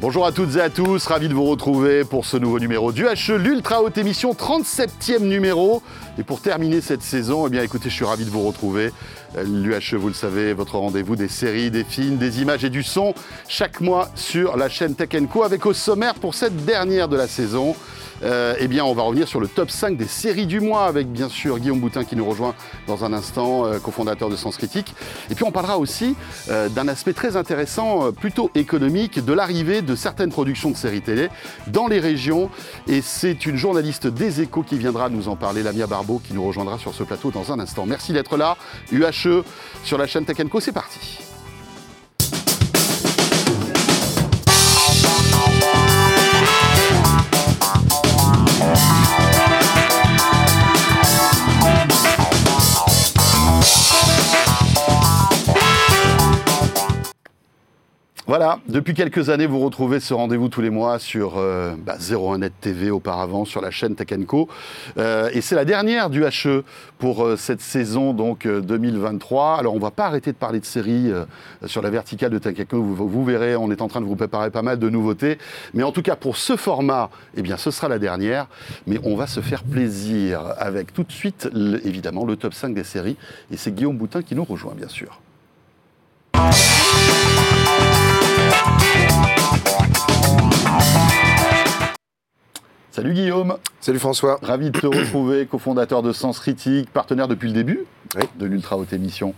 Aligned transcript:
Bonjour 0.00 0.26
à 0.26 0.30
toutes 0.30 0.54
et 0.54 0.60
à 0.60 0.70
tous, 0.70 1.04
ravi 1.08 1.28
de 1.28 1.34
vous 1.34 1.44
retrouver 1.44 2.04
pour 2.04 2.24
ce 2.24 2.36
nouveau 2.36 2.60
numéro 2.60 2.92
du 2.92 3.04
HE, 3.04 3.32
l'ultra 3.32 3.82
haute 3.82 3.98
émission, 3.98 4.30
37e 4.32 5.24
numéro. 5.24 5.82
Et 6.18 6.24
pour 6.24 6.40
terminer 6.40 6.80
cette 6.80 7.02
saison, 7.02 7.46
eh 7.46 7.50
bien 7.50 7.62
écoutez, 7.62 7.88
je 7.88 7.94
suis 7.94 8.04
ravi 8.04 8.24
de 8.24 8.30
vous 8.30 8.42
retrouver. 8.42 8.92
L'UHE, 9.36 9.94
vous 9.96 10.08
le 10.08 10.14
savez, 10.14 10.52
votre 10.52 10.76
rendez-vous 10.76 11.14
des 11.14 11.28
séries, 11.28 11.70
des 11.70 11.84
films, 11.84 12.16
des 12.16 12.42
images 12.42 12.64
et 12.64 12.70
du 12.70 12.82
son, 12.82 13.14
chaque 13.46 13.80
mois 13.80 14.10
sur 14.16 14.56
la 14.56 14.68
chaîne 14.68 14.96
Tech 14.96 15.10
Co, 15.30 15.44
avec 15.44 15.64
au 15.64 15.72
sommaire 15.72 16.14
pour 16.14 16.34
cette 16.34 16.64
dernière 16.64 17.06
de 17.06 17.16
la 17.16 17.28
saison, 17.28 17.76
euh, 18.22 18.54
eh 18.58 18.66
bien, 18.66 18.84
on 18.84 18.94
va 18.94 19.02
revenir 19.02 19.28
sur 19.28 19.40
le 19.40 19.46
top 19.46 19.70
5 19.70 19.96
des 19.96 20.06
séries 20.06 20.46
du 20.46 20.60
mois 20.60 20.86
avec 20.86 21.10
bien 21.10 21.28
sûr 21.28 21.58
Guillaume 21.58 21.80
Boutin 21.80 22.04
qui 22.04 22.16
nous 22.16 22.24
rejoint 22.24 22.54
dans 22.86 23.04
un 23.04 23.12
instant, 23.12 23.66
euh, 23.66 23.78
cofondateur 23.78 24.28
de 24.28 24.36
Sens 24.36 24.56
Critique. 24.56 24.94
Et 25.30 25.34
puis 25.34 25.44
on 25.44 25.52
parlera 25.52 25.78
aussi 25.78 26.16
euh, 26.50 26.68
d'un 26.68 26.88
aspect 26.88 27.12
très 27.12 27.36
intéressant, 27.36 28.12
plutôt 28.12 28.50
économique, 28.54 29.24
de 29.24 29.32
l'arrivée 29.32 29.82
de 29.82 29.94
certaines 29.94 30.30
productions 30.30 30.70
de 30.70 30.76
séries 30.76 31.02
télé 31.02 31.28
dans 31.68 31.86
les 31.86 32.00
régions. 32.00 32.50
Et 32.88 33.02
c'est 33.02 33.46
une 33.46 33.56
journaliste 33.56 34.06
des 34.06 34.40
Échos 34.40 34.62
qui 34.62 34.78
viendra 34.78 35.08
nous 35.08 35.28
en 35.28 35.36
parler, 35.36 35.62
Lamia 35.62 35.86
Qui 36.16 36.32
nous 36.32 36.46
rejoindra 36.46 36.78
sur 36.78 36.94
ce 36.94 37.02
plateau 37.02 37.30
dans 37.30 37.52
un 37.52 37.60
instant. 37.60 37.84
Merci 37.84 38.14
d'être 38.14 38.38
là. 38.38 38.56
UHE 38.90 39.44
sur 39.84 39.98
la 39.98 40.06
chaîne 40.06 40.24
Tech 40.24 40.38
c'est 40.60 40.72
parti. 40.72 41.27
Voilà, 58.28 58.58
depuis 58.68 58.92
quelques 58.92 59.30
années, 59.30 59.46
vous 59.46 59.58
retrouvez 59.58 60.00
ce 60.00 60.12
rendez-vous 60.12 60.50
tous 60.50 60.60
les 60.60 60.68
mois 60.68 60.98
sur 60.98 61.38
euh, 61.38 61.74
bah, 61.78 61.96
01net 61.98 62.50
TV 62.60 62.90
auparavant, 62.90 63.46
sur 63.46 63.62
la 63.62 63.70
chaîne 63.70 63.94
Tech 63.94 64.08
Co. 64.26 64.50
Euh, 64.98 65.30
et 65.32 65.40
c'est 65.40 65.54
la 65.54 65.64
dernière 65.64 66.10
du 66.10 66.22
HE 66.24 66.62
pour 66.98 67.24
euh, 67.24 67.36
cette 67.36 67.62
saison 67.62 68.12
donc 68.12 68.46
2023. 68.46 69.56
Alors 69.58 69.74
on 69.74 69.78
va 69.78 69.90
pas 69.90 70.04
arrêter 70.04 70.32
de 70.32 70.36
parler 70.36 70.60
de 70.60 70.66
séries 70.66 71.10
sur 71.64 71.80
la 71.80 71.88
verticale 71.88 72.30
de 72.30 72.38
Tech 72.38 72.54
Co. 72.68 72.82
Vous, 72.82 73.08
vous, 73.08 73.24
verrez, 73.24 73.56
on 73.56 73.70
est 73.70 73.80
en 73.80 73.88
train 73.88 74.02
de 74.02 74.06
vous 74.06 74.14
préparer 74.14 74.50
pas 74.50 74.60
mal 74.60 74.78
de 74.78 74.90
nouveautés. 74.90 75.38
Mais 75.72 75.82
en 75.82 75.90
tout 75.90 76.02
cas, 76.02 76.14
pour 76.14 76.36
ce 76.36 76.56
format, 76.56 77.08
eh 77.34 77.40
bien, 77.40 77.56
ce 77.56 77.70
sera 77.70 77.88
la 77.88 77.98
dernière. 77.98 78.46
Mais 78.86 79.00
on 79.04 79.16
va 79.16 79.26
se 79.26 79.40
faire 79.40 79.64
plaisir 79.64 80.52
avec 80.58 80.92
tout 80.92 81.02
de 81.02 81.12
suite, 81.12 81.48
évidemment, 81.82 82.26
le 82.26 82.36
top 82.36 82.52
5 82.52 82.74
des 82.74 82.84
séries. 82.84 83.16
Et 83.50 83.56
c'est 83.56 83.74
Guillaume 83.74 83.96
Boutin 83.96 84.20
qui 84.20 84.34
nous 84.34 84.44
rejoint, 84.44 84.74
bien 84.74 84.88
sûr. 84.88 85.18
Salut 92.98 93.14
Guillaume. 93.14 93.58
Salut 93.80 94.00
François. 94.00 94.40
Ravi 94.42 94.72
de 94.72 94.80
te 94.80 94.86
retrouver, 94.98 95.46
cofondateur 95.46 96.02
de 96.02 96.10
Sens 96.10 96.40
Critique, 96.40 96.90
partenaire 96.90 97.28
depuis 97.28 97.46
le 97.46 97.54
début 97.54 97.84
de 98.40 98.44
l'ultra 98.44 98.76
haute 98.76 98.92
émission. 98.92 99.34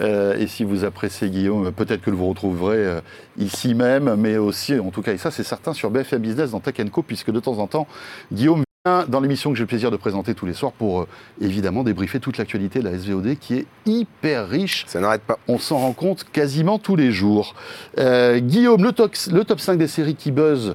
Euh, 0.00 0.36
et 0.36 0.46
si 0.46 0.64
vous 0.64 0.84
appréciez 0.84 1.30
Guillaume, 1.30 1.72
peut-être 1.72 2.02
que 2.02 2.10
vous 2.10 2.28
retrouverez 2.28 2.76
euh, 2.76 3.00
ici 3.38 3.72
même, 3.72 4.16
mais 4.16 4.36
aussi, 4.36 4.78
en 4.78 4.90
tout 4.90 5.00
cas, 5.00 5.14
et 5.14 5.16
ça 5.16 5.30
c'est 5.30 5.44
certain, 5.44 5.72
sur 5.72 5.90
BFM 5.90 6.20
Business 6.20 6.50
dans 6.50 6.60
Tech 6.60 6.74
Co, 6.92 7.00
puisque 7.00 7.30
de 7.30 7.40
temps 7.40 7.58
en 7.58 7.66
temps, 7.66 7.86
Guillaume 8.34 8.64
vient 8.84 9.06
dans 9.08 9.20
l'émission 9.20 9.50
que 9.50 9.56
j'ai 9.56 9.62
le 9.62 9.68
plaisir 9.68 9.90
de 9.90 9.96
présenter 9.96 10.34
tous 10.34 10.44
les 10.44 10.52
soirs 10.52 10.72
pour 10.72 11.00
euh, 11.00 11.08
évidemment 11.40 11.84
débriefer 11.84 12.20
toute 12.20 12.36
l'actualité 12.36 12.80
de 12.80 12.84
la 12.84 12.98
SVOD 12.98 13.38
qui 13.40 13.54
est 13.54 13.66
hyper 13.86 14.46
riche. 14.46 14.84
Ça 14.86 15.00
n'arrête 15.00 15.22
pas. 15.22 15.38
On 15.48 15.58
s'en 15.58 15.78
rend 15.78 15.94
compte 15.94 16.26
quasiment 16.30 16.78
tous 16.78 16.96
les 16.96 17.12
jours. 17.12 17.54
Guillaume, 17.96 18.84
le 18.84 18.92
top, 18.92 19.14
le 19.32 19.44
top 19.44 19.58
5 19.58 19.78
des 19.78 19.88
séries 19.88 20.16
qui 20.16 20.32
buzzent 20.32 20.74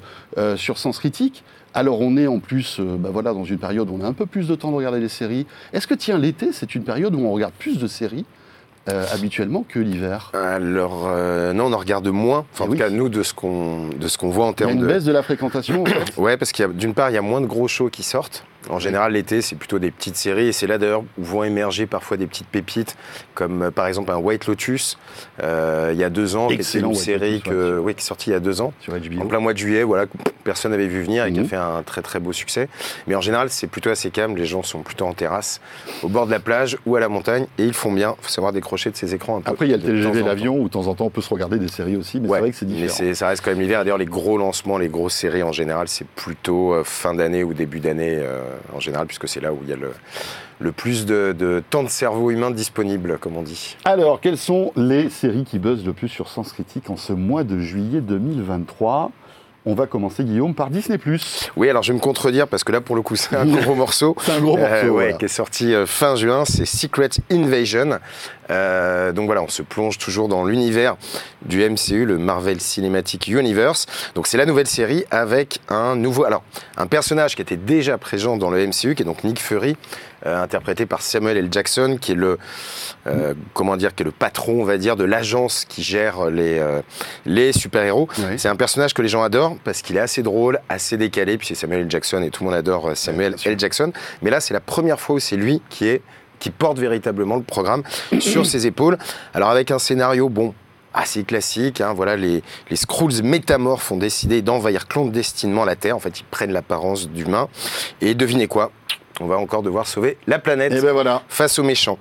sur 0.55 0.79
Sens 0.79 0.97
Critique. 0.97 1.43
Alors 1.75 1.99
on 1.99 2.15
est 2.15 2.25
en 2.25 2.39
plus 2.39 2.77
euh, 2.79 2.95
bah 2.97 3.09
voilà, 3.11 3.33
dans 3.33 3.43
une 3.43 3.57
période 3.57 3.89
où 3.89 3.97
on 3.99 4.03
a 4.03 4.07
un 4.07 4.13
peu 4.13 4.25
plus 4.25 4.47
de 4.47 4.55
temps 4.55 4.71
de 4.71 4.77
regarder 4.77 5.01
les 5.01 5.09
séries. 5.09 5.45
Est-ce 5.73 5.87
que 5.87 5.93
tiens, 5.93 6.17
l'été, 6.17 6.53
c'est 6.53 6.73
une 6.73 6.83
période 6.83 7.13
où 7.13 7.19
on 7.19 7.33
regarde 7.33 7.51
plus 7.59 7.77
de 7.77 7.85
séries 7.85 8.23
euh, 8.89 9.03
habituellement 9.13 9.65
que 9.67 9.79
l'hiver? 9.79 10.31
Alors 10.33 11.09
euh, 11.09 11.51
non, 11.51 11.65
on 11.65 11.73
en 11.73 11.77
regarde 11.77 12.07
moins. 12.07 12.45
Enfin, 12.53 12.63
en 12.63 12.67
tout 12.69 12.77
cas, 12.77 12.89
nous 12.89 13.09
de 13.09 13.23
ce 13.23 13.33
qu'on 13.33 13.89
de 13.89 14.07
ce 14.07 14.17
qu'on 14.17 14.29
voit 14.29 14.45
en 14.45 14.53
termes 14.53 14.71
de. 14.71 14.75
Il 14.77 14.79
y 14.79 14.83
a 14.83 14.87
une 14.87 14.93
baisse 14.93 15.03
de 15.03 15.11
la 15.11 15.21
fréquentation. 15.21 15.81
en 15.81 15.85
fait. 15.85 16.13
Ouais, 16.17 16.37
parce 16.37 16.53
qu'il 16.53 16.65
d'une 16.69 16.93
part, 16.93 17.09
il 17.09 17.13
y 17.13 17.17
a 17.17 17.21
moins 17.21 17.41
de 17.41 17.45
gros 17.45 17.67
shows 17.67 17.89
qui 17.89 18.03
sortent. 18.03 18.45
En 18.69 18.79
général, 18.79 19.13
l'été, 19.13 19.41
c'est 19.41 19.55
plutôt 19.55 19.79
des 19.79 19.91
petites 19.91 20.15
séries. 20.15 20.47
Et 20.47 20.51
c'est 20.51 20.67
là 20.67 20.77
d'ailleurs 20.77 21.03
où 21.17 21.23
vont 21.23 21.43
émerger 21.43 21.85
parfois 21.85 22.17
des 22.17 22.27
petites 22.27 22.47
pépites, 22.47 22.95
comme 23.33 23.63
euh, 23.63 23.71
par 23.71 23.87
exemple 23.87 24.11
un 24.11 24.17
White 24.17 24.47
Lotus, 24.47 24.97
euh, 25.41 25.91
il 25.93 25.99
y 25.99 26.03
a 26.03 26.09
deux 26.09 26.35
ans, 26.35 26.47
qui 26.47 26.55
était 26.55 26.79
une 26.79 26.95
série 26.95 27.41
que, 27.41 27.79
oui, 27.79 27.93
qui 27.93 28.01
est 28.01 28.03
sortie 28.03 28.29
il 28.29 28.33
y 28.33 28.35
a 28.35 28.39
deux 28.39 28.61
ans, 28.61 28.73
en 29.19 29.25
plein 29.25 29.39
mois 29.39 29.53
de 29.53 29.57
juillet, 29.57 29.83
voilà, 29.83 30.05
personne 30.43 30.71
n'avait 30.71 30.87
vu 30.87 31.01
venir 31.03 31.25
et 31.25 31.33
qui 31.33 31.39
a 31.39 31.41
mhm. 31.41 31.47
fait 31.47 31.55
un 31.55 31.83
très 31.83 32.01
très 32.01 32.19
beau 32.19 32.31
succès. 32.31 32.69
Mais 33.07 33.15
en 33.15 33.21
général, 33.21 33.49
c'est 33.49 33.67
plutôt 33.67 33.89
assez 33.89 34.11
calme. 34.11 34.37
Les 34.37 34.45
gens 34.45 34.63
sont 34.63 34.81
plutôt 34.81 35.05
en 35.05 35.13
terrasse, 35.13 35.59
au 36.03 36.07
bord 36.07 36.25
de 36.25 36.31
la 36.31 36.39
plage 36.39 36.77
ou 36.85 36.95
à 36.95 36.99
la 36.99 37.09
montagne, 37.09 37.47
et 37.57 37.65
ils 37.65 37.73
font 37.73 37.91
bien. 37.91 38.15
Il 38.19 38.23
faut 38.23 38.29
savoir 38.29 38.53
décrocher 38.53 38.91
de 38.91 38.95
ces 38.95 39.13
écrans 39.13 39.37
un 39.37 39.41
peu. 39.41 39.51
Après, 39.51 39.65
il 39.65 39.71
y 39.71 39.73
a 39.73 39.77
le 39.77 39.83
TGV, 39.83 40.23
l'avion, 40.23 40.57
où 40.57 40.65
de 40.65 40.69
temps 40.69 40.87
en 40.87 40.95
temps 40.95 41.05
on 41.05 41.09
peut 41.09 41.21
se 41.21 41.33
regarder 41.33 41.57
des 41.57 41.67
séries 41.67 41.97
aussi, 41.97 42.19
mais 42.19 42.29
c'est 42.29 42.39
vrai 42.39 42.51
que 42.51 42.57
c'est 42.57 42.65
différent. 42.65 42.97
Mais 43.01 43.13
ça 43.13 43.27
reste 43.27 43.43
quand 43.43 43.51
même 43.51 43.61
l'hiver. 43.61 43.83
D'ailleurs, 43.83 43.97
les 43.97 44.05
gros 44.05 44.37
lancements, 44.37 44.77
les 44.77 44.87
grosses 44.87 45.15
séries 45.15 45.43
en 45.43 45.51
général, 45.51 45.87
c'est 45.87 46.07
plutôt 46.07 46.73
euh, 46.73 46.83
fin 46.83 47.13
d'année 47.13 47.43
ou 47.43 47.53
début 47.53 47.79
d'année 47.79 48.23
en 48.73 48.79
général, 48.79 49.07
puisque 49.07 49.27
c'est 49.27 49.41
là 49.41 49.53
où 49.53 49.59
il 49.63 49.69
y 49.69 49.73
a 49.73 49.77
le, 50.59 50.71
plus 50.71 51.05
de, 51.05 51.63
temps 51.69 51.83
de 51.83 51.89
cerveau 51.89 52.31
humain 52.31 52.51
disponible, 52.51 53.17
comme 53.19 53.37
on 53.37 53.41
dit. 53.41 53.77
Alors, 53.85 54.21
quelles 54.21 54.37
sont 54.37 54.71
les 54.75 55.09
séries 55.09 55.43
qui 55.43 55.59
buzzent 55.59 55.85
le 55.85 55.93
plus 55.93 56.09
sur 56.09 56.27
Sens 56.27 56.53
Critique 56.53 56.89
en 56.89 56.97
ce 56.97 57.13
mois 57.13 57.43
de 57.43 57.59
juillet 57.59 58.01
2023 58.01 59.11
on 59.65 59.73
va 59.73 59.87
commencer, 59.87 60.23
Guillaume, 60.23 60.53
par 60.53 60.69
Disney+. 60.69 60.99
Oui, 61.55 61.69
alors 61.69 61.81
je 61.83 61.91
vais 61.91 61.97
me 61.97 62.01
contredire 62.01 62.47
parce 62.47 62.63
que 62.63 62.71
là, 62.71 62.81
pour 62.81 62.95
le 62.95 63.01
coup, 63.01 63.15
c'est 63.15 63.35
un 63.35 63.45
gros 63.45 63.75
morceau. 63.75 64.15
c'est 64.21 64.33
un 64.33 64.39
gros 64.39 64.57
morceau. 64.57 64.99
Euh, 64.99 65.13
qui 65.13 65.25
est 65.25 65.29
sorti 65.29 65.73
euh, 65.73 65.85
fin 65.85 66.15
juin. 66.15 66.43
C'est 66.45 66.65
Secret 66.65 67.09
Invasion. 67.31 67.99
Euh, 68.51 69.11
donc 69.11 69.25
voilà, 69.25 69.41
on 69.41 69.47
se 69.47 69.61
plonge 69.61 69.97
toujours 69.97 70.27
dans 70.27 70.45
l'univers 70.45 70.95
du 71.45 71.67
MCU, 71.67 72.05
le 72.05 72.17
Marvel 72.17 72.61
Cinematic 72.61 73.27
Universe. 73.27 73.85
Donc 74.13 74.27
c'est 74.27 74.37
la 74.37 74.45
nouvelle 74.45 74.67
série 74.67 75.05
avec 75.11 75.59
un 75.69 75.95
nouveau, 75.95 76.25
alors 76.25 76.43
un 76.77 76.87
personnage 76.87 77.35
qui 77.35 77.41
était 77.41 77.57
déjà 77.57 77.97
présent 77.97 78.37
dans 78.37 78.49
le 78.49 78.65
MCU, 78.67 78.95
qui 78.95 79.01
est 79.01 79.05
donc 79.05 79.23
Nick 79.23 79.39
Fury, 79.39 79.71
euh, 79.71 80.14
interprété 80.25 80.85
par 80.85 81.01
Samuel 81.01 81.37
L. 81.37 81.49
Jackson, 81.51 81.97
qui 81.99 82.13
est 82.13 82.15
le 82.15 82.37
euh, 83.07 83.33
comment 83.53 83.77
dire, 83.77 83.93
qui 83.93 84.03
est 84.03 84.05
le 84.05 84.11
patron, 84.11 84.61
on 84.61 84.65
va 84.65 84.77
dire, 84.77 84.95
de 84.95 85.03
l'agence 85.03 85.65
qui 85.65 85.83
gère 85.83 86.29
les 86.29 86.61
les 87.25 87.53
super 87.53 87.83
héros. 87.83 88.07
C'est 88.37 88.49
un 88.49 88.55
personnage 88.55 88.93
que 88.93 89.01
les 89.01 89.07
gens 89.09 89.23
adorent 89.23 89.57
parce 89.63 89.81
qu'il 89.81 89.97
est 89.97 90.01
assez 90.01 90.23
drôle, 90.23 90.59
assez 90.69 90.97
décalé. 90.97 91.37
Puis 91.37 91.47
c'est 91.47 91.55
Samuel 91.55 91.81
L. 91.81 91.91
Jackson 91.91 92.21
et 92.23 92.29
tout 92.29 92.43
le 92.43 92.49
monde 92.49 92.57
adore 92.57 92.95
Samuel 92.95 93.35
L. 93.45 93.59
Jackson. 93.59 93.91
Mais 94.21 94.29
là, 94.29 94.39
c'est 94.39 94.53
la 94.53 94.61
première 94.61 94.99
fois 94.99 95.15
où 95.15 95.19
c'est 95.19 95.37
lui 95.37 95.61
qui 95.69 95.87
est 95.87 96.01
qui 96.39 96.51
porte 96.51 96.77
véritablement 96.77 97.35
le 97.35 97.43
programme 97.43 97.83
sur 98.19 98.45
ses 98.45 98.67
épaules. 98.67 98.97
Alors 99.33 99.49
avec 99.49 99.71
un 99.71 99.79
scénario, 99.79 100.29
bon, 100.29 100.53
assez 100.93 101.23
classique. 101.23 101.81
Hein, 101.81 101.93
voilà, 101.93 102.15
les, 102.15 102.41
les 102.69 102.75
Skrulls 102.75 103.23
métamorphes 103.23 103.91
ont 103.91 103.97
décidé 103.97 104.41
d'envahir 104.41 104.87
clandestinement 104.87 105.65
la 105.65 105.75
Terre. 105.75 105.95
En 105.95 105.99
fait, 105.99 106.19
ils 106.19 106.25
prennent 106.25 106.53
l'apparence 106.53 107.09
d'humains. 107.09 107.49
Et 108.01 108.15
devinez 108.15 108.47
quoi? 108.47 108.71
On 109.19 109.27
va 109.27 109.37
encore 109.37 109.63
devoir 109.63 109.87
sauver 109.87 110.17
la 110.27 110.39
planète 110.39 110.71
ben 110.81 110.91
voilà. 110.91 111.23
face 111.29 111.59
aux 111.59 111.63
méchants. 111.63 111.97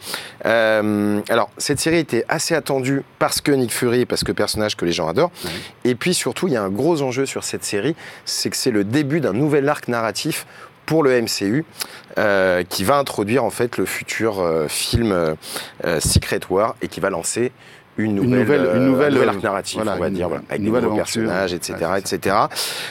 Euh, 0.46 1.20
alors, 1.28 1.50
cette 1.58 1.78
série 1.78 1.98
était 1.98 2.24
assez 2.28 2.54
attendue 2.54 3.02
parce 3.18 3.40
que 3.40 3.52
Nick 3.52 3.72
Fury, 3.72 4.06
parce 4.06 4.24
que 4.24 4.32
personnage 4.32 4.76
que 4.76 4.84
les 4.84 4.92
gens 4.92 5.08
adorent. 5.08 5.30
Et 5.84 5.94
puis 5.94 6.14
surtout, 6.14 6.48
il 6.48 6.54
y 6.54 6.56
a 6.56 6.62
un 6.62 6.70
gros 6.70 7.02
enjeu 7.02 7.26
sur 7.26 7.44
cette 7.44 7.64
série, 7.64 7.94
c'est 8.24 8.50
que 8.50 8.56
c'est 8.56 8.70
le 8.70 8.84
début 8.84 9.20
d'un 9.20 9.32
nouvel 9.32 9.68
arc 9.68 9.88
narratif 9.88 10.46
pour 10.86 11.02
le 11.02 11.18
MCU, 11.22 11.64
euh, 12.18 12.62
qui 12.62 12.84
va 12.84 12.98
introduire 12.98 13.42
en 13.42 13.50
fait 13.50 13.78
le 13.78 13.86
futur 13.86 14.40
euh, 14.40 14.68
film 14.68 15.36
Secret 15.98 16.40
War 16.50 16.76
et 16.82 16.88
qui 16.88 17.00
va 17.00 17.08
lancer 17.08 17.52
une 17.96 18.14
nouvelle, 18.14 18.68
une 18.74 18.86
nouvelle, 18.86 19.28
arc 19.28 19.42
narratif, 19.42 19.80
on 19.80 19.84
va 19.84 20.10
dire, 20.10 20.28
avec 20.48 20.62
des 20.62 20.70
nouveaux 20.70 20.96
personnages, 20.96 21.52
etc., 21.52 21.74
etc. 21.98 22.36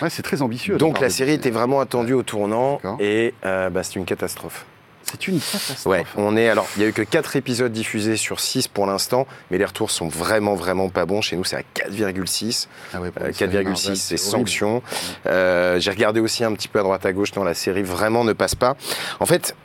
Ouais, 0.01 0.10
c'est 0.10 0.24
très 0.24 0.42
ambitieux. 0.42 0.78
Donc 0.78 1.00
la 1.00 1.10
série 1.10 1.33
était 1.33 1.51
vraiment 1.51 1.80
attendue 1.80 2.13
au 2.13 2.24
tournant 2.24 2.80
et 3.00 3.33
bah, 3.44 3.83
c'est 3.83 3.95
une 3.95 4.06
catastrophe. 4.06 4.66
C'est 5.04 5.28
une 5.28 5.39
catastrophe. 5.39 5.86
Ouais, 5.86 6.06
on 6.16 6.36
est 6.38 6.50
alors, 6.50 6.68
il 6.75 6.81
y 6.81 6.86
a 6.86 6.89
eu 6.89 6.94
que 6.94 7.01
4 7.01 7.36
épisodes 7.36 7.72
diffusés 7.72 8.18
sur 8.18 8.39
6 8.39 8.68
pour 8.68 8.86
l'instant, 8.88 9.28
mais 9.51 9.57
les 9.57 9.66
retours 9.66 9.92
sont 9.92 10.07
vraiment 10.07 10.56
vraiment 10.56 10.89
pas 10.89 11.06
bons. 11.06 11.22
Chez 11.22 11.36
nous, 11.36 11.44
c'est 11.44 11.57
à 11.57 11.62
4,6. 11.89 12.68
4,6, 12.94 13.89
ah 13.92 13.95
c'est 13.95 14.18
sanction. 14.18 14.81
Euh, 15.28 15.80
J'ai 15.80 15.92
regardé 15.92 16.19
aussi 16.19 16.44
un 16.44 16.54
petit 16.54 16.68
peu 16.68 16.80
à 16.80 16.83
droite 16.83 17.06
à 17.06 17.13
gauche. 17.13 17.36
Non, 17.36 17.44
la 17.44 17.54
série 17.54 17.83
vraiment 17.83 18.24
ne 18.24 18.33
passe 18.33 18.56
pas. 18.56 18.75
En 19.19 19.25
fait, 19.25 19.56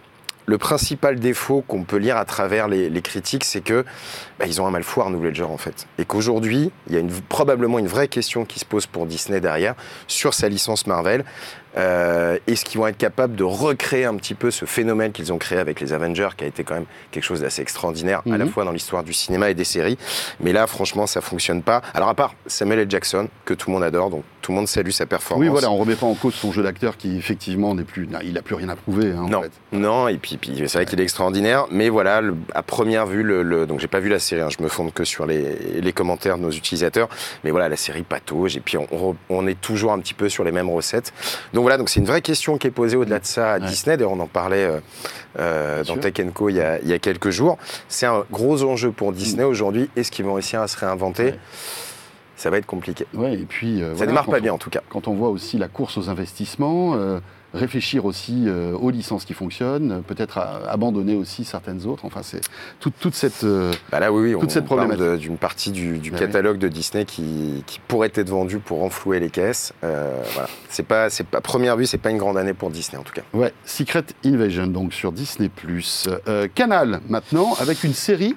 le 0.49 0.57
principal 0.57 1.21
défaut 1.21 1.63
qu'on 1.69 1.85
peut 1.85 1.99
lire 1.99 2.17
à 2.17 2.25
travers 2.25 2.69
les, 2.69 3.03
critiques, 3.03 3.45
c'est 3.45 3.61
que 3.61 3.85
bah, 4.39 4.47
ils 4.47 4.63
ont 4.63 4.67
un 4.67 4.71
mal 4.71 4.83
fou 4.83 5.03
à 5.03 5.05
renouveler 5.05 5.29
le 5.29 5.35
genre 5.35 5.53
en 5.53 5.59
fait, 5.59 5.87
et 5.99 6.07
qu'aujourd'hui 6.07 6.73
il 6.89 6.97
y 6.97 6.99
a 6.99 7.03
probablement 7.29 7.79
une 7.79 7.87
vraie 7.87 8.09
question 8.09 8.47
qui 8.47 8.59
se 8.59 8.65
pose 8.65 8.87
pour 8.87 9.05
Disney 9.05 9.41
derrière 9.41 9.75
sur 10.07 10.33
sa 10.33 10.49
licence 10.49 10.87
Marvel. 10.87 11.25
Euh, 11.77 12.39
Est-ce 12.47 12.65
qu'ils 12.65 12.81
vont 12.81 12.87
être 12.87 12.97
capables 12.99 13.37
de 13.37 13.45
recréer 13.45 14.05
un 14.05 14.17
petit 14.17 14.35
peu 14.35 14.51
ce 14.51 14.65
phénomène 14.65 15.13
qu'ils 15.13 15.33
ont 15.33 15.39
créé 15.39 15.59
avec 15.59 15.81
les 15.81 15.93
Avengers, 15.93 16.31
qui 16.37 16.45
a 16.45 16.47
été 16.47 16.65
quand 16.65 16.75
même 16.75 16.87
quelque 17.11 17.25
chose 17.25 17.41
d'assez 17.41 17.63
extraordinaire, 17.63 18.23
à 18.33 18.39
la 18.39 18.45
Mhm. 18.45 18.51
fois 18.51 18.65
dans 18.65 18.73
l'histoire 18.73 19.03
du 19.05 19.13
cinéma 19.13 19.51
et 19.51 19.55
des 19.55 19.65
séries. 19.65 19.99
Mais 20.41 20.53
là, 20.53 20.67
franchement, 20.67 21.07
ça 21.07 21.21
fonctionne 21.21 21.63
pas. 21.63 21.83
Alors, 21.95 22.09
à 22.09 22.15
part 22.15 22.35
Samuel 22.47 22.81
L. 22.81 22.91
Jackson, 22.91 23.29
que 23.45 23.55
tout 23.55 23.69
le 23.71 23.75
monde 23.75 23.85
adore, 23.85 24.11
donc 24.11 24.25
tout 24.43 24.53
le 24.53 24.57
monde 24.57 24.69
salue 24.69 24.91
sa 24.91 25.05
performance. 25.05 25.43
Oui, 25.45 25.49
voilà, 25.51 25.71
on 25.71 25.77
remet 25.77 25.95
pas 25.95 26.07
en 26.07 26.15
cause 26.15 26.35
son 26.35 26.53
jeu 26.53 26.63
d'acteur 26.63 26.97
qui 26.97 27.19
effectivement 27.19 27.75
n'est 27.75 27.83
plus, 27.85 28.09
il 28.25 28.33
n'a 28.33 28.43
plus 28.43 28.55
rien 28.55 28.71
à 28.71 28.77
prouver. 28.77 29.13
hein, 29.13 29.25
en 29.25 29.29
Non, 29.29 29.43
fait. 29.43 29.51
non, 29.73 30.09
et 30.09 30.17
puis, 30.17 30.39
puis 30.39 30.55
c'est 30.67 30.79
vrai 30.79 30.87
qu'il 30.87 30.99
est 31.01 31.03
extraordinaire, 31.03 31.67
mais 31.71 31.91
voilà, 31.91 32.21
le- 32.23 32.35
à 32.55 32.63
première 32.63 33.07
vue, 33.07 33.23
le, 33.23 33.43
le- 33.43 33.67
donc 33.67 33.81
j'ai 33.81 33.89
pas 33.89 34.01
vu 34.01 34.09
la 34.09 34.19
série, 34.19 34.41
hein, 34.41 34.49
je 34.57 34.63
me 34.63 34.69
fonde 34.69 34.93
que 34.95 35.05
sur 35.05 35.27
les, 35.27 35.81
les 35.83 35.93
commentaires 35.93 36.39
de 36.39 36.43
nos 36.43 36.51
utilisateurs, 36.51 37.09
mais 37.45 37.51
voilà, 37.51 37.69
la 37.69 37.77
série 37.77 38.03
patauge, 38.03 38.57
et 38.57 38.61
puis 38.61 38.79
on, 38.79 38.87
on- 38.91 39.17
on 39.29 39.47
est 39.47 39.61
toujours 39.61 39.93
un 39.93 39.99
petit 39.99 40.15
peu 40.15 40.29
sur 40.31 40.45
les 40.45 40.53
mêmes 40.53 40.71
recettes. 40.71 41.13
Donc 41.53 41.58
voilà, 41.63 41.77
donc 41.79 41.89
c'est 41.91 42.01
une 42.01 42.07
vraie 42.07 42.23
question 42.23 42.59
qui 42.59 42.67
est 42.67 42.71
posée 42.71 42.97
au-delà 42.97 43.19
de 43.19 43.27
ça 43.27 43.53
à 43.55 43.59
Ouais. 43.59 43.67
Disney, 43.67 43.97
d'ailleurs 43.97 44.13
on 44.13 44.21
en 44.21 44.27
parlait 44.27 44.65
euh, 44.65 44.81
euh, 45.39 45.79
dans 45.85 45.95
sûr. 45.95 46.01
Tech 46.01 46.15
Co 46.35 46.49
il 46.49 46.57
y, 46.57 46.61
a, 46.61 46.79
il 46.81 46.89
y 46.89 46.93
a 46.93 46.99
quelques 46.99 47.31
jours. 47.31 47.59
C'est 47.89 48.07
un 48.07 48.25
gros 48.31 48.63
enjeu 48.65 48.91
pour 48.93 49.13
Disney 49.13 49.45
aujourd'hui, 49.45 49.91
est-ce 49.97 50.11
qu'ils 50.11 50.25
vont 50.25 50.35
réussir 50.35 50.61
à 50.61 50.69
se 50.69 50.77
réinventer? 50.77 51.25
Ouais. 51.25 51.39
Ça 52.37 52.51
va 52.51 52.59
être 52.59 52.67
compliqué. 52.67 53.05
Ouais, 53.15 53.35
et 53.35 53.47
puis 53.49 53.83
euh, 53.83 53.89
Ça 53.91 53.95
voilà, 53.95 54.13
démarre 54.13 54.27
pas 54.27 54.39
on- 54.39 54.41
bien 54.41 54.53
en 54.53 54.59
tout 54.59 54.71
cas. 54.71 54.81
Quand 54.91 55.09
on 55.09 55.15
voit 55.15 55.29
aussi 55.31 55.59
la 55.59 55.67
course 55.69 55.99
aux 55.99 56.09
investissements, 56.09 56.95
euh, 56.95 57.19
réfléchir 57.55 58.05
aussi 58.05 58.45
euh, 58.47 58.73
aux 58.75 58.91
licences 58.91 59.25
qui 59.25 59.33
fonctionnent, 59.35 60.03
peut-être 60.07 60.39
abandonner 60.69 61.15
aussi 61.15 61.45
certaines 61.45 61.87
autres. 61.87 62.05
Enfin, 62.05 62.21
c'est 62.23 62.41
toute, 62.81 62.95
toute 63.01 63.15
cette. 63.15 63.45
euh, 63.45 63.73
Bah 63.91 64.01
là, 64.01 64.13
oui, 64.13 64.35
oui, 64.35 64.41
Toute 64.41 64.51
cette 64.51 64.65
on 64.65 64.77
parle 64.77 64.89
problématique. 64.89 65.21
d'une 65.23 65.39
partie 65.39 65.71
du, 65.71 65.99
du 65.99 66.11
Bah 66.11 66.19
catalogue 66.19 66.59
de 66.59 66.69
Disney 66.69 67.05
qui, 67.05 67.65
qui 67.67 67.81
pourrait 67.89 68.11
être 68.15 68.29
vendue 68.29 68.59
pour 68.59 68.81
renflouer 68.81 69.19
les 69.21 69.31
caisses. 69.31 69.73
Euh, 69.85 70.21
voilà. 70.35 70.49
C'est 70.69 70.83
pas, 70.87 71.09
c'est 71.11 71.27
pas, 71.27 71.41
première 71.41 71.77
vue, 71.77 71.87
c'est 71.87 71.99
pas 71.99 72.11
une 72.11 72.19
grande 72.19 72.37
année 72.37 72.55
pour 72.55 72.71
Disney 72.71 72.99
en 72.99 73.03
tout 73.05 73.15
cas. 73.15 73.23
Ouais, 73.33 73.53
Secret 73.65 74.05
Invasion, 74.25 74.67
donc 74.67 74.93
sur 74.93 75.13
Disney+. 75.13 75.51
Euh, 76.29 76.49
Canal, 76.55 77.01
maintenant, 77.09 77.55
avec 77.61 77.83
une 77.85 77.95
série 77.95 78.37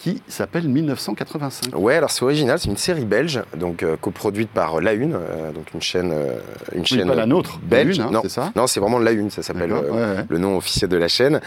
qui 0.00 0.22
s'appelle 0.28 0.66
1985. 0.66 1.74
Ouais, 1.76 1.94
alors 1.96 2.10
c'est 2.10 2.22
original, 2.24 2.58
c'est 2.58 2.70
une 2.70 2.78
série 2.78 3.04
belge, 3.04 3.42
donc 3.54 3.82
euh, 3.82 3.96
coproduite 4.00 4.48
par 4.48 4.80
La 4.80 4.94
Une, 4.94 5.12
euh, 5.14 5.52
donc 5.52 5.74
une 5.74 5.82
chaîne, 5.82 6.10
euh, 6.10 6.38
une 6.72 6.80
Oui, 6.80 6.86
chaîne 6.86 7.06
pas 7.06 7.14
la 7.14 7.26
nôtre, 7.26 7.58
belge. 7.62 7.96
Une, 7.98 8.04
hein, 8.04 8.10
non, 8.10 8.20
c'est 8.22 8.30
ça 8.30 8.50
non, 8.56 8.66
c'est 8.66 8.80
vraiment 8.80 8.98
La 8.98 9.10
Une, 9.12 9.30
ça 9.30 9.42
s'appelle. 9.42 9.68
D'accord, 9.68 9.84
euh, 9.94 10.12
ouais, 10.14 10.18
ouais. 10.20 10.24
le 10.26 10.38
nom 10.38 10.56
officiel 10.56 10.88
de 10.88 10.96
la 10.96 11.08
chaîne, 11.08 11.40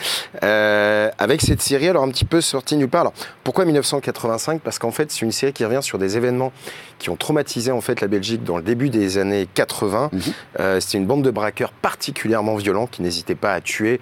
Euh, 0.44 1.10
avec 1.18 1.42
cette 1.42 1.62
série 1.64 1.88
alors 1.90 2.04
un 2.04 2.10
petit 2.10 2.26
peu 2.26 2.42
sortie 2.42 2.78
nulle 2.78 2.90
part. 2.90 3.02
Alors, 3.02 3.14
pourquoi 3.44 3.66
1985 3.66 4.62
Parce 4.62 4.78
qu'en 4.78 4.92
fait 4.92 5.12
c'est 5.12 5.22
une 5.24 5.32
série 5.32 5.52
qui 5.54 5.66
revient 5.66 5.82
sur 5.82 5.98
des 5.98 6.16
événements 6.18 6.52
qui 7.00 7.10
ont 7.10 7.16
traumatisé 7.16 7.72
en 7.72 7.82
fait 7.82 8.02
la 8.02 8.08
Belgique 8.08 8.44
dans 8.44 8.58
le 8.58 8.64
début 8.64 8.90
des 8.90 9.18
années 9.18 9.48
80. 9.54 10.10
Mhm. 10.14 10.22
Euh, 10.60 10.80
C'était 10.80 11.00
une 11.00 11.06
bande 11.08 11.24
de 11.24 11.32
braqueurs 11.32 11.72
particulièrement 11.72 12.56
violents 12.56 12.86
qui 12.88 13.02
n'hésitaient 13.02 13.36
pas 13.36 13.54
à 13.54 13.62
tuer. 13.62 14.00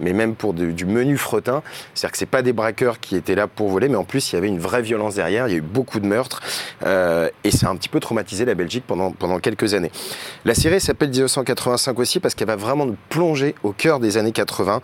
Mais 0.00 0.12
même 0.12 0.34
pour 0.34 0.54
de- 0.54 0.70
du 0.72 0.86
menu 0.86 1.16
fretin, 1.16 1.62
c'est-à-dire 1.94 2.12
que 2.12 2.18
c'est 2.18 2.26
pas 2.26 2.42
des 2.42 2.52
braqueurs 2.52 3.00
qui 3.00 3.16
étaient 3.16 3.34
là 3.34 3.46
pour 3.46 3.68
voler, 3.68 3.88
mais 3.88 3.96
en 3.96 4.04
plus 4.04 4.32
il 4.32 4.34
y 4.34 4.38
avait 4.38 4.48
une 4.48 4.58
vraie 4.58 4.82
violence 4.82 5.14
derrière. 5.14 5.46
Il 5.48 5.52
y 5.52 5.54
a 5.54 5.58
eu 5.58 5.62
beaucoup 5.62 6.00
de 6.00 6.06
meurtres 6.06 6.40
euh, 6.84 7.28
et 7.44 7.50
ça 7.50 7.68
a 7.68 7.70
un 7.70 7.76
petit 7.76 7.88
peu 7.88 8.00
traumatisé 8.00 8.44
la 8.44 8.54
Belgique 8.54 8.84
pendant 8.86 9.12
pendant 9.12 9.38
quelques 9.38 9.74
années. 9.74 9.90
La 10.44 10.54
série 10.54 10.80
s'appelle 10.80 11.10
1985 11.10 11.98
aussi 11.98 12.20
parce 12.20 12.34
qu'elle 12.34 12.48
va 12.48 12.56
vraiment 12.56 12.86
nous 12.86 12.96
plonger 13.08 13.54
au 13.62 13.72
cœur 13.72 14.00
des 14.00 14.16
années 14.16 14.32
80 14.32 14.80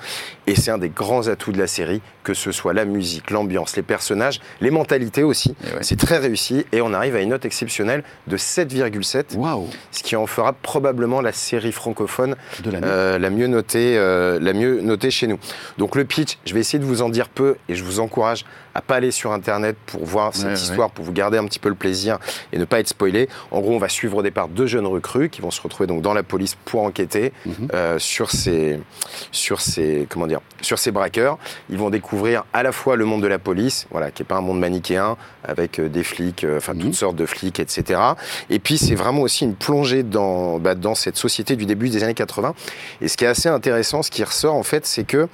et 0.47 0.55
c'est 0.55 0.71
un 0.71 0.79
des 0.79 0.89
grands 0.91 1.27
atouts 1.29 1.53
de 1.53 1.59
la 1.59 1.67
série, 1.67 2.01
que 2.23 2.35
ce 2.35 2.53
soit 2.53 2.73
la 2.73 2.85
musique, 2.85 3.31
l'ambiance, 3.31 3.77
les 3.77 3.83
personnages, 3.83 4.41
les 4.61 4.71
mentalités 4.71 5.23
aussi. 5.23 5.55
Ouais. 5.65 5.79
C'est 5.83 5.99
très 5.99 6.19
réussi 6.19 6.65
et 6.73 6.81
on 6.81 6.93
arrive 6.93 7.17
à 7.17 7.21
une 7.21 7.31
note 7.31 7.45
exceptionnelle 7.45 8.05
de 8.27 8.37
7,7, 8.37 9.37
Waouh, 9.37 9.69
ce 9.91 10.03
qui 10.03 10.17
en 10.17 10.27
fera 10.27 10.53
probablement 10.53 11.21
la 11.21 11.33
série 11.33 11.73
francophone 11.73 12.37
de 12.63 12.71
l'année. 12.71 12.87
euh, 12.89 13.19
la 13.19 13.31
mieux 13.31 13.47
notée, 13.47 13.97
euh, 13.97 14.39
la 14.41 14.53
mieux 14.53 14.81
notée 14.81 15.00
chez 15.09 15.27
nous. 15.27 15.39
Donc 15.79 15.97
le 15.97 16.05
pitch, 16.05 16.37
je 16.45 16.53
vais 16.53 16.61
essayer 16.61 16.79
de 16.79 16.85
vous 16.85 17.01
en 17.01 17.09
dire 17.09 17.31
peu 17.31 17.57
et 17.71 17.75
je 17.75 17.83
vous 17.83 18.01
encourage 18.01 18.45
à 18.75 18.81
pas 18.83 18.97
aller 18.97 19.11
sur 19.11 19.33
internet 19.33 19.77
pour 19.87 20.05
voir 20.05 20.35
cette 20.35 20.45
Ouais, 20.45 20.49
ouais. 20.51 20.55
histoire, 20.59 20.91
pour 20.91 21.05
vous 21.05 21.13
garder 21.13 21.39
un 21.39 21.45
petit 21.45 21.59
peu 21.59 21.69
le 21.69 21.75
plaisir 21.75 22.19
et 22.53 22.59
ne 22.59 22.65
pas 22.65 22.81
être 22.81 22.89
spoilé. 22.89 23.29
En 23.51 23.61
gros, 23.61 23.75
on 23.75 23.79
va 23.79 23.89
suivre 23.89 24.17
au 24.19 24.23
départ 24.23 24.49
deux 24.49 24.67
jeunes 24.67 24.87
recrues 24.87 25.29
qui 25.31 25.41
vont 25.43 25.51
se 25.51 25.61
retrouver 25.61 25.87
donc 25.87 26.03
dans 26.03 26.15
la 26.15 26.23
police 26.23 26.57
pour 26.65 26.83
enquêter 26.83 27.33
Mhm. 27.47 27.69
euh, 27.75 27.99
sur 27.99 28.31
ces, 28.31 28.81
sur 29.33 29.61
ces, 29.61 30.07
comment 30.09 30.27
dire, 30.27 30.41
sur 30.61 30.79
ces 30.79 30.91
braqueurs. 30.91 31.39
Ils 31.69 31.79
vont 31.79 31.91
découvrir 31.91 32.45
à 32.53 32.63
la 32.63 32.73
fois 32.73 32.97
le 32.97 33.05
monde 33.05 33.23
de 33.23 33.27
la 33.29 33.39
police, 33.39 33.87
voilà, 33.91 34.11
qui 34.11 34.23
est 34.23 34.27
pas 34.27 34.37
un 34.37 34.41
monde 34.41 34.59
manichéen 34.61 35.17
avec 35.45 35.79
euh, 35.79 35.89
des 35.89 36.05
flics, 36.05 36.45
euh, 36.45 36.59
enfin 36.59 36.75
Mhm. 36.75 36.81
toutes 36.83 36.95
sortes 36.95 37.17
de 37.17 37.27
flics, 37.27 37.59
etc. 37.61 38.01
Et 38.51 38.59
puis 38.59 38.79
c'est 38.79 38.95
vraiment 38.95 39.23
aussi 39.23 39.45
une 39.45 39.55
plongée 39.55 40.03
dans, 40.03 40.59
bah, 40.59 40.75
dans 40.75 40.95
cette 40.95 41.17
société 41.17 41.57
du 41.57 41.67
début 41.67 41.89
des 41.89 42.03
années 42.05 42.15
80. 42.15 42.55
Et 43.01 43.09
ce 43.09 43.17
qui 43.17 43.25
est 43.25 43.29
assez 43.29 43.49
intéressant, 43.49 44.03
ce 44.03 44.11
qui 44.11 44.23
ressort 44.25 44.55
en 44.55 44.63
fait, 44.63 44.87
c'est 44.87 45.05
que 45.05 45.29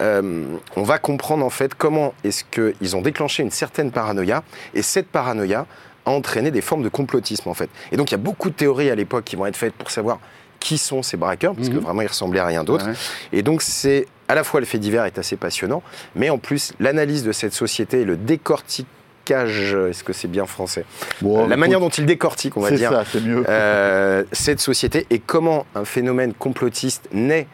euh, 0.00 0.44
on 0.76 0.82
va 0.82 0.98
comprendre 0.98 1.44
en 1.44 1.50
fait 1.50 1.74
comment 1.74 2.14
est-ce 2.24 2.44
qu'ils 2.44 2.96
ont 2.96 3.02
déclenché 3.02 3.42
une 3.42 3.50
certaine 3.50 3.90
paranoïa 3.90 4.42
et 4.74 4.82
cette 4.82 5.06
paranoïa 5.08 5.66
a 6.06 6.10
entraîné 6.10 6.50
des 6.50 6.60
formes 6.62 6.82
de 6.82 6.88
complotisme 6.88 7.48
en 7.48 7.54
fait. 7.54 7.70
Et 7.92 7.96
donc 7.96 8.10
il 8.10 8.14
y 8.14 8.16
a 8.16 8.18
beaucoup 8.18 8.50
de 8.50 8.54
théories 8.54 8.90
à 8.90 8.94
l'époque 8.94 9.24
qui 9.24 9.36
vont 9.36 9.46
être 9.46 9.56
faites 9.56 9.74
pour 9.74 9.90
savoir 9.90 10.18
qui 10.60 10.78
sont 10.78 11.02
ces 11.02 11.16
braqueurs, 11.16 11.54
parce 11.56 11.68
que 11.68 11.74
Mhm. 11.74 11.80
vraiment 11.80 12.02
ils 12.02 12.06
ressemblaient 12.08 12.40
à 12.40 12.46
rien 12.46 12.62
d'autre. 12.64 12.86
Ouais. 12.86 12.94
Et 13.32 13.42
donc 13.42 13.62
c'est 13.62 14.06
à 14.28 14.34
la 14.34 14.44
fois 14.44 14.60
le 14.60 14.66
fait 14.66 14.78
divers 14.78 15.04
est 15.04 15.18
assez 15.18 15.36
passionnant, 15.36 15.82
mais 16.14 16.30
en 16.30 16.38
plus 16.38 16.72
l'analyse 16.80 17.24
de 17.24 17.32
cette 17.32 17.52
société 17.52 18.00
et 18.02 18.04
le 18.04 18.16
décortiquage, 18.16 19.74
est-ce 19.90 20.02
que 20.04 20.12
c'est 20.12 20.28
bien 20.28 20.46
français? 20.46 20.84
Bon, 21.20 21.46
La 21.46 21.56
manière 21.56 21.80
dont 21.80 21.88
il 21.88 22.06
décortique, 22.06 22.56
on 22.56 22.60
va 22.60 22.70
dire, 22.70 22.90
ça, 22.90 23.18
mieux. 23.20 23.44
euh, 23.48 24.24
cette 24.32 24.60
société 24.60 25.06
et 25.10 25.18
comment 25.18 25.66
un 25.74 25.84
phénomène 25.84 26.32
complotiste 26.34 27.08
naît 27.12 27.46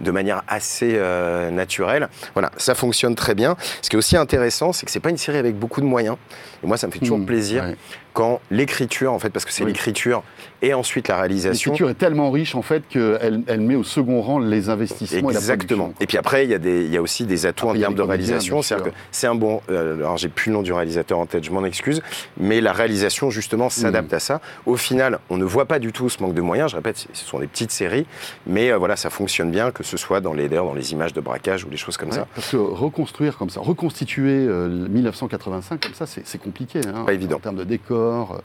de 0.00 0.10
manière 0.10 0.42
assez 0.48 0.94
euh, 0.96 1.50
naturelle. 1.50 2.08
Voilà, 2.34 2.50
ça 2.56 2.74
fonctionne 2.74 3.14
très 3.14 3.34
bien. 3.34 3.56
Ce 3.82 3.88
qui 3.90 3.96
est 3.96 3.98
aussi 3.98 4.16
intéressant, 4.16 4.72
c'est 4.72 4.86
que 4.86 4.92
c'est 4.92 5.00
pas 5.00 5.10
une 5.10 5.16
série 5.18 5.38
avec 5.38 5.56
beaucoup 5.58 5.80
de 5.80 5.86
moyens. 5.86 6.16
Et 6.62 6.66
moi, 6.66 6.76
ça 6.76 6.86
me 6.86 6.92
fait 6.92 6.98
toujours 6.98 7.18
Hmm, 7.18 7.26
plaisir 7.26 7.62
ouais. 7.64 7.76
quand 8.12 8.40
l'écriture, 8.50 9.12
en 9.12 9.18
fait, 9.18 9.30
parce 9.30 9.44
que 9.44 9.52
c'est 9.52 9.64
Oui. 9.64 9.72
l'écriture 9.72 10.22
et 10.62 10.74
ensuite 10.74 11.08
la 11.08 11.16
réalisation. 11.16 11.70
L'écriture 11.72 11.90
est 11.90 11.94
tellement 11.94 12.30
riche 12.30 12.54
en 12.54 12.62
fait 12.62 12.82
qu'elle 12.88 13.42
elle 13.46 13.60
met 13.60 13.74
au 13.76 13.84
second 13.84 14.20
rang 14.20 14.38
les 14.38 14.68
investissements 14.68 15.30
Exactement. 15.30 15.86
et 15.86 16.00
la 16.00 16.04
Et 16.04 16.06
puis 16.06 16.18
après, 16.18 16.44
il 16.44 16.50
y, 16.50 16.54
a 16.54 16.58
des- 16.58 16.84
il 16.84 16.92
y 16.92 16.96
a 16.96 17.02
aussi 17.02 17.24
des 17.24 17.46
atouts 17.46 17.66
Après, 17.68 17.78
en 17.78 17.80
termes 17.80 17.94
de 17.94 18.02
réalisation. 18.02 18.62
C'est-à-dire 18.62 18.92
que 18.92 18.96
c'est 19.10 19.26
un 19.26 19.34
bon. 19.34 19.60
euh, 19.70 19.96
alors, 19.96 20.16
j'ai 20.18 20.28
plus 20.28 20.50
le 20.50 20.54
nom 20.56 20.62
du 20.62 20.72
réalisateur 20.72 21.18
en 21.18 21.26
tête, 21.26 21.44
je 21.44 21.50
m'en 21.50 21.64
excuse. 21.64 22.02
Mais 22.38 22.60
la 22.60 22.72
réalisation, 22.72 23.30
justement, 23.30 23.70
s'adapte 23.70 24.12
à 24.12 24.20
ça. 24.20 24.40
Au 24.66 24.76
final, 24.76 25.18
on 25.30 25.36
ne 25.36 25.44
voit 25.44 25.66
pas 25.66 25.78
du 25.78 25.92
tout 25.92 26.08
ce 26.08 26.22
manque 26.22 26.34
de 26.34 26.40
moyens. 26.42 26.70
Je 26.70 26.76
répète, 26.76 27.06
ce 27.12 27.24
sont 27.24 27.38
des 27.38 27.46
petites 27.46 27.70
séries. 27.72 28.06
Mais 28.46 28.70
euh, 28.70 28.76
voilà, 28.78 28.96
ça 28.96 29.10
fonctionne 29.10 29.50
bien, 29.50 29.70
que 29.70 29.82
ce 29.82 29.96
soit 29.96 30.20
dans 30.20 30.32
les, 30.32 30.48
dans 30.48 30.74
les 30.74 30.92
images 30.92 31.12
de 31.12 31.20
braquage 31.20 31.64
ou 31.64 31.68
des 31.68 31.76
choses 31.76 31.96
comme 31.96 32.10
Ouais, 32.10 32.14
ça. 32.16 32.26
Parce 32.34 32.50
que 32.50 32.56
reconstruire 32.56 33.36
comme 33.38 33.50
ça, 33.50 33.60
reconstituer 33.60 34.46
euh, 34.46 34.68
le 34.68 34.88
1985 34.88 35.80
comme 35.80 35.94
ça, 35.94 36.06
c'est 36.06 36.38
compliqué. 36.42 36.80
hein, 36.86 37.04
Pas 37.06 37.12
évident. 37.14 37.36
En 37.36 37.40
termes 37.40 37.56
de 37.56 37.64
décor, 37.64 38.40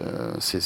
euh, 0.00 0.34
c'est. 0.40 0.60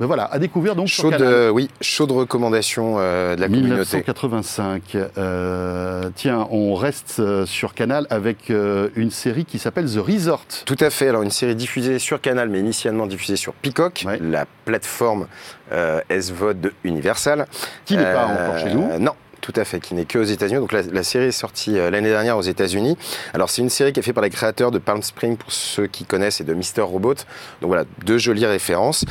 Mais 0.00 0.06
voilà, 0.06 0.24
à 0.24 0.38
découvrir 0.40 0.74
donc 0.74 0.88
sur 0.88 1.02
Chaude, 1.04 1.12
Canal. 1.12 1.28
euh, 1.32 1.50
oui, 1.50 1.68
chaude 1.80 2.10
recommandation 2.10 2.96
euh, 2.98 3.36
de 3.36 3.40
la 3.40 3.46
communauté. 3.46 3.70
1985. 3.98 4.96
Euh, 5.18 6.10
tiens, 6.16 6.48
on 6.50 6.74
reste 6.74 7.22
sur 7.46 7.74
Canal 7.74 8.06
avec 8.10 8.48
une 8.50 9.10
série 9.10 9.44
qui 9.44 9.58
s'appelle 9.58 9.86
The 9.86 9.98
Resort. 9.98 10.44
Tout 10.66 10.76
à 10.80 10.90
fait. 10.90 11.08
Alors, 11.08 11.22
une 11.22 11.30
série 11.30 11.54
diffusée 11.54 11.98
sur 11.98 12.20
Canal, 12.20 12.48
mais 12.48 12.58
initialement 12.60 13.06
diffusée 13.06 13.36
sur 13.36 13.52
Peacock, 13.54 14.02
Ouais. 14.06 14.18
la 14.20 14.46
plateforme 14.64 15.26
SVOD 16.10 16.60
de 16.60 16.72
Universal. 16.84 17.46
Qui 17.84 17.96
n'est 17.96 18.02
pas 18.12 18.26
encore 18.26 18.58
chez 18.58 18.74
nous. 18.74 18.98
Non. 18.98 19.12
Tout 19.40 19.52
à 19.56 19.64
fait, 19.66 19.78
qui 19.78 19.92
n'est 19.94 20.06
que 20.06 20.18
aux 20.18 20.22
États-Unis. 20.22 20.58
Donc 20.58 20.72
la, 20.72 20.80
la 20.80 21.02
série 21.02 21.26
est 21.26 21.30
sortie 21.30 21.78
euh, 21.78 21.90
l'année 21.90 22.08
dernière 22.08 22.38
aux 22.38 22.42
États-Unis. 22.42 22.96
Alors 23.34 23.50
c'est 23.50 23.60
une 23.60 23.68
série 23.68 23.92
qui 23.92 24.00
est 24.00 24.02
faite 24.02 24.14
par 24.14 24.24
les 24.24 24.30
créateurs 24.30 24.70
de 24.70 24.78
Palm 24.78 25.02
Spring 25.02 25.36
pour 25.36 25.52
ceux 25.52 25.86
qui 25.86 26.06
connaissent 26.06 26.40
et 26.40 26.44
de 26.44 26.54
Mister 26.54 26.80
Robot. 26.80 27.12
Donc 27.60 27.68
voilà, 27.68 27.84
deux 28.06 28.16
jolies 28.16 28.46
références. 28.46 29.04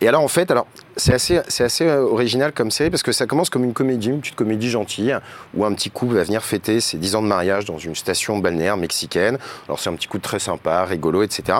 Et 0.00 0.08
alors 0.08 0.22
en 0.22 0.28
fait, 0.28 0.50
alors 0.50 0.66
c'est 0.96 1.14
assez, 1.14 1.40
c'est 1.48 1.64
assez 1.64 1.86
euh, 1.86 2.02
original 2.02 2.52
comme 2.52 2.70
série 2.70 2.90
parce 2.90 3.02
que 3.02 3.12
ça 3.12 3.26
commence 3.26 3.50
comme 3.50 3.64
une 3.64 3.72
comédie, 3.72 4.08
une 4.08 4.20
petite 4.20 4.34
comédie 4.34 4.68
gentille 4.68 5.16
où 5.54 5.64
un 5.64 5.72
petit 5.72 5.90
couple 5.90 6.14
va 6.14 6.22
venir 6.22 6.42
fêter 6.44 6.80
ses 6.80 6.98
10 6.98 7.16
ans 7.16 7.22
de 7.22 7.26
mariage 7.26 7.64
dans 7.64 7.78
une 7.78 7.94
station 7.94 8.38
balnéaire 8.38 8.76
mexicaine. 8.76 9.38
Alors 9.66 9.80
c'est 9.80 9.88
un 9.90 9.94
petit 9.94 10.06
coup 10.06 10.18
de 10.18 10.22
très 10.22 10.38
sympa, 10.38 10.84
rigolo, 10.84 11.22
etc. 11.22 11.58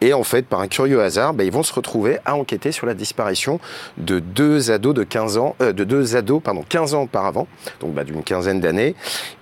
Et 0.00 0.12
en 0.12 0.24
fait, 0.24 0.46
par 0.46 0.60
un 0.60 0.68
curieux 0.68 1.02
hasard, 1.02 1.34
bah, 1.34 1.44
ils 1.44 1.52
vont 1.52 1.62
se 1.62 1.72
retrouver 1.72 2.18
à 2.24 2.36
enquêter 2.36 2.72
sur 2.72 2.86
la 2.86 2.94
disparition 2.94 3.60
de 3.96 4.18
deux 4.18 4.70
ados 4.70 4.94
de 4.94 5.04
15 5.04 5.38
ans, 5.38 5.56
euh, 5.62 5.72
de 5.72 5.84
deux 5.84 6.16
ados, 6.16 6.42
pardon, 6.42 6.64
15 6.68 6.94
ans 6.94 7.02
auparavant, 7.02 7.48
donc 7.80 7.94
bah, 7.94 8.04
d'une 8.04 8.22
quinzaine 8.22 8.60
d'années. 8.60 8.94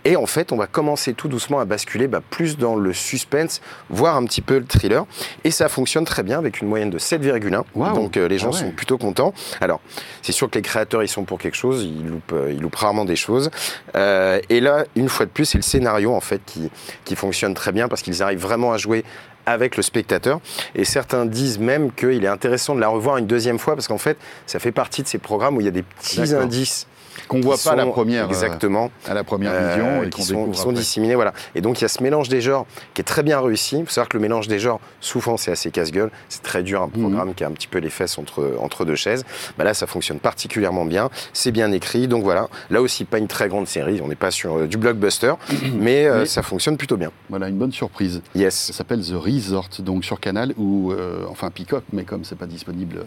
Et 0.05 0.17
en 0.17 0.27
fait, 0.27 0.53
on 0.53 0.57
va 0.57 0.67
commencer 0.67 1.13
tout 1.13 1.29
doucement 1.29 1.59
à 1.59 1.65
basculer 1.65 2.07
bah, 2.07 2.23
plus 2.31 2.57
dans 2.57 2.77
le 2.77 2.93
suspense, 2.93 3.61
voire 3.91 4.17
un 4.17 4.25
petit 4.25 4.43
peu 4.43 4.59
le 4.59 4.65
thriller. 4.65 5.07
Et 5.45 5.51
ça 5.51 5.69
fonctionne 5.69 6.05
très 6.05 6.23
bien 6.23 6.39
avec 6.39 6.61
une 6.61 6.69
moyenne 6.69 6.91
de 6.91 6.99
7,1. 6.99 7.63
Waouh. 7.75 7.95
Donc 7.95 8.17
euh, 8.17 8.28
les 8.29 8.39
gens 8.39 8.51
Ah 8.53 8.55
ouais. 8.55 8.61
sont 8.61 8.71
plutôt 8.71 8.99
contents. 8.99 9.33
Alors, 9.61 9.81
c'est 10.23 10.33
sûr 10.33 10.49
que 10.51 10.57
les 10.57 10.63
créateurs, 10.63 11.03
ils 11.03 11.09
sont 11.09 11.25
pour 11.25 11.39
quelque 11.39 11.57
chose, 11.57 11.85
ils 11.85 12.07
loupent, 12.07 12.33
euh, 12.33 12.53
ils 12.53 12.61
loupent 12.61 12.77
rarement 12.77 13.05
des 13.05 13.17
choses. 13.17 13.51
Euh, 13.97 14.41
et 14.49 14.61
là, 14.61 14.85
une 14.97 15.09
fois 15.09 15.27
de 15.27 15.31
plus, 15.31 15.45
c'est 15.45 15.59
le 15.59 15.63
scénario 15.63 16.15
en 16.15 16.21
fait 16.21 16.41
qui, 16.47 16.71
qui 17.05 17.17
fonctionne 17.17 17.55
très 17.55 17.73
bien 17.73 17.89
parce 17.89 18.03
qu'ils 18.03 18.23
arrivent 18.23 18.41
vraiment 18.41 18.73
à 18.73 18.77
jouer 18.77 19.05
avec 19.47 19.77
le 19.77 19.83
spectateur. 19.83 20.41
Et 20.75 20.85
certains 20.85 21.25
disent 21.25 21.59
même 21.59 21.91
qu'il 21.93 22.23
est 22.23 22.29
intéressant 22.29 22.75
de 22.75 22.81
la 22.81 22.89
revoir 22.89 23.17
une 23.17 23.27
deuxième 23.27 23.59
fois 23.59 23.75
parce 23.75 23.89
qu'en 23.89 23.97
fait, 23.99 24.19
ça 24.47 24.59
fait 24.59 24.73
partie 24.73 25.03
de 25.03 25.09
ces 25.09 25.19
programmes 25.19 25.57
où 25.57 25.61
il 25.61 25.65
y 25.65 25.69
a 25.69 25.73
des 25.73 25.83
petits 25.83 26.35
indices 26.35 26.87
qu'on 27.27 27.41
voit 27.41 27.57
pas 27.63 27.73
à 27.73 27.77
la 27.77 27.87
première 27.87 28.25
euh, 28.25 28.29
exactement 28.29 28.91
à 29.07 29.15
la 29.15 29.25
première 29.25 29.53
vision 29.53 30.03
euh, 30.03 30.07
et 30.07 30.11
qui 30.11 30.23
sont, 30.23 30.53
sont 30.53 30.73
disséminés 30.73 31.15
voilà. 31.15 31.33
Et 31.55 31.61
donc 31.61 31.81
il 31.81 31.83
y 31.83 31.85
a 31.85 31.89
ce 31.89 32.03
mélange 32.03 32.29
des 32.29 32.41
genres 32.41 32.67
qui 32.95 33.01
est 33.01 33.05
très 33.05 33.23
bien 33.23 33.41
réussi. 33.41 33.79
Il 33.79 33.87
faut 33.87 33.91
savoir 33.91 34.09
que 34.09 34.17
le 34.17 34.23
mélange 34.23 34.49
des 34.49 34.59
genres 34.59 34.81
souvent 35.01 35.37
c'est 35.37 35.51
assez 35.51 35.71
casse-gueule. 35.71 36.11
C'est 36.29 36.43
très 36.43 36.63
dur 36.63 36.83
un 36.83 36.87
mhm. 36.87 37.03
programme 37.03 37.35
qui 37.35 37.45
a 37.45 37.49
un 37.49 37.53
petit 37.53 37.67
peu 37.67 37.79
les 37.79 37.91
fesses 37.91 38.19
entre 38.19 38.57
entre 38.61 38.85
deux 38.85 38.95
chaises. 38.95 39.25
Bah 39.57 39.65
là 39.65 39.75
ça 39.75 39.87
fonctionne 39.87 40.21
particulièrement 40.21 40.85
bien. 40.85 41.11
C'est 41.33 41.53
bien 41.53 41.73
écrit. 41.73 42.09
Donc 42.09 42.23
voilà. 42.23 42.49
Là 42.71 42.83
aussi 42.83 43.05
pas 43.05 43.19
une 43.19 43.29
très 43.29 43.49
grande 43.49 43.67
série. 43.67 44.01
On 44.03 44.09
n'est 44.09 44.15
pas 44.15 44.31
sur 44.31 44.59
euh, 44.59 44.67
du 44.67 44.77
blockbuster 44.77 45.35
mais 45.75 46.27
ça 46.27 46.43
fonctionne 46.43 46.77
plutôt 46.77 46.97
bien. 46.97 47.11
voilà 47.29 47.49
une 47.49 47.59
bonne 47.59 47.73
surprise. 47.73 48.23
Yes. 48.35 48.55
Ça 48.55 48.73
s'appelle 48.73 49.01
The 49.01 49.15
Resort 49.15 49.69
donc 49.81 50.05
sur 50.05 50.21
Canal 50.21 50.53
ou 50.57 50.93
enfin 51.29 51.51
Peacock 51.51 51.85
mais 51.93 52.05
comme 52.05 52.25
c'est 52.25 52.39
pas 52.39 52.47
disponible 52.47 53.05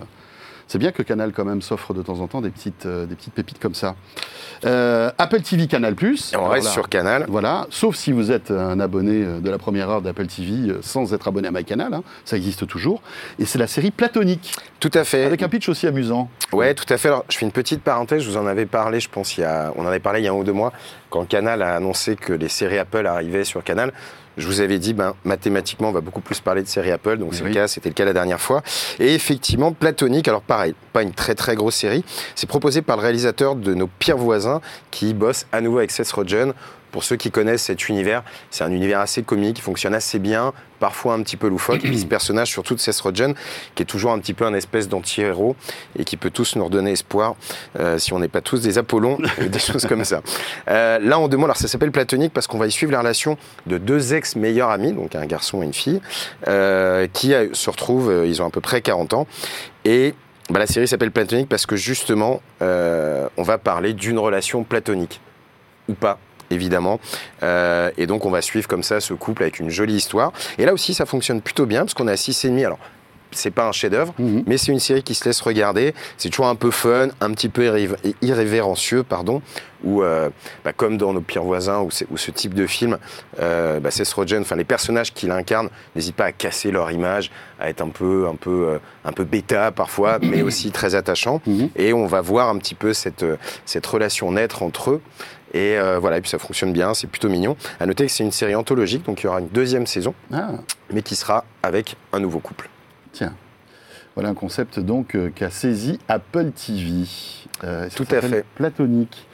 c'est 0.71 0.77
bien 0.77 0.93
que 0.93 1.03
Canal 1.03 1.33
quand 1.33 1.43
même 1.43 1.61
s'offre 1.61 1.93
de 1.93 2.01
temps 2.01 2.21
en 2.21 2.27
temps 2.27 2.39
des 2.39 2.49
petites, 2.49 2.85
euh, 2.85 3.05
des 3.05 3.15
petites 3.15 3.33
pépites 3.33 3.59
comme 3.59 3.75
ça. 3.75 3.95
Euh, 4.63 5.11
Apple 5.17 5.41
TV 5.41 5.67
Canal+. 5.67 5.95
Et 6.01 6.37
on 6.37 6.47
reste 6.47 6.69
sur 6.69 6.87
Canal. 6.87 7.25
Voilà, 7.27 7.67
sauf 7.69 7.97
si 7.97 8.13
vous 8.13 8.31
êtes 8.31 8.51
un 8.51 8.79
abonné 8.79 9.21
euh, 9.21 9.39
de 9.41 9.49
la 9.49 9.57
première 9.57 9.89
heure 9.89 10.01
d'Apple 10.01 10.27
TV 10.27 10.73
sans 10.81 11.13
être 11.13 11.27
abonné 11.27 11.49
à 11.49 11.51
MyCanal, 11.51 11.93
hein, 11.93 12.03
ça 12.23 12.37
existe 12.37 12.67
toujours. 12.67 13.01
Et 13.37 13.43
c'est 13.43 13.59
la 13.59 13.67
série 13.67 13.91
Platonique. 13.91 14.53
Tout 14.79 14.91
à 14.93 15.03
fait. 15.03 15.25
Avec 15.25 15.43
un 15.43 15.49
pitch 15.49 15.67
aussi 15.67 15.87
amusant. 15.87 16.29
Ouais, 16.53 16.73
tout 16.73 16.85
à 16.87 16.97
fait. 16.97 17.09
Alors, 17.09 17.25
je 17.27 17.37
fais 17.37 17.45
une 17.45 17.51
petite 17.51 17.81
parenthèse, 17.81 18.23
je 18.23 18.29
vous 18.29 18.37
en 18.37 18.47
avais 18.47 18.65
parlé, 18.65 19.01
je 19.01 19.09
pense, 19.09 19.37
il 19.37 19.41
y 19.41 19.43
a, 19.43 19.73
on 19.75 19.83
en 19.83 19.87
avait 19.87 19.99
parlé 19.99 20.21
il 20.21 20.23
y 20.23 20.29
a 20.29 20.31
un 20.31 20.35
ou 20.35 20.45
deux 20.45 20.53
mois, 20.53 20.71
quand 21.09 21.27
Canal 21.27 21.63
a 21.63 21.75
annoncé 21.75 22.15
que 22.15 22.31
les 22.31 22.47
séries 22.47 22.77
Apple 22.77 23.05
arrivaient 23.05 23.43
sur 23.43 23.61
Canal. 23.61 23.91
Je 24.37 24.47
vous 24.47 24.61
avais 24.61 24.79
dit, 24.79 24.93
ben, 24.93 25.13
mathématiquement, 25.25 25.89
on 25.89 25.91
va 25.91 26.01
beaucoup 26.01 26.21
plus 26.21 26.39
parler 26.39 26.61
de 26.61 26.67
série 26.67 26.91
Apple, 26.91 27.17
donc 27.17 27.33
c'est 27.33 27.43
le 27.43 27.53
cas, 27.53 27.67
c'était 27.67 27.89
le 27.89 27.95
cas 27.95 28.05
la 28.05 28.13
dernière 28.13 28.39
fois. 28.39 28.61
Et 28.99 29.13
effectivement, 29.13 29.73
Platonique, 29.73 30.27
alors 30.27 30.41
pareil, 30.41 30.73
pas 30.93 31.03
une 31.03 31.11
très 31.11 31.35
très 31.35 31.55
grosse 31.55 31.75
série, 31.75 32.03
c'est 32.35 32.47
proposé 32.47 32.81
par 32.81 32.97
le 32.97 33.03
réalisateur 33.03 33.55
de 33.55 33.73
Nos 33.73 33.87
pires 33.87 34.17
voisins, 34.17 34.61
qui 34.89 35.13
bosse 35.13 35.45
à 35.51 35.61
nouveau 35.61 35.79
avec 35.79 35.91
Seth 35.91 36.11
Rogen 36.11 36.53
pour 36.91 37.03
ceux 37.03 37.15
qui 37.15 37.31
connaissent 37.31 37.63
cet 37.63 37.89
univers, 37.89 38.23
c'est 38.49 38.63
un 38.63 38.71
univers 38.71 38.99
assez 38.99 39.23
comique, 39.23 39.57
qui 39.57 39.61
fonctionne 39.61 39.93
assez 39.93 40.19
bien, 40.19 40.53
parfois 40.79 41.13
un 41.13 41.21
petit 41.21 41.37
peu 41.37 41.47
loufoque. 41.47 41.85
Et 41.85 41.87
puis 41.87 41.99
ce 41.99 42.05
personnage, 42.07 42.49
surtout 42.49 42.75
de 42.75 42.79
Seth 42.79 42.99
Rogen, 42.99 43.33
qui 43.75 43.83
est 43.83 43.85
toujours 43.85 44.11
un 44.11 44.19
petit 44.19 44.33
peu 44.33 44.45
un 44.45 44.53
espèce 44.53 44.89
d'anti-héros 44.89 45.55
et 45.97 46.03
qui 46.03 46.17
peut 46.17 46.31
tous 46.31 46.57
nous 46.57 46.65
redonner 46.65 46.91
espoir 46.91 47.35
euh, 47.79 47.97
si 47.97 48.11
on 48.11 48.19
n'est 48.19 48.27
pas 48.27 48.41
tous 48.41 48.61
des 48.61 48.77
Apollons 48.77 49.17
ou 49.41 49.47
des 49.47 49.59
choses 49.59 49.85
comme 49.85 50.03
ça. 50.03 50.21
Euh, 50.69 50.99
là, 50.99 51.25
deux 51.27 51.37
mots, 51.37 51.45
alors 51.45 51.57
ça 51.57 51.69
s'appelle 51.69 51.91
Platonique 51.91 52.33
parce 52.33 52.47
qu'on 52.47 52.57
va 52.57 52.67
y 52.67 52.71
suivre 52.71 52.91
la 52.91 52.99
relation 52.99 53.37
de 53.67 53.77
deux 53.77 54.13
ex-meilleurs 54.13 54.69
amis, 54.69 54.91
donc 54.91 55.15
un 55.15 55.25
garçon 55.25 55.61
et 55.61 55.65
une 55.65 55.73
fille, 55.73 56.01
euh, 56.47 57.07
qui 57.13 57.33
se 57.53 57.69
retrouvent, 57.69 58.23
ils 58.25 58.41
ont 58.41 58.47
à 58.47 58.49
peu 58.49 58.61
près 58.61 58.81
40 58.81 59.13
ans. 59.13 59.27
Et 59.85 60.13
bah, 60.49 60.59
la 60.59 60.67
série 60.67 60.87
s'appelle 60.87 61.11
Platonique 61.11 61.47
parce 61.47 61.65
que 61.65 61.75
justement, 61.75 62.41
on 62.59 63.43
va 63.43 63.57
parler 63.57 63.93
d'une 63.93 64.19
relation 64.19 64.63
platonique 64.63 65.21
ou 65.87 65.93
pas 65.93 66.17
évidemment. 66.51 66.99
Euh, 67.43 67.91
et 67.97 68.07
donc 68.07 68.25
on 68.25 68.31
va 68.31 68.41
suivre 68.41 68.67
comme 68.67 68.83
ça 68.83 68.99
ce 68.99 69.13
couple 69.13 69.43
avec 69.43 69.59
une 69.59 69.69
jolie 69.69 69.95
histoire. 69.95 70.31
Et 70.57 70.65
là 70.65 70.73
aussi 70.73 70.93
ça 70.93 71.05
fonctionne 71.05 71.41
plutôt 71.41 71.65
bien 71.65 71.81
parce 71.81 71.93
qu'on 71.93 72.07
est 72.07 72.11
à 72.11 72.15
6,5. 72.15 72.65
Alors 72.65 72.79
c'est 73.31 73.51
pas 73.51 73.67
un 73.67 73.71
chef-d'œuvre, 73.71 74.13
mhm. 74.19 74.43
mais 74.45 74.57
c'est 74.57 74.71
une 74.71 74.79
série 74.79 75.03
qui 75.03 75.15
se 75.15 75.25
laisse 75.25 75.41
regarder. 75.41 75.93
C'est 76.17 76.29
toujours 76.29 76.47
un 76.47 76.55
peu 76.55 76.71
fun, 76.71 77.09
un 77.19 77.31
petit 77.31 77.49
peu 77.49 77.71
irrévérencieux, 78.21 79.03
pardon. 79.03 79.41
Ou 79.83 80.03
euh, 80.03 80.29
bah, 80.63 80.73
comme 80.73 80.97
dans 80.97 81.11
Nos 81.11 81.21
pires 81.21 81.43
voisins, 81.43 81.79
ou, 81.81 81.89
ce 81.89 82.31
type 82.31 82.53
de 82.53 82.67
film, 82.67 82.97
euh, 83.39 83.79
bah, 83.79 83.89
Seth 83.89 84.11
Rogen, 84.13 84.41
enfin 84.41 84.55
les 84.55 84.63
personnages 84.63 85.11
qu'il 85.13 85.31
incarne, 85.31 85.69
n'hésitent 85.95 86.15
pas 86.15 86.25
à 86.25 86.31
casser 86.31 86.71
leur 86.71 86.91
image, 86.91 87.31
à 87.59 87.69
être 87.69 87.81
un 87.81 87.89
peu, 87.89 88.27
un 88.27 88.35
peu, 88.35 88.67
euh, 88.67 88.77
un 89.05 89.11
peu 89.11 89.23
bêta 89.23 89.71
parfois, 89.71 90.19
mais 90.21 90.43
aussi 90.43 90.71
très 90.71 90.93
attachant. 90.93 91.41
Mhm. 91.47 91.69
Et 91.75 91.93
on 91.93 92.05
va 92.05 92.21
voir 92.21 92.49
un 92.49 92.57
petit 92.57 92.75
peu 92.75 92.93
cette, 92.93 93.25
cette 93.65 93.85
relation 93.85 94.31
naître 94.31 94.61
entre 94.61 94.91
eux. 94.91 95.01
Et 95.53 95.77
euh, 95.77 95.99
voilà, 95.99 96.17
et 96.17 96.21
puis 96.21 96.29
ça 96.29 96.39
fonctionne 96.39 96.71
bien, 96.73 96.93
c'est 96.93 97.07
plutôt 97.07 97.29
mignon. 97.29 97.57
À 97.79 97.85
noter 97.85 98.05
que 98.05 98.11
c'est 98.11 98.23
une 98.23 98.31
série 98.31 98.55
anthologique, 98.55 99.05
donc 99.05 99.21
il 99.21 99.25
y 99.25 99.27
aura 99.27 99.39
une 99.39 99.49
deuxième 99.49 99.85
saison, 99.85 100.13
ah. 100.33 100.51
mais 100.91 101.01
qui 101.01 101.15
sera 101.15 101.45
avec 101.63 101.95
un 102.13 102.19
nouveau 102.19 102.39
couple. 102.39 102.69
Tiens. 103.11 103.33
Voilà 104.15 104.29
un 104.29 104.33
concept 104.33 104.79
donc 104.79 105.15
euh, 105.15 105.29
qu'a 105.33 105.49
saisi 105.49 105.99
Apple 106.07 106.51
TV. 106.51 107.05
Euh, 107.63 107.87
Tout 107.95 108.07
à 108.11 108.21
fait. 108.21 108.45
Platonique. 108.55 109.27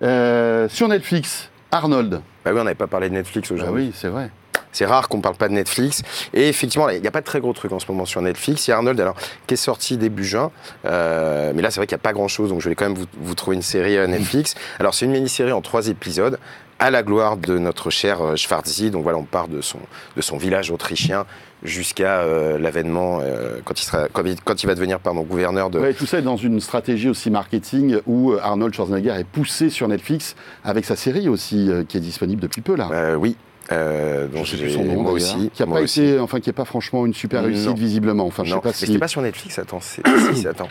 sur 0.00 0.88
Netflix, 0.88 1.50
Arnold. 1.70 2.20
Bah 2.44 2.52
oui, 2.52 2.60
on 2.60 2.64
n'avait 2.64 2.74
pas 2.74 2.86
parlé 2.86 3.08
de 3.08 3.14
Netflix 3.14 3.50
aujourd'hui. 3.50 3.84
Ah 3.84 3.86
oui, 3.88 3.92
c'est 3.94 4.08
vrai. 4.08 4.30
C'est 4.72 4.86
rare 4.86 5.08
qu'on 5.08 5.18
ne 5.18 5.22
parle 5.22 5.36
pas 5.36 5.48
de 5.48 5.54
Netflix. 5.54 6.02
Et 6.32 6.48
effectivement, 6.48 6.88
il 6.88 7.00
n'y 7.00 7.06
a 7.06 7.10
pas 7.10 7.20
de 7.20 7.26
très 7.26 7.40
gros 7.40 7.52
trucs 7.52 7.72
en 7.72 7.78
ce 7.78 7.86
moment 7.90 8.04
sur 8.04 8.22
Netflix. 8.22 8.66
Il 8.66 8.70
y 8.70 8.74
a 8.74 8.76
Arnold, 8.76 9.00
alors, 9.00 9.16
qui 9.46 9.54
est 9.54 9.56
sorti 9.56 9.96
début 9.96 10.24
juin. 10.24 10.50
Euh, 10.84 11.52
mais 11.54 11.62
là, 11.62 11.70
c'est 11.70 11.80
vrai 11.80 11.86
qu'il 11.86 11.96
n'y 11.96 12.00
a 12.00 12.02
pas 12.02 12.12
grand-chose. 12.12 12.50
Donc, 12.50 12.60
je 12.60 12.68
vais 12.68 12.74
quand 12.74 12.88
même 12.88 12.98
vous, 13.20 13.34
trouver 13.34 13.56
une 13.56 13.62
série 13.62 13.96
euh, 13.96 14.06
Netflix. 14.06 14.54
Alors, 14.78 14.94
c'est 14.94 15.06
une 15.06 15.12
mini-série 15.12 15.52
en 15.52 15.60
trois 15.60 15.88
épisodes 15.88 16.38
à 16.78 16.90
la 16.90 17.02
gloire 17.02 17.36
de 17.36 17.58
notre 17.58 17.90
cher 17.90 18.22
euh, 18.22 18.36
Schwarzy. 18.36 18.90
Donc 18.90 19.02
voilà, 19.02 19.18
on 19.18 19.24
part 19.24 19.48
de 19.48 19.60
son, 19.60 19.80
de 20.16 20.22
son 20.22 20.38
village 20.38 20.70
autrichien 20.70 21.26
jusqu'à 21.62 22.24
l'avènement 22.58 23.20
quand, 23.66 23.78
il 23.78 23.84
sera, 23.84 24.08
quand, 24.08 24.24
il, 24.24 24.66
va 24.66 24.74
devenir 24.74 24.98
pardon, 24.98 25.20
gouverneur 25.20 25.68
de... 25.68 25.78
Ouais, 25.78 25.92
tout 25.92 26.06
ça 26.06 26.20
est 26.20 26.22
dans 26.22 26.38
une 26.38 26.58
stratégie 26.58 27.10
aussi 27.10 27.30
marketing 27.30 27.98
où 28.06 28.32
Arnold 28.32 28.72
Schwarzenegger 28.72 29.10
est 29.10 29.24
poussé 29.24 29.68
sur 29.68 29.86
Netflix 29.86 30.36
avec 30.64 30.86
sa 30.86 30.96
série 30.96 31.28
aussi 31.28 31.70
qui 31.86 31.98
est 31.98 32.00
disponible 32.00 32.40
depuis 32.40 32.62
peu 32.62 32.76
là. 32.76 33.14
oui, 33.18 33.36
euh, 33.72 34.26
dont 34.26 34.44
j'ai 34.44 34.70
son 34.70 34.84
nom 34.84 35.02
moi 35.02 35.12
aussi. 35.12 35.50
Qui 35.54 35.62
a 35.62 35.66
pas 35.66 35.82
été, 35.82 36.18
enfin, 36.18 36.40
qui 36.40 36.50
est 36.50 36.54
pas 36.54 36.64
franchement 36.64 37.06
une 37.06 37.14
super 37.14 37.42
réussite 37.42 37.78
visiblement. 37.78 38.26
Enfin, 38.26 38.44
je 38.44 38.54
sais 38.54 38.60
pas 38.60 38.72
si. 38.72 38.86
c'était 38.86 38.98
pas 38.98 39.08
sur 39.08 39.22
Netflix. 39.22 39.58
Attends, 39.58 39.80
si, 39.80 40.46
attends. 40.46 40.68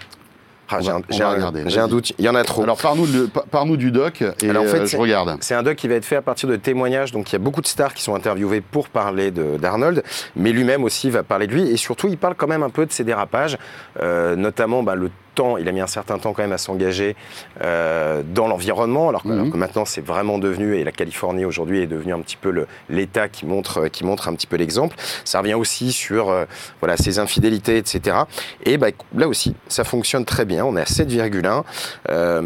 Ah, 0.72 0.80
j'ai 0.82 1.24
un, 1.24 1.84
un, 1.84 1.88
doute, 1.88 2.14
il 2.20 2.26
y 2.26 2.30
en 2.30 2.36
a 2.36 2.44
trop. 2.44 2.62
Alors 2.62 2.78
parle-nous 2.78 3.28
par 3.28 3.66
du 3.66 3.92
doc 3.92 4.22
et 4.22 4.52
en 4.52 4.66
fait, 4.66 4.82
euh, 4.82 4.86
je 4.86 4.98
regarde. 4.98 5.38
C'est 5.42 5.56
un 5.56 5.64
doc 5.64 5.76
qui 5.76 5.88
va 5.88 5.96
être 5.96 6.06
fait 6.06 6.16
à 6.16 6.22
partir 6.22 6.48
de 6.48 6.56
témoignages, 6.58 7.12
donc 7.12 7.32
il 7.32 7.34
y 7.34 7.36
a 7.38 7.40
beaucoup 7.40 7.62
de 7.62 7.68
stars 7.68 7.94
qui 7.94 8.04
sont 8.04 8.14
interviewées 8.14 8.62
pour 8.62 8.90
parler 8.90 9.32
d'Arnold, 9.32 10.04
mais 10.36 10.52
lui-même 10.52 10.84
aussi 10.84 11.10
va 11.10 11.24
parler 11.24 11.48
de 11.48 11.54
lui, 11.54 11.70
et 11.72 11.78
surtout 11.78 12.08
il 12.08 12.18
parle 12.18 12.36
quand 12.36 12.48
même 12.48 12.62
un 12.62 12.70
peu 12.70 12.86
de 12.86 12.92
ses 12.92 13.04
dérapages, 13.04 13.58
euh, 14.00 14.36
notamment 14.36 14.84
bah, 14.84 14.94
le 14.94 15.10
il 15.60 15.68
a 15.68 15.72
mis 15.72 15.82
un 15.82 15.88
certain 15.88 16.18
temps 16.18 16.34
quand 16.34 16.42
même 16.42 16.52
à 16.52 16.58
s'engager 16.58 17.16
euh, 17.64 18.22
dans 18.26 18.48
l'environnement, 18.48 19.10
alors, 19.10 19.26
mhm. 19.26 19.52
que 19.52 19.58
maintenant 19.58 19.86
c'est 19.86 20.06
vraiment 20.06 20.38
devenu, 20.38 20.76
et 20.78 20.84
la 20.84 20.92
Californie 20.92 21.46
aujourd'hui 21.46 21.80
est 21.82 21.88
devenue 21.88 22.14
un 22.14 22.22
petit 22.22 22.38
peu 22.38 22.66
l'État 22.90 23.30
qui 23.30 23.46
montre, 23.46 23.88
qui 23.88 24.04
montre 24.04 24.28
un 24.28 24.36
petit 24.36 24.48
peu 24.48 24.58
l'exemple. 24.58 24.96
Ça 25.24 25.40
revient 25.40 25.54
aussi 25.54 25.92
sur 25.92 26.30
euh, 26.30 26.46
voilà, 26.82 26.98
ses 26.98 27.20
infidélités, 27.20 27.78
etc. 27.78 28.18
Et 28.64 28.78
bah, 28.78 28.88
là 29.16 29.28
aussi, 29.28 29.56
ça 29.68 29.84
fonctionne 29.84 30.26
très 30.26 30.46
bien. 30.46 30.66
On 30.66 30.76
est 30.76 30.82
à 30.82 30.86
7,1. 30.86 31.64
Euh, 32.10 32.42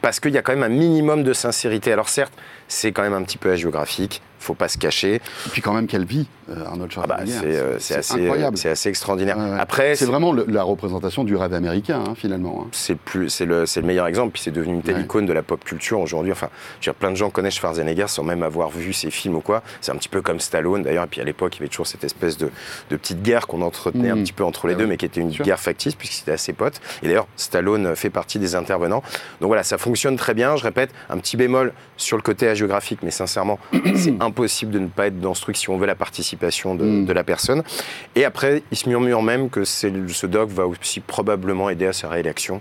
parce 0.00 0.18
qu'il 0.20 0.32
y 0.32 0.38
a 0.38 0.42
quand 0.42 0.52
même 0.52 0.64
un 0.64 0.68
minimum 0.68 1.22
de 1.22 1.32
sincérité. 1.32 1.92
Alors 1.92 2.08
certes, 2.08 2.32
c'est 2.72 2.92
quand 2.92 3.02
même 3.02 3.14
un 3.14 3.22
petit 3.22 3.38
peu 3.38 3.54
géographique 3.54 4.22
faut 4.42 4.54
pas 4.54 4.68
se 4.68 4.76
cacher. 4.76 5.14
Et 5.14 5.50
puis 5.50 5.62
quand 5.62 5.72
même 5.72 5.86
quelle 5.86 6.04
vie, 6.04 6.26
euh, 6.50 6.66
Arnold 6.66 6.92
ah 6.96 7.06
bah, 7.06 7.16
Schwarzenegger. 7.24 7.58
Euh, 7.58 7.76
c'est 7.78 7.94
assez, 7.94 8.24
incroyable. 8.24 8.58
C'est 8.58 8.68
assez 8.68 8.88
extraordinaire. 8.88 9.38
Après, 9.58 9.94
c'est 9.94 10.04
vraiment 10.04 10.32
la 10.32 10.62
représentation 10.62 11.24
du 11.24 11.36
rêve 11.36 11.54
américain 11.54 12.02
hein, 12.06 12.14
finalement. 12.16 12.64
Hein. 12.64 12.68
C'est 12.72 12.98
plus, 12.98 13.30
c'est 13.30 13.46
le, 13.46 13.64
le, 13.64 13.82
meilleur 13.82 14.06
exemple. 14.06 14.32
Puis 14.32 14.42
c'est 14.42 14.50
devenu 14.50 14.74
une 14.74 14.82
telle 14.82 15.00
icône 15.00 15.26
de 15.26 15.32
la 15.32 15.42
pop 15.42 15.64
culture 15.64 16.00
aujourd'hui. 16.00 16.32
Enfin, 16.32 16.48
je 16.80 16.90
veux 16.90 16.92
dire, 16.92 16.94
plein 16.94 17.10
de 17.10 17.16
gens 17.16 17.30
connaissent 17.30 17.54
Schwarzenegger 17.54 18.08
sans 18.08 18.24
même 18.24 18.42
avoir 18.42 18.70
vu 18.70 18.92
ses 18.92 19.10
films 19.10 19.36
ou 19.36 19.40
quoi. 19.40 19.62
C'est 19.80 19.92
un 19.92 19.96
petit 19.96 20.08
peu 20.08 20.20
comme 20.20 20.40
Stallone 20.40 20.82
d'ailleurs. 20.82 21.04
Et 21.04 21.08
puis 21.08 21.20
à 21.20 21.24
l'époque, 21.24 21.56
il 21.56 21.60
y 21.60 21.62
avait 21.62 21.68
toujours 21.68 21.86
cette 21.86 22.04
espèce 22.04 22.36
de, 22.36 22.50
de 22.90 22.96
petite 22.96 23.22
guerre 23.22 23.46
qu'on 23.46 23.62
entretenait 23.62 24.10
un 24.10 24.16
mmh. 24.16 24.22
petit 24.22 24.32
peu 24.32 24.44
entre 24.44 24.66
les 24.66 24.74
ah 24.74 24.78
deux, 24.78 24.86
mais 24.86 24.96
qui 24.96 25.06
était 25.06 25.20
une 25.20 25.30
guerre 25.30 25.60
factice 25.60 25.94
puisqu'il 25.94 26.22
était 26.22 26.32
assez 26.32 26.52
potes. 26.52 26.80
Et 27.02 27.06
d'ailleurs, 27.06 27.26
Stallone 27.36 27.94
fait 27.94 28.10
partie 28.10 28.38
des 28.38 28.54
intervenants. 28.54 29.02
Donc 29.40 29.48
voilà, 29.48 29.62
ça 29.62 29.78
fonctionne 29.78 30.16
très 30.16 30.34
bien. 30.34 30.56
Je 30.56 30.64
répète, 30.64 30.90
un 31.08 31.18
petit 31.18 31.36
bémol 31.36 31.72
sur 31.96 32.16
le 32.16 32.22
côté 32.22 32.48
géographique, 32.62 33.00
mais 33.02 33.10
sincèrement, 33.10 33.58
c'est 33.96 34.14
impossible 34.20 34.72
de 34.72 34.78
ne 34.78 34.86
pas 34.86 35.08
être 35.08 35.20
dans 35.20 35.34
ce 35.34 35.42
truc 35.42 35.56
si 35.56 35.68
on 35.68 35.78
veut 35.78 35.86
la 35.86 35.94
participation 35.94 36.74
de, 36.74 36.84
mm. 36.84 37.12
la 37.12 37.24
personne. 37.24 37.62
Et 38.14 38.24
après, 38.24 38.62
il 38.70 38.76
se 38.76 38.88
murmure 38.88 39.22
même 39.22 39.50
que 39.50 39.64
ce 39.64 40.26
doc 40.26 40.50
va 40.50 40.66
aussi 40.66 41.00
probablement 41.00 41.68
aider 41.70 41.86
à 41.86 41.92
sa 41.92 42.08
réélection 42.08 42.60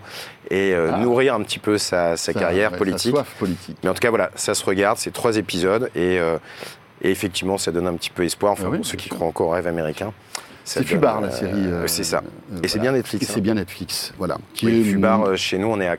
et 0.50 0.74
euh, 0.74 0.92
ah. 0.94 0.98
nourrir 0.98 1.36
un 1.36 1.44
petit 1.44 1.60
peu 1.60 1.78
sa, 1.78 2.16
carrière 2.34 2.72
politique. 2.72 3.16
politique. 3.40 3.78
Mais 3.84 3.90
en 3.90 3.94
tout 3.94 4.00
cas, 4.00 4.10
voilà, 4.10 4.32
ça 4.36 4.54
se 4.54 4.66
regarde, 4.66 4.98
c'est 4.98 5.12
trois 5.12 5.38
épisodes 5.38 5.90
et, 5.96 6.20
euh, 6.20 6.38
effectivement, 7.02 7.58
ça 7.58 7.72
donne 7.72 7.88
un 7.88 7.96
petit 7.96 8.10
peu 8.10 8.24
espoir, 8.24 8.54
enfin, 8.54 8.70
ah 8.72 8.76
pour 8.76 8.86
ceux 8.86 8.98
qui 8.98 9.10
croient 9.10 9.28
encore 9.28 9.48
au 9.48 9.52
rêve 9.52 9.68
américain. 9.68 10.14
C'est 10.64 10.84
Fubar, 10.84 11.22
la 11.22 11.28
euh, 11.28 11.32
série. 11.32 11.90
c'est 11.90 12.04
ça. 12.04 12.22
et 12.62 12.68
c'est 12.68 12.80
bien 12.80 12.92
Netflix. 12.92 13.24
Et 13.24 13.26
c'est 13.28 13.40
hein. 13.40 13.42
bien 13.42 13.54
Netflix, 13.56 14.14
voilà. 14.18 14.38
Qui 14.54 14.68
est 14.68 14.84
Fubar, 14.84 15.36
chez 15.36 15.58
nous, 15.58 15.68
on 15.68 15.80
est 15.80 15.88
à 15.88 15.98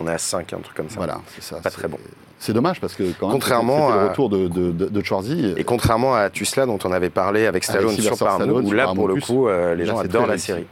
on 0.00 0.08
est 0.08 0.12
à 0.12 0.18
5, 0.18 0.52
un 0.52 0.58
truc 0.58 0.76
comme 0.76 0.90
ça. 0.90 0.96
Voilà, 0.96 1.20
c'est 1.34 1.42
ça. 1.42 1.60
Pas 1.60 1.70
très 1.70 1.88
bon. 1.88 1.98
C'est 2.44 2.52
dommage 2.52 2.78
parce 2.78 2.94
que 2.94 3.04
quand 3.18 3.30
contrairement 3.30 3.90
le 3.90 4.08
retour 4.08 4.28
de, 4.28 4.48
de, 4.48 4.70
de, 4.70 5.58
Et 5.58 5.64
contrairement 5.64 6.14
à 6.14 6.28
Tusla 6.28 6.66
dont 6.66 6.78
on 6.84 6.92
avait 6.92 7.08
parlé 7.08 7.46
avec 7.46 7.64
Stallone 7.64 7.96
sur 7.96 8.18
Paramount, 8.18 8.62
où 8.62 8.72
là 8.72 8.92
pour 8.94 9.08
le 9.08 9.14
coup 9.14 9.48
euh, 9.48 9.74
les 9.74 9.86
gens 9.86 9.96
adorent 9.96 10.26
la 10.26 10.36
série. 10.36 10.66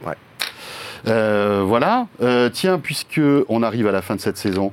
Euh, 1.07 1.63
voilà. 1.65 2.05
Euh, 2.21 2.51
tiens, 2.53 2.77
puisque 2.77 3.19
on 3.49 3.63
arrive 3.63 3.87
à 3.87 3.91
la 3.91 4.03
fin 4.03 4.15
de 4.15 4.21
cette 4.21 4.37
saison, 4.37 4.71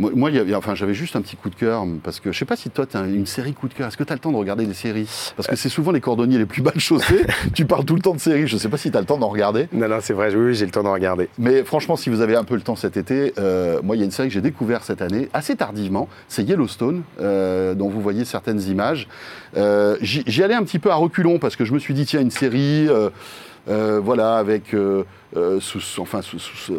Moi, 0.00 0.30
y 0.30 0.54
enfin, 0.54 0.74
j'avais 0.74 0.94
juste 0.94 1.14
un 1.14 1.20
petit 1.20 1.36
coup 1.36 1.50
de 1.50 1.54
cœur, 1.54 1.84
parce 2.02 2.20
que 2.20 2.32
je 2.32 2.38
sais 2.38 2.46
pas 2.46 2.56
si 2.56 2.70
toi, 2.70 2.86
tu 2.86 2.96
as 2.96 3.00
une 3.02 3.26
série 3.26 3.52
coup 3.52 3.68
de 3.68 3.74
cœur. 3.74 3.88
Est-ce 3.88 3.98
que 3.98 4.04
tu 4.04 4.12
as 4.12 4.16
le 4.16 4.20
temps 4.20 4.32
de 4.32 4.36
regarder 4.36 4.64
des 4.64 4.72
séries? 4.72 5.06
Parce 5.36 5.46
que 5.46 5.56
c'est 5.56 5.68
souvent 5.68 5.92
les 5.92 6.00
cordonniers 6.00 6.38
les 6.38 6.46
plus 6.46 6.62
mal 6.62 6.78
chaussés. 6.78 7.26
tu 7.52 7.66
parles 7.66 7.84
tout 7.84 7.96
le 7.96 8.00
temps 8.00 8.14
de 8.14 8.20
séries. 8.20 8.46
Je 8.46 8.56
sais 8.56 8.70
pas 8.70 8.78
si 8.78 8.90
tu 8.90 8.96
as 8.96 9.00
le 9.00 9.06
temps 9.06 9.18
d'en 9.18 9.28
regarder. 9.28 9.68
Non, 9.72 9.88
non, 9.88 9.98
c'est 10.00 10.14
vrai, 10.14 10.34
oui, 10.34 10.46
oui, 10.46 10.54
j'ai 10.54 10.64
le 10.64 10.70
temps 10.70 10.82
d'en 10.82 10.94
regarder. 10.94 11.28
Mais 11.38 11.64
franchement, 11.64 11.96
si 11.96 12.08
vous 12.08 12.22
avez 12.22 12.34
un 12.34 12.44
peu 12.44 12.54
le 12.54 12.62
temps 12.62 12.76
cet 12.76 12.96
été, 12.96 13.34
euh, 13.38 13.80
moi, 13.82 13.94
il 13.94 13.98
y 13.98 14.02
a 14.02 14.06
une 14.06 14.10
série 14.10 14.28
que 14.28 14.34
j'ai 14.34 14.40
découvert 14.40 14.84
cette 14.84 15.02
année, 15.02 15.28
assez 15.34 15.54
tardivement. 15.54 16.08
C'est 16.28 16.44
Yellowstone, 16.44 17.02
euh, 17.20 17.74
dont 17.74 17.90
vous 17.90 18.00
voyez 18.00 18.24
certaines 18.24 18.62
images. 18.62 19.06
Euh, 19.58 19.98
J'y 20.00 20.22
j'y 20.26 20.42
allais 20.42 20.54
un 20.54 20.62
petit 20.62 20.78
peu 20.78 20.90
à 20.90 20.94
reculons 20.94 21.38
parce 21.38 21.56
que 21.56 21.66
je 21.66 21.74
me 21.74 21.78
suis 21.78 21.92
dit, 21.92 22.06
tiens, 22.06 22.20
une 22.20 22.30
série, 22.30 22.88
euh, 23.68 24.00
voilà, 24.02 24.36
avec. 24.36 24.74
euh, 24.74 25.04
euh, 25.36 25.60
sous- 25.60 25.78
enfin, 26.00 26.22
sous- 26.22 26.40
sous- 26.40 26.56
sous- 26.56 26.78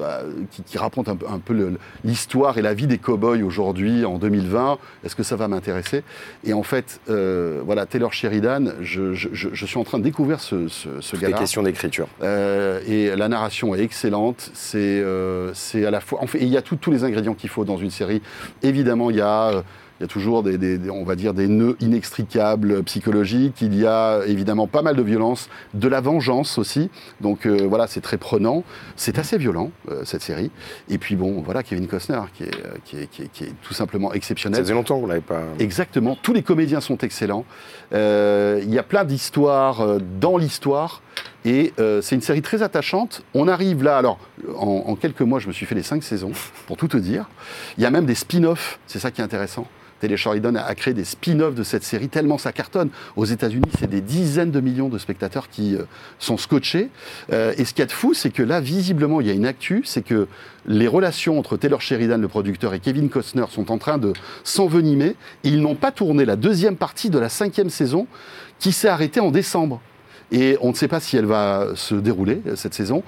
qui, 0.52 0.62
qui 0.64 0.78
raconte 0.78 1.08
un, 1.08 1.16
peu- 1.16 1.26
un 1.30 1.40
peu 1.40 1.54
le- 1.54 1.78
l'histoire 2.04 2.58
et 2.58 2.62
la 2.62 2.74
vie 2.74 2.86
des 2.86 2.98
cow-boys 2.98 3.42
aujourd'hui, 3.44 4.04
en 4.04 4.18
2020. 4.18 4.78
Est-ce 5.06 5.16
que 5.16 5.24
ça 5.24 5.38
va 5.38 5.48
m'intéresser? 5.48 6.04
Et 6.44 6.52
en 6.52 6.64
fait, 6.64 7.00
voilà, 7.08 7.86
Taylor 7.86 8.12
Sheridan, 8.12 8.74
je, 8.82 9.14
je- 9.14 9.66
suis 9.66 9.78
en 9.80 9.86
train 9.86 10.00
de 10.00 10.04
découvrir 10.04 10.42
ce, 10.42 10.68
ce, 10.68 10.90
ce 11.00 11.16
gars-là. 11.16 11.38
questions 11.38 11.64
d'écriture. 11.64 12.08
Et 12.22 13.16
la 13.16 13.30
narration 13.30 13.74
est 13.74 13.80
excellente. 13.82 14.52
C'est 14.54 15.02
c'est 15.54 15.86
à 15.86 15.92
la 15.92 16.02
fois. 16.02 16.20
En 16.22 16.28
fait, 16.28 16.40
il 16.42 16.50
y 16.50 16.58
a 16.58 16.62
tout- 16.62 16.76
tous 16.76 16.92
les 16.92 17.06
ingrédients 17.06 17.34
qu'il 17.36 17.50
faut 17.50 17.64
dans 17.64 17.78
une 17.78 17.92
série. 17.92 18.22
Évidemment, 18.64 19.10
il 19.12 19.16
y 19.18 19.22
a. 19.22 19.64
il 20.02 20.06
y 20.06 20.06
a 20.06 20.08
toujours 20.08 20.42
des, 20.42 20.80
on 20.90 21.04
va 21.04 21.14
dire, 21.16 21.36
des 21.36 21.48
nœuds 21.48 21.78
inextricables 21.80 22.82
psychologiques. 22.86 23.62
Il 23.62 23.76
y 23.80 23.86
a 23.86 24.22
évidemment 24.26 24.66
pas 24.66 24.82
mal 24.82 24.96
de 24.96 25.02
violence, 25.04 25.48
de 25.76 25.88
la 25.88 26.02
vengeance 26.02 26.58
aussi. 26.58 26.90
Donc 27.22 27.46
euh, 27.46 27.68
voilà, 27.70 27.86
c'est 27.86 28.02
très 28.02 28.18
prenant. 28.18 28.64
C'est 28.96 29.20
assez 29.20 29.38
violent, 29.38 29.70
euh, 29.92 30.02
cette 30.04 30.24
série. 30.24 30.50
Et 30.90 30.98
puis 30.98 31.16
bon, 31.16 31.44
voilà, 31.46 31.62
Kevin 31.62 31.86
Costner, 31.88 32.20
qui 32.34 32.46
est, 32.46 32.56
euh, 32.66 32.70
qui 32.84 32.98
est, 32.98 33.08
qui 33.12 33.22
est- 33.22 33.32
qui 33.32 33.44
est 33.44 33.54
tout 33.62 33.76
simplement 33.76 34.10
Ça 34.10 34.16
exceptionnel. 34.16 34.60
faisait 34.64 34.74
longtemps 34.74 35.00
qu'on 35.00 35.06
l'avait 35.06 35.22
pas. 35.22 35.44
Exactement, 35.60 36.18
tous 36.20 36.34
les 36.34 36.42
comédiens 36.42 36.82
sont 36.82 36.98
excellents. 36.98 37.46
Il 37.92 38.74
y 38.74 38.80
a 38.80 38.84
plein 38.84 39.04
d'histoires 39.06 40.00
dans 40.20 40.38
l'histoire. 40.38 41.04
Et 41.46 41.74
euh, 41.80 42.02
c'est 42.02 42.16
une 42.16 42.22
série 42.22 42.42
très 42.42 42.62
attachante. 42.64 43.24
On 43.34 43.48
arrive 43.48 43.84
là, 43.84 43.98
alors, 43.98 44.18
en, 44.58 44.84
en 44.88 44.96
quelques 44.96 45.22
mois, 45.22 45.40
je 45.40 45.48
me 45.48 45.54
suis 45.54 45.66
fait 45.66 45.76
les 45.76 45.84
cinq 45.84 46.04
saisons, 46.04 46.32
pour 46.68 46.78
tout 46.78 46.88
te 46.88 46.98
dire. 46.98 47.30
Il 47.78 47.84
y 47.84 47.86
a 47.86 47.92
même 47.92 48.06
des 48.06 48.16
spin-offs, 48.16 48.80
c'est 48.88 49.00
ça 49.00 49.12
qui 49.12 49.22
est 49.22 49.24
intéressant. 49.24 49.68
Télé 50.02 50.18
Sheridan 50.18 50.56
a 50.56 50.74
créé 50.74 50.96
des 50.96 51.06
spin-offs 51.06 51.54
de 51.54 51.64
cette 51.64 51.84
série 51.84 52.10
tellement 52.10 52.40
ça 52.40 52.52
cartonne. 52.52 52.90
Aux 53.16 53.26
États-Unis, 53.26 53.70
c'est 53.80 53.90
des 53.90 54.02
dizaines 54.02 54.50
de 54.50 54.60
millions 54.60 54.90
de 54.90 54.98
spectateurs 54.98 55.48
qui 55.48 55.76
euh, 55.76 55.84
sont 56.18 56.38
scotchés. 56.38 56.90
Euh, 57.32 57.54
et 57.58 57.66
ce 57.66 57.74
qu'il 57.74 57.82
y 57.82 57.84
a 57.84 57.86
de 57.86 57.92
fou, 57.92 58.16
c'est 58.16 58.32
que 58.32 58.42
là, 58.42 58.60
visiblement, 58.60 59.22
il 59.22 59.28
y 59.28 59.30
a 59.30 59.34
une 59.34 59.46
actu, 59.46 59.84
c'est 59.86 60.02
que 60.02 60.28
les 60.66 60.88
relations 60.88 61.38
entre 61.38 61.56
Taylor 61.56 61.82
Sheridan, 61.82 62.18
le 62.18 62.28
producteur, 62.28 62.74
et 62.74 62.80
Kevin 62.80 63.10
Costner 63.10 63.46
sont 63.52 63.72
en 63.72 63.78
train 63.78 64.00
de 64.00 64.14
s'envenimer. 64.44 65.16
Ils 65.44 65.62
n'ont 65.62 65.76
pas 65.76 65.92
tourné 65.92 66.26
la 66.26 66.36
deuxième 66.36 66.78
partie 66.78 67.12
de 67.12 67.20
la 67.20 67.30
cinquième 67.30 67.70
saison 67.70 68.08
qui 68.58 68.72
s'est 68.72 68.90
arrêtée 68.90 69.20
en 69.20 69.30
décembre. 69.30 69.82
Et 70.32 70.58
on 70.62 70.70
ne 70.70 70.76
sait 70.76 70.88
pas 70.88 71.00
si 71.00 71.16
elle 71.16 71.26
va 71.26 71.68
se 71.76 71.94
dérouler, 71.94 72.42
cette 72.56 72.74
saison. 72.74 73.04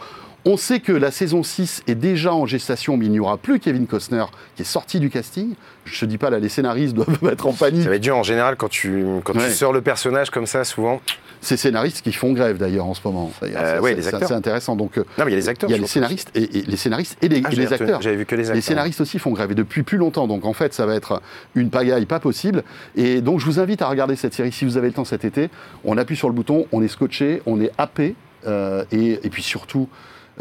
On 0.45 0.57
sait 0.57 0.81
que 0.81 0.91
la 0.91 1.09
saison 1.09 1.41
6 1.41 1.83
est 1.87 1.95
déjà 1.95 2.33
en 2.33 2.45
gestation, 2.45 2.97
mais 2.97 3.05
il 3.05 3.11
n'y 3.13 3.19
aura 3.21 3.37
plus 3.37 3.59
Kevin 3.61 3.87
Costner 3.87 4.25
qui 4.57 4.63
est 4.63 4.65
sorti 4.65 4.99
du 4.99 5.09
casting. 5.09 5.53
Je 5.85 6.03
ne 6.03 6.09
dis 6.09 6.17
pas 6.17 6.29
là, 6.29 6.39
les 6.39 6.49
scénaristes 6.49 6.93
doivent 6.95 7.17
être 7.31 7.47
en 7.47 7.53
panique. 7.53 7.83
Ça 7.83 7.89
va 7.89 7.95
être 7.95 8.01
dur 8.01 8.17
en 8.17 8.23
général 8.23 8.57
quand 8.57 8.67
tu, 8.69 9.05
quand 9.23 9.37
Ouais. 9.37 9.47
tu 9.47 9.53
sors 9.53 9.71
le 9.71 9.79
personnage 9.81 10.31
comme 10.31 10.45
ça, 10.45 10.65
souvent. 10.65 10.99
Ces 11.39 11.55
scénaristes 11.55 12.01
qui 12.01 12.11
font 12.11 12.33
grève 12.33 12.57
d'ailleurs 12.57 12.85
en 12.85 12.93
ce 12.93 12.99
moment. 13.05 13.31
Euh, 13.41 13.47
c'est- 13.47 13.53
c'est- 13.81 13.95
les 13.95 14.01
c'est 14.01 14.07
acteurs. 14.09 14.23
assez 14.23 14.33
intéressant. 14.33 14.75
Donc, 14.75 14.97
euh, 14.97 15.03
Non, 15.17 15.23
mais 15.23 15.31
il 15.31 15.33
y 15.33 15.37
a 15.37 15.39
les 15.39 15.47
acteurs. 15.49 15.69
il 15.69 15.73
y 15.73 15.75
a 15.75 15.81
les 15.81 15.87
scénaristes 15.87 16.29
et, 16.35 16.57
et 16.57 16.61
les 16.63 16.77
scénaristes 16.77 17.17
et 17.21 17.29
les, 17.29 17.37
Ah, 17.37 17.47
et 17.49 17.55
j'avais 17.55 17.67
les 17.67 17.73
acteurs. 17.73 18.01
J'avais 18.01 18.15
vu 18.17 18.25
que 18.25 18.35
les 18.35 18.43
acteurs. 18.43 18.55
Les 18.55 18.61
scénaristes 18.61 18.99
aussi 18.99 19.19
font 19.19 19.31
grève 19.31 19.51
et 19.51 19.55
depuis 19.55 19.83
plus 19.83 19.97
longtemps. 19.97 20.27
Donc 20.27 20.43
en 20.45 20.53
fait, 20.53 20.73
ça 20.73 20.85
va 20.85 20.95
être 20.95 21.21
une 21.55 21.69
pagaille 21.69 22.05
pas 22.05 22.19
possible. 22.19 22.63
Et 22.97 23.21
donc 23.21 23.39
je 23.39 23.45
vous 23.45 23.59
invite 23.61 23.81
à 23.81 23.87
regarder 23.87 24.17
cette 24.17 24.33
série 24.33 24.51
si 24.51 24.65
vous 24.65 24.75
avez 24.75 24.87
le 24.87 24.93
temps 24.93 25.05
cet 25.05 25.23
été. 25.23 25.49
On 25.85 25.97
appuie 25.97 26.17
sur 26.17 26.27
le 26.27 26.33
bouton, 26.33 26.65
on 26.73 26.81
est 26.83 26.87
scotché, 26.89 27.41
on 27.45 27.61
est 27.61 27.71
happé. 27.77 28.15
euh, 28.45 28.83
et, 28.91 29.19
et 29.23 29.29
puis 29.29 29.41
surtout, 29.41 29.87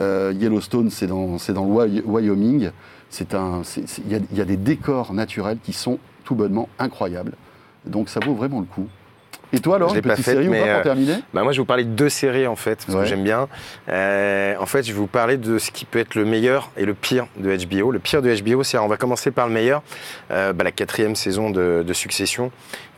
euh, 0.00 0.32
Yellowstone, 0.36 0.90
c'est 0.90 1.06
dans, 1.06 1.36
le 1.36 1.62
Wy- 1.62 2.02
Wyoming. 2.04 2.70
Il 3.20 4.10
y, 4.10 4.14
a- 4.14 4.18
il 4.30 4.38
y 4.38 4.40
a 4.40 4.44
des 4.44 4.56
décors 4.56 5.12
naturels 5.12 5.58
qui 5.62 5.72
sont 5.72 5.98
tout 6.24 6.34
bonnement 6.34 6.68
incroyables. 6.78 7.32
Donc 7.84 8.08
ça 8.08 8.20
vaut 8.24 8.34
vraiment 8.34 8.60
le 8.60 8.66
coup. 8.66 8.86
Et 9.54 9.58
toi 9.60 9.76
alors, 9.76 9.90
Je 9.90 9.96
une 9.96 10.00
pas 10.00 10.16
petite 10.16 10.28
ou 10.28 10.50
pas 10.50 10.56
pour 10.56 10.66
euh, 10.66 10.82
terminer? 10.82 11.16
Bah, 11.34 11.42
moi, 11.42 11.52
je 11.52 11.58
vais 11.58 11.60
vous 11.60 11.66
parler 11.66 11.84
de 11.84 11.90
deux 11.90 12.08
séries 12.08 12.46
en 12.46 12.56
fait, 12.56 12.76
parce 12.86 12.96
Ouais. 12.96 13.02
que 13.04 13.08
j'aime 13.10 13.22
bien. 13.22 13.48
Euh, 13.90 14.54
en 14.58 14.64
fait, 14.64 14.82
je 14.82 14.92
vais 14.92 14.98
vous 14.98 15.06
parler 15.06 15.36
de 15.36 15.58
ce 15.58 15.70
qui 15.70 15.84
peut 15.84 15.98
être 15.98 16.14
le 16.14 16.24
meilleur 16.24 16.70
et 16.78 16.86
le 16.86 16.94
pire 16.94 17.26
de 17.36 17.54
HBO. 17.54 17.90
Le 17.90 17.98
pire 17.98 18.22
de 18.22 18.34
HBO, 18.34 18.62
c'est 18.62 18.78
on 18.78 18.88
va 18.88 18.96
commencer 18.96 19.30
par 19.30 19.46
le 19.48 19.52
meilleur, 19.52 19.82
euh, 20.30 20.54
bah, 20.54 20.64
la 20.64 20.72
quatrième 20.72 21.14
saison 21.16 21.50
de, 21.50 21.84
de 21.86 21.92
Succession, 21.92 22.50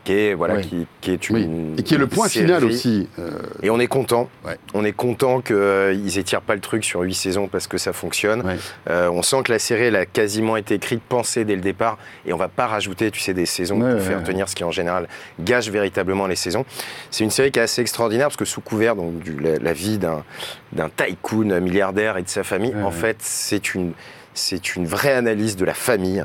qui 0.05 0.13
est 0.13 0.33
voilà, 0.33 0.55
Ouais. 0.55 0.61
qui, 0.61 0.87
qui 1.01 1.11
est 1.11 1.29
une 1.29 1.35
Oui. 1.35 1.49
Et 1.77 1.83
qui 1.83 1.95
est 1.95 1.97
le 1.97 2.07
point 2.07 2.29
série. 2.29 2.45
final 2.45 2.63
aussi. 2.63 3.09
euh, 3.19 3.31
Et 3.61 3.69
on 3.69 3.79
est 3.79 3.87
content. 3.87 4.29
Ouais. 4.45 4.57
On 4.73 4.85
est 4.85 4.93
content 4.93 5.41
qu'ils 5.41 6.17
étirent 6.17 6.41
pas 6.41 6.55
le 6.55 6.61
truc 6.61 6.85
sur 6.85 7.01
huit 7.01 7.13
saisons 7.15 7.47
parce 7.49 7.67
que 7.67 7.77
ça 7.77 7.91
fonctionne. 7.91 8.41
Ouais. 8.45 8.55
Euh, 8.89 9.09
on 9.09 9.21
sent 9.21 9.37
que 9.43 9.51
la 9.51 9.59
série 9.59 9.83
elle 9.85 9.95
a 9.97 10.05
quasiment 10.05 10.55
été 10.55 10.75
écrite, 10.75 11.01
pensée 11.01 11.43
dès 11.43 11.55
le 11.55 11.61
départ, 11.61 11.97
et 12.25 12.31
on 12.31 12.37
va 12.37 12.47
pas 12.47 12.67
rajouter, 12.67 13.11
tu 13.11 13.19
sais, 13.19 13.33
des 13.33 13.45
saisons 13.45 13.79
pour 13.79 13.99
faire 14.01 14.23
tenir 14.23 14.47
ce 14.47 14.55
qui 14.55 14.63
en 14.63 14.71
général 14.71 15.07
gâche 15.41 15.67
véritablement 15.69 16.27
les 16.27 16.35
saisons. 16.37 16.65
C'est 17.11 17.23
une 17.25 17.31
série 17.31 17.51
qui 17.51 17.59
est 17.59 17.63
assez 17.63 17.81
extraordinaire 17.81 18.27
parce 18.27 18.37
que 18.37 18.45
sous 18.45 18.61
couvert 18.61 18.95
donc 18.95 19.19
du- 19.19 19.37
la, 19.39 19.57
la 19.57 19.73
vie 19.73 19.97
d'un 19.97 20.23
d'un 20.71 20.89
tycoon 20.89 21.59
milliardaire 21.61 22.17
et 22.17 22.21
de 22.23 22.29
sa 22.29 22.43
famille, 22.43 22.73
en 22.75 22.91
fait, 22.91 23.17
c'est 23.19 23.73
une 23.73 23.93
c'est 24.37 24.75
une 24.75 24.85
vraie 24.85 25.13
analyse 25.13 25.55
de 25.55 25.63
la 25.63 25.73
famille, 25.73 26.23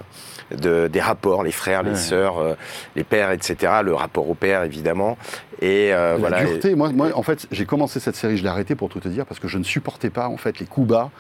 de, 0.56 0.88
des 0.88 1.00
rapports, 1.00 1.42
les 1.42 1.52
frères, 1.52 1.82
les 1.82 1.90
Ouais. 1.90 1.96
sœurs, 1.96 2.38
euh, 2.38 2.54
les 2.96 3.04
pères, 3.04 3.30
etc. 3.30 3.56
Le 3.84 3.94
rapport 3.94 4.28
au 4.28 4.34
père, 4.34 4.62
évidemment. 4.64 5.16
Et 5.62 5.92
euh, 5.92 6.12
La 6.12 6.16
voilà. 6.18 6.44
dureté, 6.44 6.74
moi, 6.74 6.90
moi, 6.90 7.08
en 7.14 7.22
fait, 7.22 7.46
j'ai 7.50 7.66
commencé 7.66 8.00
cette 8.00 8.16
série, 8.16 8.36
je 8.36 8.42
l'ai 8.42 8.48
arrêtée 8.48 8.74
pour 8.74 8.88
tout 8.88 9.00
te 9.00 9.08
dire, 9.08 9.26
parce 9.26 9.40
que 9.40 9.48
je 9.48 9.58
ne 9.58 9.64
supportais 9.64 10.10
pas, 10.10 10.28
en 10.28 10.36
fait, 10.36 10.58
les 10.58 10.66
coups 10.66 10.88
bas, 10.88 11.10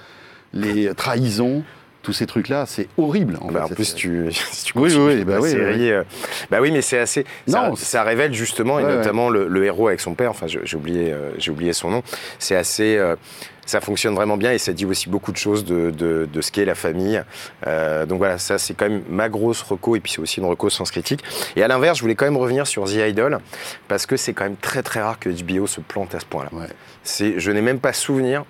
les 0.52 0.94
trahisons, 0.94 1.62
tous 2.02 2.12
ces 2.12 2.26
trucs-là, 2.26 2.64
c'est 2.66 2.88
horrible. 2.96 3.38
En, 3.40 3.50
Bah, 3.52 3.64
fait, 3.66 3.72
en 3.72 3.74
plus, 3.74 3.94
tu, 3.94 4.26
si 4.32 4.64
tu 4.66 4.78
Oui, 4.78 5.24
bah 5.24 5.34
la 5.34 5.40
oui, 5.40 5.50
série, 5.50 5.90
euh, 5.92 6.02
bah 6.50 6.58
oui, 6.60 6.70
mais 6.70 6.82
c'est 6.82 6.98
assez. 6.98 7.24
Ça, 7.46 7.68
Non, 7.68 7.76
ça 7.76 8.02
révèle 8.02 8.32
justement, 8.34 8.78
et 8.80 8.84
Ouais, 8.84 8.96
notamment 8.96 9.28
le, 9.30 9.48
le 9.48 9.64
héros 9.64 9.88
avec 9.88 10.00
son 10.00 10.14
père. 10.14 10.30
Enfin, 10.30 10.46
j'ai 10.46 10.76
oublié, 10.76 11.12
euh, 11.12 11.30
j'ai 11.38 11.50
oublié 11.50 11.72
son 11.72 11.90
nom. 11.90 12.02
C'est 12.38 12.56
assez. 12.56 12.96
euh, 12.96 13.16
ça 13.66 13.80
fonctionne 13.80 14.16
vraiment 14.16 14.36
bien 14.36 14.50
et 14.50 14.58
ça 14.58 14.72
dit 14.72 14.84
aussi 14.84 15.08
beaucoup 15.08 15.30
de 15.30 15.36
choses 15.36 15.64
de, 15.64 15.90
de, 15.92 16.26
de 16.32 16.40
ce 16.40 16.50
qu'est 16.50 16.64
la 16.64 16.74
famille. 16.74 17.22
Donc 18.08 18.18
voilà, 18.18 18.36
ça 18.38 18.58
c'est 18.58 18.74
quand 18.74 18.88
même 18.88 19.02
ma 19.08 19.28
grosse 19.28 19.62
reco 19.62 19.94
et 19.94 20.00
puis 20.00 20.10
c'est 20.10 20.20
aussi 20.20 20.40
une 20.40 20.46
reco 20.46 20.68
sans 20.70 20.90
critique. 20.90 21.22
Et 21.54 21.62
à 21.62 21.68
l'inverse, 21.68 21.98
je 21.98 22.02
voulais 22.02 22.16
quand 22.16 22.24
même 22.24 22.36
revenir 22.38 22.66
sur 22.66 22.82
The 22.86 22.94
Idol 23.08 23.38
parce 23.86 24.06
que 24.06 24.16
c'est 24.16 24.32
quand 24.32 24.42
même 24.42 24.56
très 24.56 24.82
très 24.82 25.00
rare 25.00 25.20
que 25.20 25.28
HBO 25.30 25.68
se 25.68 25.80
plante 25.80 26.16
à 26.16 26.20
ce 26.20 26.26
point-là. 26.26 26.48
Ouais. 26.52 26.66
C'est, 27.04 27.38
je 27.38 27.52
n'ai 27.52 27.60
même 27.62 27.78
pas 27.78 27.92
souvenir 27.92 28.44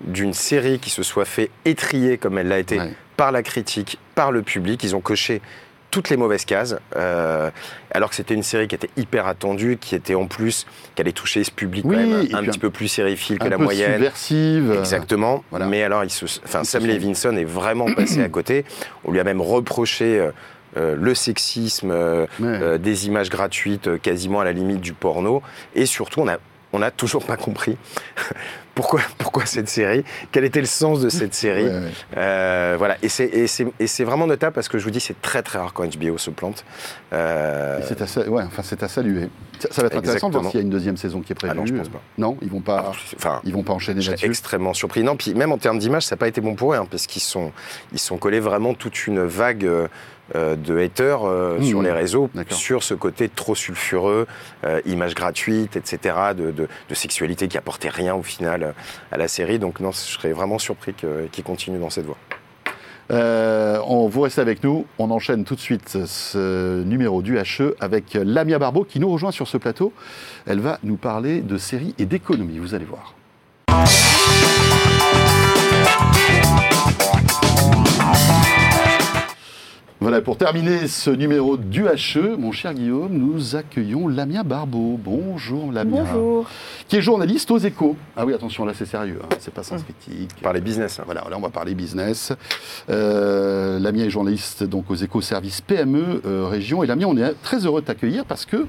d'une 0.00 0.32
série 0.34 0.78
qui 0.78 0.90
se 0.90 1.02
soit 1.02 1.24
fait 1.24 1.50
étrier 1.64 2.18
comme 2.18 2.38
elle 2.38 2.48
l'a 2.48 2.58
été 2.58 2.78
Ouais. 2.78 2.92
par 3.16 3.32
la 3.32 3.42
critique, 3.42 3.98
par 4.14 4.30
le 4.32 4.42
public. 4.42 4.82
Ils 4.84 4.94
ont 4.94 5.00
coché 5.00 5.40
toutes 5.90 6.10
les 6.10 6.18
mauvaises 6.18 6.44
cases, 6.44 6.76
euh, 6.96 7.50
alors 7.92 8.10
que 8.10 8.14
c'était 8.16 8.34
une 8.34 8.42
série 8.42 8.68
qui 8.68 8.74
était 8.74 8.90
hyper 8.98 9.26
attendue, 9.26 9.78
qui 9.80 9.94
était 9.94 10.14
en 10.14 10.26
plus, 10.26 10.66
qui 10.94 11.00
allait 11.00 11.12
toucher 11.12 11.42
ce 11.44 11.50
public 11.50 11.84
Oui, 11.86 11.94
quand 11.96 12.00
même 12.02 12.12
un 12.34 12.42
petit 12.44 12.56
un- 12.58 12.60
peu 12.60 12.68
plus 12.70 12.88
sériephile 12.88 13.38
que 13.38 13.48
la 13.48 13.56
peu 13.56 13.64
moyenne. 13.64 13.94
subversive. 13.94 14.76
Exactement. 14.78 15.42
voilà. 15.50 15.66
Mais 15.66 15.82
alors, 15.82 16.04
il 16.04 16.10
se, 16.10 16.26
enfin, 16.44 16.62
Sam 16.62 16.84
Levinson 16.86 17.34
est 17.38 17.44
vraiment 17.44 17.86
passé 17.94 18.22
à 18.22 18.28
côté. 18.28 18.66
On 19.04 19.12
lui 19.12 19.18
a 19.18 19.24
même 19.24 19.40
reproché 19.40 20.20
euh, 20.20 20.30
euh, 20.76 20.94
le 20.94 21.14
sexisme, 21.14 21.90
Ouais. 22.38 22.78
des 22.78 23.06
images 23.06 23.30
gratuites, 23.30 24.00
quasiment 24.02 24.40
à 24.40 24.44
la 24.44 24.52
limite 24.52 24.82
du 24.82 24.92
porno. 24.92 25.42
Et 25.74 25.86
surtout, 25.86 26.20
on 26.20 26.28
a, 26.28 26.36
on 26.74 26.80
n'a 26.80 26.90
toujours 26.90 27.24
pas 27.24 27.38
compris 27.38 27.78
pourquoi, 28.78 29.00
pourquoi 29.18 29.44
cette 29.44 29.68
série, 29.68 30.04
quel 30.30 30.44
était 30.44 30.60
le 30.60 30.66
sens 30.66 31.00
de 31.00 31.08
cette 31.08 31.34
série? 31.34 31.64
Ouais, 31.64 31.70
ouais. 31.70 31.90
Euh, 32.16 32.76
voilà, 32.78 32.96
et 33.02 33.08
c'est, 33.08 34.04
vraiment 34.04 34.28
notable 34.28 34.54
parce 34.54 34.68
que 34.68 34.78
je 34.78 34.84
vous 34.84 34.92
dis, 34.92 35.00
c'est 35.00 35.20
très 35.20 35.42
très 35.42 35.58
rare 35.58 35.72
quand 35.72 35.84
HBO 35.84 36.16
se 36.16 36.30
plante. 36.30 36.64
Euh, 37.12 37.80
C'est 37.88 38.00
à, 38.00 38.30
ouais, 38.30 38.44
enfin, 38.44 38.62
à 38.80 38.88
saluer. 38.88 39.30
Ça, 39.58 39.68
ça 39.72 39.82
va 39.82 39.88
être 39.88 39.96
intéressant 39.96 40.28
de 40.30 40.38
voir 40.38 40.48
s'il 40.52 40.60
y 40.60 40.62
a 40.62 40.64
une 40.64 40.70
deuxième 40.70 40.96
saison 40.96 41.20
qui 41.22 41.32
est 41.32 41.34
prévue. 41.34 41.54
Ah 41.56 41.58
non, 41.58 41.66
je 41.66 41.74
pense 41.74 41.88
pas. 41.88 42.00
Non, 42.18 42.36
ils 42.40 42.50
vont 42.50 42.60
pas, 42.60 42.92
enfin, 43.16 43.40
ils 43.42 43.52
vont 43.52 43.64
pas 43.64 43.72
enchaîner 43.72 44.00
là-dessus. 44.00 44.26
extrêmement 44.26 44.74
surpris. 44.74 45.02
Non, 45.02 45.16
puis 45.16 45.34
même 45.34 45.50
en 45.50 45.58
termes 45.58 45.80
d'image, 45.80 46.04
ça 46.04 46.14
n'a 46.14 46.18
pas 46.18 46.28
été 46.28 46.40
bon 46.40 46.54
pour 46.54 46.72
eux, 46.72 46.76
hein, 46.76 46.86
parce 46.88 47.08
qu'ils 47.08 47.22
sont, 47.22 47.50
ils 47.92 47.98
sont 47.98 48.16
collés 48.16 48.38
vraiment 48.38 48.74
toute 48.74 49.08
une 49.08 49.24
vague 49.24 49.64
euh, 49.64 49.88
de 50.34 50.78
haters 50.78 51.24
euh, 51.24 51.58
Mmh. 51.58 51.62
sur 51.64 51.82
les 51.82 51.92
réseaux, 51.92 52.28
sur 52.50 52.82
ce 52.82 52.94
côté 52.94 53.28
trop 53.28 53.54
sulfureux, 53.54 54.26
euh, 54.64 54.80
images 54.86 55.14
gratuites, 55.14 55.76
etc., 55.76 56.14
de, 56.36 56.50
de- 56.50 56.68
de 56.88 56.94
sexualité 56.94 57.48
qui 57.48 57.56
apportait 57.58 57.88
rien 57.88 58.14
au 58.14 58.22
final 58.22 58.62
euh, 58.62 58.72
à 59.10 59.16
la 59.16 59.28
série. 59.28 59.58
Donc 59.58 59.80
non, 59.80 59.90
je 59.92 59.96
serais 59.98 60.32
vraiment 60.32 60.58
surpris 60.58 60.94
qu'ils 61.32 61.44
continuent 61.44 61.80
dans 61.80 61.90
cette 61.90 62.04
voie. 62.06 62.18
Euh, 63.10 63.80
on 63.86 64.06
vous 64.08 64.20
restez 64.20 64.40
avec 64.42 64.62
nous. 64.62 64.84
On 64.98 65.10
enchaîne 65.10 65.44
tout 65.44 65.54
de 65.54 65.60
suite 65.60 66.04
ce 66.06 66.82
numéro 66.82 67.22
du 67.22 67.38
HE 67.38 67.74
avec 67.80 68.12
Lamia 68.22 68.58
Barbeau 68.58 68.84
qui 68.84 69.00
nous 69.00 69.08
rejoint 69.10 69.30
sur 69.30 69.48
ce 69.48 69.56
plateau. 69.56 69.94
Elle 70.46 70.60
va 70.60 70.78
nous 70.82 70.96
parler 70.96 71.40
de 71.40 71.56
séries 71.56 71.94
et 71.98 72.04
d'économie. 72.04 72.58
Vous 72.58 72.74
allez 72.74 72.84
voir. 72.84 73.14
Voilà, 80.00 80.20
pour 80.20 80.36
terminer 80.36 80.86
ce 80.86 81.10
numéro 81.10 81.56
du 81.56 81.82
HE, 81.86 82.36
mon 82.38 82.52
cher 82.52 82.72
Guillaume, 82.72 83.10
nous 83.14 83.56
accueillons 83.56 84.06
Lamia 84.06 84.44
Barbeau. 84.44 84.96
Bonjour 84.96 85.72
Lamia. 85.72 86.04
Bonjour. 86.04 86.48
Qui 86.86 86.98
est 86.98 87.02
journaliste 87.02 87.50
aux 87.50 87.58
échos. 87.58 87.96
Ah 88.16 88.24
oui, 88.24 88.32
attention, 88.32 88.64
là 88.64 88.74
c'est 88.76 88.86
sérieux, 88.86 89.18
hein, 89.24 89.28
c'est 89.40 89.52
pas 89.52 89.64
sans 89.64 89.74
critique. 89.82 90.30
Parler 90.40 90.60
business. 90.60 91.00
hein. 91.00 91.02
Voilà, 91.04 91.24
là 91.28 91.36
on 91.36 91.40
va 91.40 91.48
parler 91.50 91.74
business. 91.74 92.32
Euh, 92.90 93.80
Lamia 93.80 94.04
est 94.04 94.10
journaliste 94.10 94.62
donc 94.62 94.88
aux 94.88 94.94
échos 94.94 95.20
service 95.20 95.60
PME 95.62 96.22
euh, 96.24 96.46
région. 96.46 96.84
Et 96.84 96.86
Lamia, 96.86 97.08
on 97.08 97.16
est 97.16 97.32
très 97.42 97.66
heureux 97.66 97.80
de 97.80 97.86
t'accueillir 97.86 98.24
parce 98.24 98.44
que, 98.46 98.66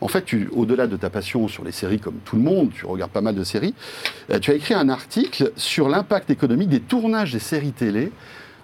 en 0.00 0.08
fait, 0.08 0.24
tu- 0.24 0.48
au-delà 0.52 0.88
de 0.88 0.96
ta 0.96 1.10
passion 1.10 1.46
sur 1.46 1.62
les 1.62 1.70
séries 1.72 2.00
comme 2.00 2.16
tout 2.24 2.34
le 2.34 2.42
monde, 2.42 2.70
tu 2.74 2.86
regardes 2.86 3.12
pas 3.12 3.20
mal 3.20 3.36
de 3.36 3.44
séries, 3.44 3.74
euh, 4.32 4.40
tu 4.40 4.50
as 4.50 4.54
écrit 4.54 4.74
un 4.74 4.88
article 4.88 5.52
sur 5.54 5.88
l'impact 5.88 6.28
économique 6.30 6.70
des 6.70 6.80
tournages 6.80 7.32
des 7.32 7.38
séries 7.38 7.70
télé, 7.70 8.10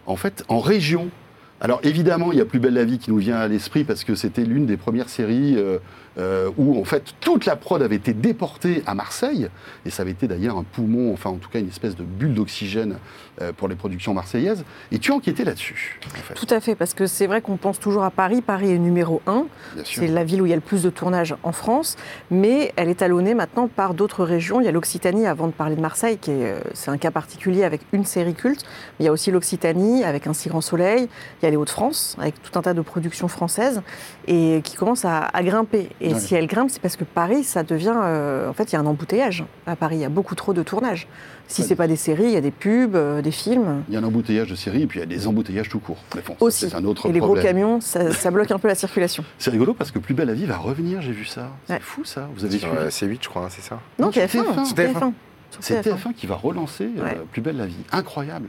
en 0.06 0.16
fait, 0.16 0.42
en 0.48 0.58
région. 0.58 1.10
Alors 1.60 1.80
évidemment, 1.82 2.32
il 2.32 2.38
y 2.38 2.40
a 2.40 2.44
Plus 2.44 2.60
belle 2.60 2.74
la 2.74 2.84
vie 2.84 2.98
qui 2.98 3.10
nous 3.10 3.18
vient 3.18 3.36
à 3.36 3.48
l'esprit 3.48 3.84
parce 3.84 4.04
que 4.04 4.14
c'était 4.14 4.44
l'une 4.44 4.64
des 4.64 4.76
premières 4.76 5.08
séries 5.08 5.56
euh, 5.56 5.78
euh, 6.18 6.50
où 6.56 6.80
en 6.80 6.84
fait 6.84 7.14
toute 7.20 7.46
la 7.46 7.56
prod 7.56 7.80
avait 7.82 7.96
été 7.96 8.12
déportée 8.12 8.82
à 8.86 8.94
Marseille 8.94 9.48
et 9.84 9.90
ça 9.90 10.02
avait 10.02 10.12
été 10.12 10.26
d'ailleurs 10.26 10.56
un 10.56 10.64
poumon, 10.64 11.12
enfin 11.12 11.30
en 11.30 11.36
tout 11.36 11.48
cas 11.48 11.60
une 11.60 11.68
espèce 11.68 11.94
de 11.94 12.02
bulle 12.02 12.34
d'oxygène 12.34 12.96
euh, 13.40 13.52
pour 13.52 13.68
les 13.68 13.76
productions 13.76 14.14
marseillaises. 14.14 14.64
Et 14.90 14.98
tu 14.98 15.12
as 15.12 15.14
enquêté 15.14 15.44
là-dessus, 15.44 16.00
en 16.06 16.22
fait. 16.22 16.34
Tout 16.34 16.52
à 16.52 16.60
fait, 16.60 16.74
parce 16.74 16.94
que 16.94 17.06
c'est 17.06 17.26
vrai 17.26 17.40
qu'on 17.40 17.56
pense 17.56 17.78
toujours 17.78 18.02
à 18.02 18.10
Paris. 18.10 18.40
Paris 18.40 18.72
est 18.72 18.78
numéro 18.78 19.22
un. 19.26 19.46
C'est 19.84 20.08
la 20.08 20.24
ville 20.24 20.42
où 20.42 20.46
il 20.46 20.50
y 20.50 20.52
a 20.52 20.56
le 20.56 20.62
plus 20.62 20.82
de 20.82 20.90
tournages 20.90 21.36
en 21.44 21.52
France, 21.52 21.96
mais 22.30 22.72
elle 22.76 22.88
est 22.88 22.96
talonnée 22.96 23.34
maintenant 23.34 23.68
par 23.68 23.94
d'autres 23.94 24.24
régions. 24.24 24.60
Il 24.60 24.64
y 24.64 24.68
a 24.68 24.72
l'Occitanie, 24.72 25.26
avant 25.26 25.46
de 25.46 25.52
parler 25.52 25.76
de 25.76 25.80
Marseille, 25.80 26.18
qui 26.18 26.32
est, 26.32 26.54
c'est 26.74 26.90
un 26.90 26.98
cas 26.98 27.10
particulier 27.12 27.62
avec 27.62 27.82
une 27.92 28.04
série 28.04 28.34
culte. 28.34 28.64
Mais 28.98 29.04
il 29.04 29.06
y 29.06 29.08
a 29.08 29.12
aussi 29.12 29.30
l'Occitanie, 29.30 30.02
avec 30.02 30.26
Un 30.26 30.32
si 30.32 30.48
grand 30.48 30.60
soleil. 30.60 31.08
Il 31.40 31.44
y 31.44 31.47
a 31.47 31.47
les 31.50 31.56
Hauts-de-France, 31.56 32.16
avec 32.20 32.40
tout 32.42 32.58
un 32.58 32.62
tas 32.62 32.74
de 32.74 32.80
productions 32.80 33.28
françaises, 33.28 33.82
et 34.26 34.60
qui 34.64 34.76
commencent 34.76 35.04
à, 35.04 35.18
à 35.20 35.42
grimper. 35.42 35.88
Et 36.00 36.14
si 36.14 36.34
elles 36.34 36.46
grimpent, 36.46 36.70
c'est 36.70 36.80
parce 36.82 36.96
que 36.96 37.04
Paris, 37.04 37.44
ça 37.44 37.62
devient... 37.62 37.94
euh, 37.96 38.48
en 38.48 38.52
fait, 38.52 38.70
il 38.70 38.74
y 38.74 38.76
a 38.76 38.80
un 38.80 38.86
embouteillage 38.86 39.44
à 39.66 39.76
Paris. 39.76 39.96
Il 39.96 40.00
y 40.02 40.04
a 40.04 40.08
beaucoup 40.08 40.34
trop 40.34 40.52
de 40.52 40.62
tournages. 40.62 41.06
Si 41.50 41.62
Ouais. 41.62 41.68
c'est 41.68 41.76
pas 41.76 41.86
des 41.88 41.96
séries, 41.96 42.24
il 42.24 42.30
y 42.32 42.36
a 42.36 42.42
des 42.42 42.50
pubs, 42.50 42.94
euh, 42.94 43.22
des 43.22 43.30
films. 43.30 43.82
Il 43.88 43.94
y 43.94 43.96
a 43.96 44.00
un 44.00 44.04
embouteillage 44.04 44.50
de 44.50 44.54
séries 44.54 44.82
et 44.82 44.86
puis 44.86 44.98
il 44.98 45.00
y 45.00 45.02
a 45.02 45.06
des 45.06 45.26
embouteillages 45.26 45.70
tout 45.70 45.78
court. 45.78 45.96
Mais 46.14 46.20
bon, 46.20 46.34
ça, 46.38 46.44
Aussi. 46.44 46.68
C'est 46.68 46.76
un 46.76 46.84
autre 46.84 47.06
Et 47.08 47.12
les 47.12 47.20
gros 47.20 47.34
camions, 47.36 47.80
ça, 47.80 48.12
ça 48.12 48.30
bloque 48.30 48.50
un 48.50 48.58
peu 48.58 48.68
la 48.68 48.74
circulation. 48.74 49.24
C'est 49.38 49.50
rigolo 49.50 49.72
parce 49.72 49.90
que 49.90 49.98
Plus 49.98 50.12
belle 50.14 50.28
la 50.28 50.34
vie 50.34 50.44
va 50.44 50.58
revenir, 50.58 51.00
j'ai 51.00 51.12
vu 51.12 51.24
ça. 51.24 51.48
C'est 51.66 51.72
Ouais. 51.74 51.80
fou 51.80 52.04
ça. 52.04 52.28
Vous 52.34 52.44
avez 52.44 52.58
Sur 52.58 52.68
suivi 52.68 52.82
euh, 52.84 52.90
C8, 52.90 53.18
je 53.22 53.28
crois, 53.30 53.44
hein, 53.44 53.48
c'est 53.50 53.62
ça? 53.62 53.78
Non, 53.98 54.06
Non, 54.06 54.12
sur 54.12 54.20
TF1. 54.22 54.26
TF1. 54.28 54.64
sur 54.66 54.76
TF1. 54.76 54.92
TF1. 54.92 55.12
Sur 55.50 55.62
C'est 55.62 55.80
TF1. 55.80 55.94
TF1 55.96 56.12
qui 56.14 56.26
va 56.26 56.34
relancer 56.34 56.90
euh, 56.98 57.02
Ouais. 57.02 57.18
Plus 57.32 57.40
belle 57.40 57.56
la 57.56 57.66
vie. 57.66 57.76
Incroyable. 57.92 58.48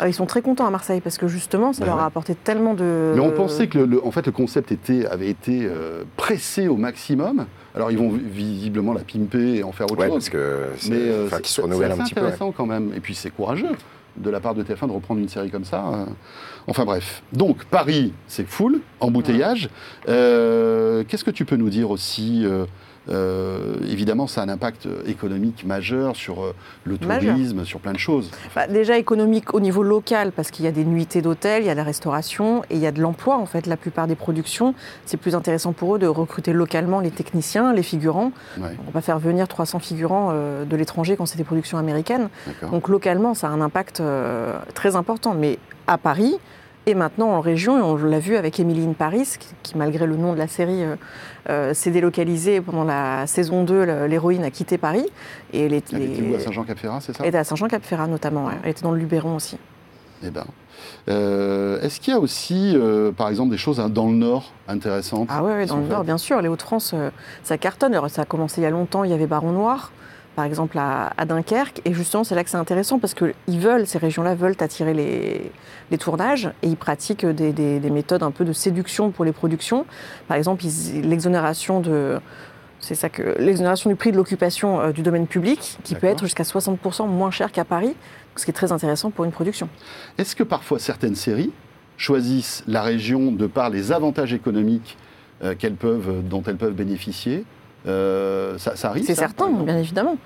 Ah, 0.00 0.08
ils 0.08 0.14
sont 0.14 0.26
très 0.26 0.42
contents 0.42 0.66
à 0.66 0.70
Marseille 0.70 1.00
parce 1.00 1.18
que 1.18 1.26
justement, 1.28 1.72
ça 1.72 1.80
Bah 1.80 1.86
leur 1.86 1.96
ouais. 1.96 2.02
a 2.02 2.06
apporté 2.06 2.34
tellement 2.34 2.74
de. 2.74 3.12
Mais 3.14 3.20
on 3.20 3.30
pensait 3.32 3.66
que 3.66 3.78
le, 3.78 3.86
le- 3.86 4.04
en 4.06 4.10
fait, 4.10 4.24
le 4.26 4.32
concept 4.32 4.70
était, 4.72 5.06
avait 5.06 5.28
été 5.28 5.62
euh, 5.66 6.04
pressé 6.16 6.68
au 6.68 6.76
maximum. 6.76 7.46
Alors 7.74 7.90
ils 7.90 7.98
vont 7.98 8.10
vi- 8.10 8.20
visiblement 8.24 8.92
la 8.92 9.00
pimper 9.00 9.56
et 9.58 9.62
en 9.62 9.72
faire 9.72 9.86
autre 9.86 9.98
Ouais, 9.98 10.06
chose. 10.06 10.14
parce 10.14 10.30
que 10.30 10.66
c'est- 10.78 10.90
Mais 10.90 10.96
euh, 10.96 11.28
se 11.28 11.34
un 11.34 11.38
petit 11.40 12.14
peu. 12.14 12.20
intéressant 12.20 12.52
quand 12.52 12.66
même. 12.66 12.92
Et 12.96 13.00
puis 13.00 13.14
c'est 13.14 13.30
courageux 13.30 13.68
de 14.16 14.30
la 14.30 14.40
part 14.40 14.54
de 14.54 14.62
TF1 14.64 14.86
de 14.88 14.92
reprendre 14.92 15.20
une 15.20 15.28
série 15.28 15.50
comme 15.50 15.64
ça. 15.64 15.84
euh. 15.92 16.04
Enfin 16.66 16.84
bref. 16.84 17.22
Donc 17.32 17.64
Paris, 17.66 18.12
c'est 18.26 18.46
full, 18.48 18.80
embouteillage. 19.00 19.68
Euh, 20.08 21.04
Qu'est-ce 21.06 21.24
que 21.24 21.30
tu 21.30 21.44
peux 21.44 21.56
nous 21.56 21.70
dire 21.70 21.90
aussi 21.90 22.44
euh, 23.10 23.76
évidemment, 23.88 24.26
ça 24.26 24.42
a 24.42 24.44
un 24.44 24.48
impact 24.48 24.88
économique 25.06 25.64
majeur 25.64 26.16
sur 26.16 26.42
euh, 26.42 26.54
le 26.84 26.98
Majeur. 27.06 27.34
tourisme, 27.34 27.64
sur 27.64 27.80
plein 27.80 27.92
de 27.92 27.98
choses. 27.98 28.30
Bah, 28.54 28.66
déjà 28.66 28.98
économique 28.98 29.54
au 29.54 29.60
niveau 29.60 29.82
local 29.82 30.32
parce 30.32 30.50
qu'il 30.50 30.64
y 30.64 30.68
a 30.68 30.72
des 30.72 30.84
nuitées 30.84 31.22
d'hôtels, 31.22 31.62
il 31.62 31.66
y 31.66 31.70
a 31.70 31.74
la 31.74 31.84
restauration 31.84 32.62
et 32.70 32.74
il 32.76 32.78
y 32.78 32.86
a 32.86 32.92
de 32.92 33.00
l'emploi 33.00 33.36
en 33.36 33.46
fait. 33.46 33.66
La 33.66 33.76
plupart 33.76 34.06
des 34.06 34.14
productions, 34.14 34.74
c'est 35.04 35.16
plus 35.16 35.34
intéressant 35.34 35.72
pour 35.72 35.96
eux 35.96 35.98
de 35.98 36.06
recruter 36.06 36.52
localement 36.52 37.00
les 37.00 37.10
techniciens, 37.10 37.72
les 37.72 37.82
figurants. 37.82 38.32
Ouais, 38.58 38.76
On 38.80 38.84
va 38.86 38.92
pas 38.92 39.00
faire 39.00 39.18
venir 39.18 39.48
300 39.48 39.78
figurants 39.78 40.30
euh, 40.32 40.64
de 40.64 40.76
l'étranger 40.76 41.16
quand 41.16 41.26
c'est 41.26 41.38
des 41.38 41.44
productions 41.44 41.78
américaines. 41.78 42.28
Donc 42.70 42.88
localement, 42.88 43.34
ça 43.34 43.48
a 43.48 43.50
un 43.50 43.60
impact 43.60 44.00
euh, 44.00 44.58
très 44.74 44.96
important. 44.96 45.34
Mais 45.34 45.58
à 45.86 45.98
Paris 45.98 46.36
et 46.88 46.94
maintenant 46.94 47.28
en 47.28 47.40
région, 47.40 47.78
et 47.78 47.82
on 47.82 47.96
l'a 47.96 48.18
vu 48.18 48.36
avec 48.36 48.58
Emily 48.58 48.86
in 48.86 48.92
Paris, 48.94 49.28
qui, 49.38 49.48
qui, 49.62 49.76
malgré 49.76 50.06
le 50.06 50.16
nom 50.16 50.32
de 50.32 50.38
la 50.38 50.48
série 50.48 50.82
euh, 50.82 50.96
euh, 51.50 51.74
s'est 51.74 51.90
délocalisée 51.90 52.60
pendant 52.60 52.84
la 52.84 53.26
saison 53.26 53.62
2, 53.64 53.84
le- 53.84 54.06
l'héroïne 54.06 54.42
a 54.44 54.50
quitté 54.50 54.78
Paris. 54.78 55.06
Et 55.52 55.66
elle, 55.66 55.74
est- 55.74 55.92
Elle 55.92 56.02
était 56.02 56.22
où 56.22 56.34
à 56.34 56.40
Saint-Jean-Cap-Ferrat, 56.40 57.00
c'est 57.00 57.12
ça? 57.14 57.22
Elle 57.22 57.28
était 57.28 57.38
à 57.38 57.44
Saint-Jean-Cap-Ferrat 57.44 58.06
notamment. 58.06 58.46
ouais. 58.46 58.54
Elle 58.64 58.70
était 58.70 58.82
dans 58.82 58.92
le 58.92 58.98
Luberon 58.98 59.36
aussi. 59.36 59.58
Eh 60.24 60.30
ben. 60.30 60.44
Euh, 61.08 61.80
Est-ce 61.80 62.00
qu'il 62.00 62.12
y 62.12 62.16
a 62.16 62.20
aussi, 62.20 62.72
euh, 62.76 63.12
par 63.12 63.28
exemple, 63.28 63.50
des 63.50 63.56
choses 63.58 63.80
hein, 63.80 63.88
dans 63.88 64.06
le 64.06 64.14
Nord 64.14 64.52
intéressantes? 64.68 65.28
Ah 65.30 65.42
ouais, 65.42 65.52
ouais, 65.54 65.66
dans 65.66 65.76
le 65.76 65.86
Nord, 65.86 66.04
bien 66.04 66.18
sûr. 66.18 66.40
Les 66.40 66.48
Hauts-de-France, 66.48 66.92
euh, 66.94 67.10
ça 67.42 67.58
cartonne. 67.58 67.94
Alors, 67.94 68.08
ça 68.10 68.22
a 68.22 68.24
commencé 68.24 68.60
il 68.60 68.64
y 68.64 68.66
a 68.66 68.70
longtemps, 68.70 69.04
il 69.04 69.10
y 69.10 69.14
avait 69.14 69.26
Baron 69.26 69.52
Noir, 69.52 69.92
par 70.38 70.44
exemple 70.44 70.78
à, 70.78 71.12
à 71.16 71.24
Dunkerque. 71.24 71.80
Et 71.84 71.92
justement, 71.92 72.22
c'est 72.22 72.36
là 72.36 72.44
que 72.44 72.50
c'est 72.50 72.56
intéressant 72.56 73.00
parce 73.00 73.12
qu'ils 73.12 73.58
veulent, 73.58 73.88
ces 73.88 73.98
régions-là 73.98 74.36
veulent 74.36 74.54
attirer 74.60 74.94
les, 74.94 75.50
les 75.90 75.98
tournages 75.98 76.48
et 76.62 76.68
ils 76.68 76.76
pratiquent 76.76 77.26
des, 77.26 77.52
des- 77.52 77.80
des 77.80 77.90
méthodes 77.90 78.22
un 78.22 78.30
peu 78.30 78.44
de 78.44 78.52
séduction 78.52 79.10
pour 79.10 79.24
les 79.24 79.32
productions. 79.32 79.84
Par 80.28 80.36
exemple, 80.36 80.64
l'exonération 81.02 81.80
de. 81.80 82.20
C'est 82.78 82.94
ça 82.94 83.08
que 83.08 83.34
l'exonération 83.40 83.90
du 83.90 83.96
prix 83.96 84.12
de 84.12 84.16
l'occupation 84.16 84.80
euh, 84.80 84.92
du 84.92 85.02
domaine 85.02 85.26
public, 85.26 85.78
qui 85.82 85.96
peut 85.96 86.06
être 86.06 86.22
jusqu'à 86.22 86.44
60% 86.44 87.08
moins 87.08 87.32
cher 87.32 87.50
qu'à 87.50 87.64
Paris, 87.64 87.96
ce 88.36 88.44
qui 88.44 88.52
est 88.52 88.54
très 88.54 88.70
intéressant 88.70 89.10
pour 89.10 89.24
une 89.24 89.32
production. 89.32 89.68
Est-ce 90.18 90.36
que 90.36 90.44
parfois 90.44 90.78
certaines 90.78 91.16
séries 91.16 91.50
choisissent 91.96 92.62
la 92.68 92.82
région 92.82 93.32
de 93.32 93.48
par 93.48 93.70
les 93.70 93.90
avantages 93.90 94.32
économiques 94.32 94.96
euh, 95.42 95.56
qu'elles 95.58 95.74
peuvent, 95.74 96.22
dont 96.22 96.44
elles 96.46 96.56
peuvent 96.56 96.74
bénéficier 96.74 97.44
Euh, 97.86 98.58
ça, 98.58 98.76
ça 98.76 98.88
arrive 98.88 99.04
C'est 99.04 99.14
certain, 99.14 99.50
bien 99.50 99.78
évidemment. 99.78 100.16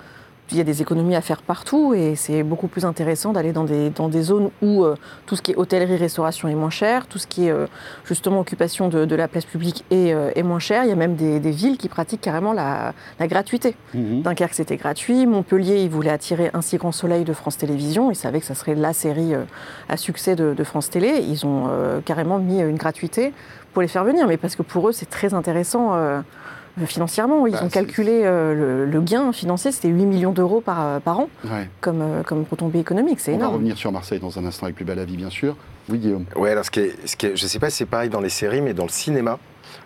Il 0.50 0.58
y 0.58 0.60
a 0.60 0.64
des 0.64 0.82
économies 0.82 1.16
à 1.16 1.22
faire 1.22 1.40
partout 1.40 1.94
et 1.94 2.14
c'est 2.14 2.42
beaucoup 2.42 2.66
plus 2.68 2.84
intéressant 2.84 3.32
d'aller 3.32 3.52
dans 3.52 3.64
des, 3.64 3.88
dans 3.88 4.10
des 4.10 4.20
zones 4.20 4.50
où 4.60 4.84
euh, 4.84 4.96
tout 5.24 5.34
ce 5.34 5.40
qui 5.40 5.52
est 5.52 5.56
hôtellerie, 5.56 5.96
restauration 5.96 6.46
est 6.46 6.54
moins 6.54 6.68
cher, 6.68 7.06
tout 7.06 7.16
ce 7.16 7.26
qui 7.26 7.46
est 7.46 7.50
euh, 7.50 7.66
justement 8.04 8.40
occupation 8.40 8.88
de, 8.88 9.06
de 9.06 9.16
la 9.16 9.28
place 9.28 9.46
publique 9.46 9.82
est, 9.90 10.12
euh, 10.12 10.30
est 10.34 10.42
moins 10.42 10.58
cher. 10.58 10.84
Il 10.84 10.90
y 10.90 10.92
a 10.92 10.96
même 10.96 11.14
des, 11.14 11.40
des 11.40 11.52
villes 11.52 11.78
qui 11.78 11.88
pratiquent 11.88 12.20
carrément 12.20 12.52
la, 12.52 12.92
la 13.18 13.28
gratuité. 13.28 13.76
Mhm. 13.94 14.22
Dunkerque, 14.22 14.52
c'était 14.52 14.76
gratuit. 14.76 15.24
Montpellier, 15.26 15.84
ils 15.84 15.90
voulaient 15.90 16.10
attirer 16.10 16.50
Un 16.52 16.60
si 16.60 16.76
grand 16.76 16.92
soleil 16.92 17.24
de 17.24 17.32
France 17.32 17.56
Télévisions. 17.56 18.10
Ils 18.10 18.16
savaient 18.16 18.40
que 18.40 18.46
ça 18.46 18.54
serait 18.54 18.74
la 18.74 18.92
série 18.92 19.32
à 19.88 19.96
succès 19.96 20.36
de, 20.36 20.52
de 20.52 20.64
France 20.64 20.90
Télé. 20.90 21.24
Ils 21.26 21.46
ont 21.46 21.70
carrément 22.04 22.38
mis 22.38 22.60
une 22.60 22.76
gratuité 22.76 23.32
pour 23.72 23.80
les 23.80 23.88
faire 23.88 24.04
venir. 24.04 24.26
Mais 24.26 24.36
parce 24.36 24.56
que 24.56 24.62
pour 24.62 24.86
eux, 24.88 24.92
c'est 24.92 25.08
très 25.08 25.32
intéressant 25.32 25.92
financièrement. 26.86 27.46
Ils 27.46 27.52
Bah, 27.52 27.64
ont 27.64 27.68
calculé 27.68 28.22
euh, 28.24 28.54
le, 28.54 28.86
le 28.90 29.00
gain 29.00 29.32
financier, 29.32 29.72
c'était 29.72 29.88
8 29.88 30.04
millions 30.06 30.32
d'euros 30.32 30.60
par, 30.60 30.80
euh, 30.86 31.00
par 31.00 31.20
an 31.20 31.28
Ouais. 31.44 31.68
comme, 31.80 32.00
euh, 32.02 32.22
comme 32.22 32.44
retombée 32.50 32.78
économique. 32.80 33.20
C'est 33.20 33.32
On 33.32 33.36
va 33.36 33.40
énorme. 33.40 33.54
revenir 33.56 33.76
sur 33.76 33.92
Marseille 33.92 34.18
dans 34.20 34.38
un 34.38 34.44
instant 34.44 34.64
avec 34.66 34.76
Plus 34.76 34.84
belle 34.84 34.98
la 34.98 35.04
vie, 35.04 35.16
bien 35.16 35.30
sûr. 35.30 35.56
Oui, 35.88 35.98
Guillaume. 35.98 36.24
Ouais, 36.36 36.50
alors 36.50 36.64
ce 36.64 36.70
qui 36.70 36.80
est, 36.80 36.94
ce 37.06 37.16
qui 37.16 37.26
est- 37.26 37.36
je 37.36 37.46
sais 37.46 37.58
pas 37.58 37.70
si 37.70 37.78
c'est 37.78 37.86
pareil 37.86 38.08
dans 38.08 38.20
les 38.20 38.28
séries, 38.28 38.60
mais 38.62 38.72
dans 38.74 38.84
le 38.84 38.88
cinéma, 38.90 39.38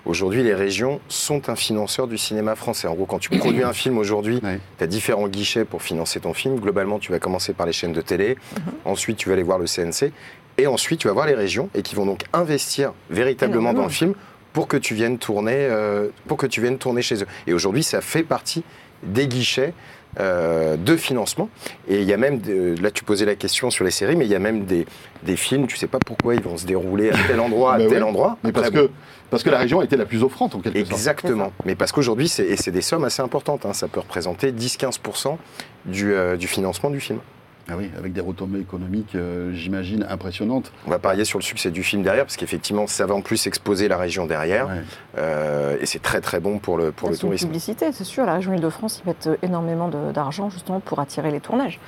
aujourd'hui, 0.04 0.42
les 0.42 0.54
régions 0.54 1.00
sont 1.08 1.48
un 1.48 1.56
financeur 1.56 2.06
du 2.06 2.18
cinéma 2.18 2.54
français. 2.54 2.86
En 2.88 2.94
gros, 2.94 3.06
quand 3.06 3.18
tu 3.18 3.30
produis 3.30 3.62
un 3.64 3.72
film 3.72 3.98
aujourd'hui, 3.98 4.40
Ouais. 4.42 4.60
tu 4.78 4.84
as 4.84 4.86
différents 4.86 5.28
guichets 5.28 5.64
pour 5.64 5.82
financer 5.82 6.20
ton 6.20 6.34
film. 6.34 6.56
Globalement, 6.60 6.98
tu 6.98 7.12
vas 7.12 7.18
commencer 7.18 7.52
par 7.52 7.66
les 7.66 7.72
chaînes 7.72 7.92
de 7.92 8.00
télé, 8.02 8.36
ensuite 8.84 9.16
tu 9.16 9.28
vas 9.28 9.32
aller 9.34 9.42
voir 9.42 9.58
le 9.58 9.66
CNC, 9.66 10.12
et 10.58 10.66
ensuite 10.66 11.00
tu 11.00 11.08
vas 11.08 11.14
voir 11.14 11.26
les 11.26 11.34
régions, 11.34 11.68
et 11.74 11.82
qui 11.82 11.94
vont 11.94 12.06
donc 12.06 12.24
investir 12.32 12.92
véritablement 13.10 13.72
dans 13.72 13.82
le 13.84 13.88
film 13.90 14.14
pour 14.56 14.68
que 14.68 14.78
tu 14.78 14.94
viennes 14.94 15.18
tourner, 15.18 15.52
euh, 15.54 16.08
pour 16.28 16.38
que 16.38 16.46
tu 16.46 16.62
viennes 16.62 16.78
tourner 16.78 17.02
chez 17.02 17.22
eux. 17.22 17.26
Et 17.46 17.52
aujourd'hui, 17.52 17.82
ça 17.82 18.00
fait 18.00 18.22
partie 18.22 18.62
des 19.02 19.28
guichets 19.28 19.74
euh, 20.18 20.78
de 20.78 20.96
financement. 20.96 21.50
Et 21.88 22.00
il 22.00 22.04
y 22.04 22.14
a 22.14 22.16
même, 22.16 22.40
là 22.80 22.90
tu 22.90 23.04
posais 23.04 23.26
la 23.26 23.34
question 23.34 23.68
sur 23.70 23.84
les 23.84 23.90
séries, 23.90 24.16
mais 24.16 24.24
il 24.24 24.30
y 24.30 24.34
a 24.34 24.38
même 24.38 24.64
des, 24.64 24.86
des 25.24 25.36
films, 25.36 25.66
tu 25.66 25.76
sais 25.76 25.86
pas 25.88 25.98
pourquoi 25.98 26.34
ils 26.36 26.40
vont 26.40 26.56
se 26.56 26.64
dérouler 26.64 27.10
à 27.10 27.16
tel 27.26 27.38
endroit, 27.38 27.74
à 27.74 27.86
tel 27.86 28.02
endroit. 28.02 28.38
Mais 28.44 28.52
parce 28.52 28.70
que, 28.70 28.88
parce 29.28 29.42
que 29.42 29.50
la 29.50 29.58
région 29.58 29.80
a 29.80 29.84
été 29.84 29.98
la 29.98 30.06
plus 30.06 30.22
offrante, 30.22 30.54
en 30.54 30.60
quelque 30.60 30.78
sorte. 30.78 30.90
Exactement. 30.90 31.52
Mais 31.66 31.74
parce 31.74 31.92
qu'aujourd'hui, 31.92 32.26
c'est 32.30 32.70
des 32.70 32.80
sommes 32.80 33.04
assez 33.04 33.20
importantes. 33.20 33.66
hein. 33.66 33.74
Ça 33.74 33.88
peut 33.88 34.00
représenter 34.00 34.52
10-15% 34.52 35.36
du, 35.84 36.14
euh, 36.14 36.36
du 36.38 36.46
financement 36.46 36.88
du 36.88 37.00
film. 37.00 37.18
Ah 37.68 37.74
oui, 37.76 37.90
avec 37.98 38.12
des 38.12 38.20
retombées 38.20 38.60
économiques, 38.60 39.14
euh, 39.16 39.52
j'imagine, 39.52 40.06
impressionnantes. 40.08 40.70
On 40.86 40.90
va 40.90 41.00
parier 41.00 41.24
sur 41.24 41.38
le 41.40 41.42
succès 41.42 41.72
du 41.72 41.82
film 41.82 42.02
derrière, 42.02 42.24
parce 42.24 42.36
qu'effectivement, 42.36 42.86
ça 42.86 43.06
va 43.06 43.14
en 43.14 43.22
plus 43.22 43.46
exposer 43.48 43.88
la 43.88 43.96
région 43.96 44.26
derrière. 44.26 44.68
Ouais. 44.68 44.82
Euh, 45.18 45.76
et 45.80 45.86
c'est 45.86 46.00
très 46.00 46.20
très 46.20 46.38
bon 46.38 46.58
pour 46.58 46.76
le, 46.78 46.92
pour 46.92 47.08
le 47.08 47.14
C'est 47.14 47.22
une 47.22 47.28
tourisme. 47.28 47.46
publicité, 47.46 47.90
c'est 47.92 48.04
sûr. 48.04 48.24
La 48.24 48.34
région 48.34 48.52
Île-de-France, 48.54 49.02
ils 49.04 49.08
mettent 49.08 49.28
énormément 49.42 49.88
d'argent 49.88 50.48
justement 50.48 50.78
pour 50.78 51.00
attirer 51.00 51.32
les 51.32 51.40
tournages. 51.40 51.80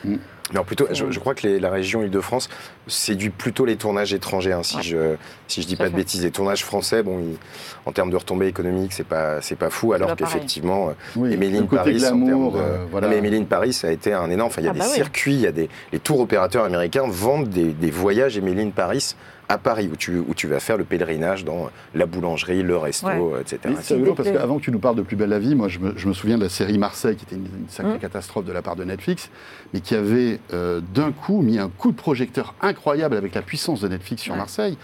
Non, 0.54 0.64
plutôt, 0.64 0.86
je, 0.90 1.10
je 1.10 1.18
crois 1.18 1.34
que 1.34 1.46
les- 1.46 1.60
la 1.60 1.70
région 1.70 2.02
Île-de-France 2.02 2.48
séduit 2.86 3.28
plutôt 3.30 3.64
les 3.66 3.76
tournages 3.76 4.14
étrangers. 4.14 4.52
hein, 4.52 4.62
si, 4.62 4.76
Ouais. 4.76 4.82
je, 4.82 5.14
si 5.46 5.60
je 5.62 5.66
dis 5.66 5.76
pas 5.76 5.88
de 5.90 5.94
bêtises, 5.94 6.22
les 6.24 6.30
tournages 6.30 6.64
français, 6.64 7.02
bon, 7.02 7.18
ils- 7.20 7.36
en 7.84 7.92
termes 7.92 8.10
de 8.10 8.16
retombées 8.16 8.46
économiques, 8.46 8.92
c'est 8.94 9.06
pas, 9.06 9.40
c'est 9.42 9.56
pas 9.56 9.68
fou. 9.70 9.92
Alors 9.92 10.16
qu'effectivement, 10.16 10.88
euh, 10.88 10.92
Oui, 11.16 11.34
Emeline 11.34 11.66
Paris, 11.68 11.96
en 11.96 11.98
glamour, 11.98 12.52
termes 12.54 12.64
de- 12.64 12.70
euh, 12.70 12.84
voilà. 12.90 13.08
Mais 13.08 13.18
Emeline 13.18 13.46
Paris, 13.46 13.72
ça 13.72 13.88
a 13.88 13.90
été 13.90 14.12
un 14.12 14.30
énorme. 14.30 14.48
Enfin, 14.48 14.62
il 14.62 14.64
y 14.64 14.68
a 14.68 14.70
Ah 14.70 14.74
des 14.74 14.78
bah 14.80 14.84
circuits, 14.86 15.34
il 15.34 15.40
y 15.40 15.46
a 15.46 15.52
des 15.52 15.68
les 15.92 15.98
tours 15.98 16.20
opérateurs 16.20 16.64
américains 16.64 17.04
vendent 17.06 17.48
des, 17.48 17.72
des 17.72 17.90
voyages 17.90 18.36
Emeline 18.38 18.72
Paris 18.72 19.14
à 19.50 19.56
Paris, 19.56 19.88
où 19.92 19.96
tu, 19.96 20.18
où 20.18 20.34
tu 20.34 20.46
vas 20.46 20.60
faire 20.60 20.76
le 20.76 20.84
pèlerinage 20.84 21.44
dans 21.44 21.70
la 21.94 22.04
boulangerie, 22.04 22.62
le 22.62 22.76
resto, 22.76 23.06
Ouais. 23.06 23.40
etc. 23.40 23.74
C'est 23.80 23.94
rigolo 23.94 24.14
parce 24.14 24.30
qu'avant 24.30 24.58
que 24.58 24.64
tu 24.64 24.70
nous 24.70 24.78
parles 24.78 24.96
de 24.96 25.02
Plus 25.02 25.16
belle 25.16 25.30
la 25.30 25.38
vie, 25.38 25.54
moi 25.54 25.68
je 25.68 25.78
me, 25.78 25.94
je 25.96 26.06
me 26.06 26.12
souviens 26.12 26.36
de 26.36 26.42
la 26.42 26.48
série 26.50 26.76
Marseille 26.76 27.16
qui 27.16 27.24
était 27.24 27.36
une, 27.36 27.46
une 27.46 27.68
sacrée 27.68 27.94
Mm. 27.94 27.98
catastrophe 27.98 28.44
de 28.44 28.52
la 28.52 28.60
part 28.60 28.76
de 28.76 28.84
Netflix, 28.84 29.30
mais 29.72 29.80
qui 29.80 29.94
avait 29.94 30.38
euh, 30.52 30.80
d'un 30.94 31.12
coup 31.12 31.40
mis 31.40 31.58
un 31.58 31.68
coup 31.70 31.92
de 31.92 31.96
projecteur 31.96 32.54
incroyable 32.60 33.16
avec 33.16 33.34
la 33.34 33.40
puissance 33.42 33.80
de 33.80 33.88
Netflix 33.88 34.22
sur 34.22 34.32
Ouais. 34.34 34.38
Marseille, 34.38 34.76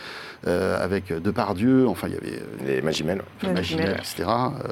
euh, 0.46 0.82
avec 0.82 1.12
Depardieu, 1.12 1.86
enfin 1.86 2.08
il 2.08 2.14
y 2.14 2.16
avait 2.16 2.38
euh, 2.38 2.66
Les 2.66 2.80
Magimel. 2.82 3.18
Ouais, 3.42 3.50
Imaginaire, 3.50 3.96
Magimel. 3.96 4.00
etc. 4.00 4.22
Euh, 4.28 4.68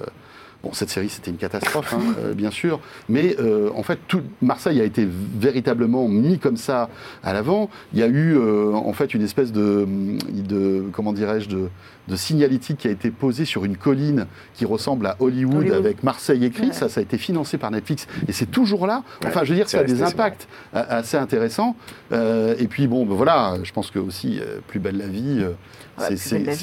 Bon, 0.62 0.72
cette 0.72 0.90
série, 0.90 1.08
c'était 1.08 1.30
une 1.32 1.38
catastrophe, 1.38 1.92
hein, 1.92 2.14
euh, 2.18 2.34
bien 2.34 2.52
sûr. 2.52 2.78
Mais 3.08 3.36
euh, 3.40 3.70
en 3.74 3.82
fait, 3.82 3.98
tout, 4.06 4.22
Marseille 4.40 4.80
a 4.80 4.84
été 4.84 5.08
véritablement 5.08 6.06
mis 6.06 6.38
comme 6.38 6.56
ça 6.56 6.88
à 7.24 7.32
l'avant. 7.32 7.68
Il 7.92 7.98
y 7.98 8.02
a 8.02 8.06
eu, 8.06 8.36
euh, 8.36 8.72
en 8.72 8.92
fait, 8.92 9.12
une 9.12 9.22
espèce 9.22 9.50
de, 9.50 9.88
de 10.30 10.84
comment 10.92 11.12
dirais-je, 11.12 11.48
de, 11.48 11.68
de 12.06 12.16
signalétique 12.16 12.78
qui 12.78 12.88
a 12.88 12.92
été 12.92 13.10
posée 13.10 13.44
sur 13.44 13.64
une 13.64 13.76
colline 13.76 14.26
qui 14.54 14.64
ressemble 14.64 15.06
à 15.06 15.16
Hollywood, 15.18 15.56
Hollywood. 15.56 15.76
avec 15.76 16.04
Marseille 16.04 16.44
écrit. 16.44 16.68
Ouais. 16.68 16.72
Ça, 16.72 16.88
ça 16.88 17.00
a 17.00 17.02
été 17.02 17.18
financé 17.18 17.58
par 17.58 17.72
Netflix. 17.72 18.06
Et 18.28 18.32
c'est 18.32 18.50
toujours 18.50 18.86
là. 18.86 19.02
Enfin, 19.26 19.42
je 19.42 19.50
veux 19.50 19.56
dire, 19.56 19.68
ça 19.68 19.80
a 19.80 19.84
des 19.84 20.02
impacts 20.02 20.46
assez 20.72 21.16
intéressants. 21.16 21.74
Euh, 22.12 22.54
et 22.58 22.66
puis, 22.66 22.86
bon, 22.86 23.04
ben 23.04 23.14
voilà, 23.14 23.56
je 23.62 23.72
pense 23.72 23.90
que 23.90 23.98
aussi, 23.98 24.38
euh, 24.40 24.58
Plus 24.68 24.80
belle 24.80 24.98
la 24.98 25.06
vie, 25.08 25.38
euh, 25.40 25.52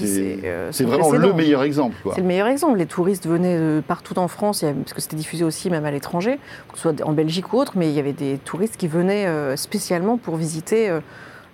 c'est- 0.06 0.40
euh, 0.46 0.70
c'est 0.72 0.84
vraiment 0.84 1.12
le 1.12 1.34
meilleur 1.34 1.64
exemple. 1.64 1.96
C'est 2.16 2.22
le 2.22 2.28
meilleur 2.28 2.48
exemple. 2.48 2.78
Les 2.78 2.86
touristes 2.86 3.28
venaient 3.28 3.58
de 3.58 3.82
partout 3.88 4.18
en 4.20 4.28
France, 4.28 4.64
parce 4.84 4.94
que 4.94 5.02
c'était 5.02 5.16
diffusé 5.18 5.44
aussi 5.44 5.70
même 5.70 5.86
à 5.86 5.92
l'étranger, 5.92 6.38
que 6.72 6.76
ce 6.76 6.82
soit 6.84 7.02
en 7.04 7.14
Belgique 7.14 7.54
ou 7.54 7.58
autre, 7.58 7.74
mais 7.76 7.90
il 7.90 7.96
y 7.96 8.00
avait 8.00 8.14
des 8.14 8.38
touristes 8.38 8.78
qui 8.78 8.88
venaient 8.88 9.26
euh, 9.28 9.56
spécialement 9.56 10.18
pour 10.18 10.36
visiter 10.36 10.90
euh, 10.90 11.00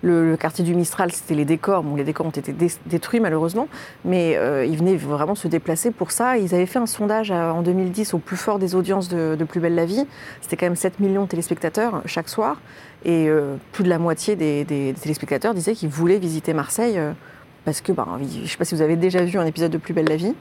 le, 0.02 0.30
le 0.30 0.36
quartier 0.36 0.62
du 0.62 0.74
Mistral. 0.74 1.10
C'était 1.10 1.34
les 1.34 1.46
décors. 1.46 1.82
Bon, 1.82 1.96
les 1.96 2.04
décors 2.04 2.26
ont 2.26 2.30
été 2.30 2.52
dé- 2.52 2.70
détruits 2.84 3.18
malheureusement, 3.18 3.66
mais 4.04 4.36
euh, 4.36 4.64
ils 4.64 4.76
venaient 4.76 4.94
vraiment 4.96 5.34
se 5.34 5.48
déplacer 5.48 5.90
pour 5.90 6.10
ça. 6.12 6.36
Ils 6.36 6.54
avaient 6.54 6.66
fait 6.66 6.78
un 6.78 6.86
sondage 6.86 7.30
euh, 7.30 7.50
en 7.50 7.62
2010 7.62 8.12
au 8.14 8.18
plus 8.18 8.36
fort 8.36 8.58
des 8.58 8.74
audiences 8.74 9.08
de, 9.08 9.36
de 9.36 9.44
Plus 9.44 9.58
belle 9.58 9.74
la 9.74 9.86
vie. 9.86 10.04
C'était 10.42 10.56
quand 10.56 10.66
même 10.66 10.76
7 10.76 11.00
millions 11.00 11.22
de 11.24 11.28
téléspectateurs 11.28 12.02
chaque 12.04 12.28
soir. 12.28 12.60
Et 13.06 13.28
euh, 13.28 13.54
plus 13.72 13.84
de 13.84 13.88
la 13.88 13.98
moitié 13.98 14.36
des, 14.36 14.64
des- 14.64 14.92
des 14.92 15.00
téléspectateurs 15.00 15.54
disaient 15.54 15.74
qu'ils 15.74 15.88
voulaient 15.88 16.18
visiter 16.18 16.52
Marseille. 16.52 16.98
euh, 16.98 17.12
parce 17.66 17.82
que, 17.82 17.92
ben, 17.92 18.06
je 18.32 18.40
ne 18.40 18.46
sais 18.46 18.56
pas 18.56 18.64
si 18.64 18.74
vous 18.74 18.80
avez 18.80 18.96
déjà 18.96 19.22
vu 19.22 19.38
un 19.38 19.44
épisode 19.44 19.70
de 19.72 19.76
Plus 19.78 19.92
belle 19.92 20.06
la 20.08 20.16
vie 20.16 20.34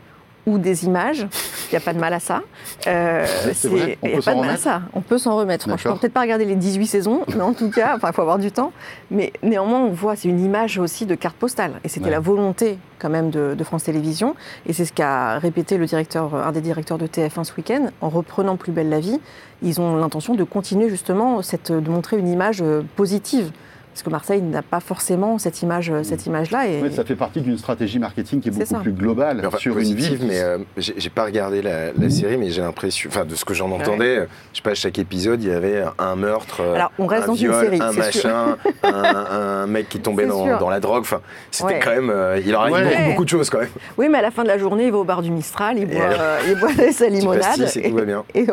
ou 0.47 0.59
des 0.59 0.85
images, 0.85 1.21
il 1.21 1.71
n'y 1.71 1.77
a 1.77 1.79
pas 1.79 1.91
de 1.91 1.97
mal 1.99 2.13
à 2.13 2.19
ça. 2.19 2.43
Euh, 2.85 3.25
Il 3.63 3.69
n'y 3.71 3.95
peut 3.95 4.17
a 4.19 4.21
pas 4.21 4.21
de 4.21 4.25
mal 4.25 4.27
à 4.27 4.41
remettre 4.41 4.59
ça. 4.61 4.81
On 4.93 5.01
peut 5.01 5.17
s'en 5.17 5.35
remettre. 5.35 5.67
Franchement, 5.67 5.97
peut-être 5.97 6.13
pas 6.13 6.21
regarder 6.21 6.45
les 6.45 6.53
18 6.53 6.85
saisons, 6.85 7.21
mais 7.35 7.41
en 7.41 7.53
tout 7.53 7.71
cas, 7.71 7.95
il 7.97 8.13
faut 8.13 8.21
avoir 8.21 8.37
du 8.37 8.51
temps. 8.51 8.71
Mais 9.09 9.33
néanmoins, 9.41 9.79
on 9.79 9.89
voit, 9.89 10.15
c'est 10.15 10.27
une 10.27 10.39
image 10.45 10.77
aussi 10.77 11.07
de 11.07 11.15
carte 11.15 11.35
postale. 11.35 11.71
Et 11.83 11.89
c'était 11.89 12.05
Ouais. 12.05 12.11
la 12.11 12.19
volonté 12.19 12.77
quand 12.99 13.09
même 13.09 13.31
de, 13.31 13.55
de 13.57 13.63
France 13.63 13.85
Télévisions. 13.85 14.35
Et 14.67 14.73
c'est 14.73 14.85
ce 14.85 14.93
qu'a 14.93 15.39
répété 15.39 15.77
le 15.79 15.87
directeur, 15.87 16.35
un 16.35 16.51
des 16.51 16.61
directeurs 16.61 16.99
de 16.99 17.07
TF1 17.07 17.43
ce 17.43 17.53
week-end. 17.57 17.87
En 18.01 18.09
reprenant 18.09 18.55
Plus 18.55 18.71
belle 18.71 18.89
la 18.89 18.99
vie, 18.99 19.19
ils 19.63 19.81
ont 19.81 19.95
l'intention 19.95 20.35
de 20.35 20.43
continuer 20.43 20.89
justement 20.89 21.41
cette, 21.41 21.71
de 21.71 21.89
montrer 21.89 22.19
une 22.19 22.27
image 22.27 22.61
euh, 22.61 22.83
positive. 22.95 23.49
Parce 23.95 24.03
que 24.03 24.09
Marseille 24.09 24.41
n'a 24.41 24.61
pas 24.61 24.81
forcément 24.81 25.37
cette 25.37 25.61
image, 25.61 25.89
cette 26.03 26.25
image-là. 26.25 26.67
Et... 26.67 26.81
Oui, 26.81 26.91
ça 26.93 27.05
fait 27.05 27.15
partie 27.15 27.39
d'une 27.39 27.57
stratégie 27.57 27.97
marketing 27.97 28.41
qui 28.41 28.49
est 28.49 28.51
beaucoup 28.51 28.65
ça. 28.65 28.79
plus 28.79 28.91
globale 28.91 29.41
enfin, 29.47 29.57
sur 29.57 29.77
une 29.79 29.93
ville. 29.95 30.19
mais 30.27 30.41
euh, 30.41 30.57
j'ai 30.75 31.09
pas 31.09 31.23
regardé 31.23 31.61
la, 31.61 31.93
la 31.93 32.09
série, 32.09 32.35
mais 32.35 32.49
j'ai 32.49 32.61
l'impression, 32.61 33.09
enfin, 33.09 33.23
de 33.23 33.35
ce 33.35 33.45
que 33.45 33.53
j'en 33.53 33.71
entendais, 33.71 34.17
euh, 34.17 34.25
je 34.51 34.57
sais 34.57 34.63
pas, 34.63 34.71
à 34.71 34.75
chaque 34.75 34.99
épisode, 34.99 35.41
il 35.41 35.47
y 35.49 35.53
avait 35.53 35.85
un 35.97 36.17
meurtre, 36.17 36.57
euh, 36.59 36.75
Alors, 36.75 36.91
on 36.99 37.05
reste 37.07 37.23
un 37.23 37.27
dans 37.27 37.33
viol, 37.35 37.53
une 37.53 37.61
série, 37.69 37.81
un 37.81 37.91
machin, 37.93 38.57
un, 38.83 39.25
un 39.63 39.67
mec 39.67 39.87
qui 39.87 40.01
tombait 40.01 40.25
dans, 40.25 40.69
la 40.69 40.79
drogue. 40.81 40.99
Enfin, 41.03 41.21
c'était 41.49 41.75
Ouais. 41.75 41.79
quand 41.81 41.91
même, 41.91 42.09
euh, 42.09 42.37
il 42.45 42.53
aurait 42.53 42.71
Ouais. 42.71 42.83
beaucoup, 42.97 43.09
beaucoup 43.11 43.23
de 43.23 43.29
choses 43.29 43.49
quand 43.49 43.59
même. 43.59 43.69
Oui, 43.97 44.09
mais 44.09 44.17
à 44.17 44.23
la 44.23 44.31
fin 44.31 44.43
de 44.43 44.49
la 44.49 44.57
journée, 44.57 44.87
il 44.87 44.91
va 44.91 44.97
au 44.97 45.03
bar 45.05 45.21
du 45.21 45.31
Mistral, 45.31 45.77
il 45.79 45.85
boit, 45.87 46.01
euh, 46.01 46.39
il 46.49 46.55
boit 46.59 46.71
sa 46.91 47.07
limonade. 47.07 47.39
pastis 47.43 47.77
et 47.77 47.89
tout 47.89 47.95
va 47.95 48.03
bien. 48.03 48.25
et- 48.33 48.45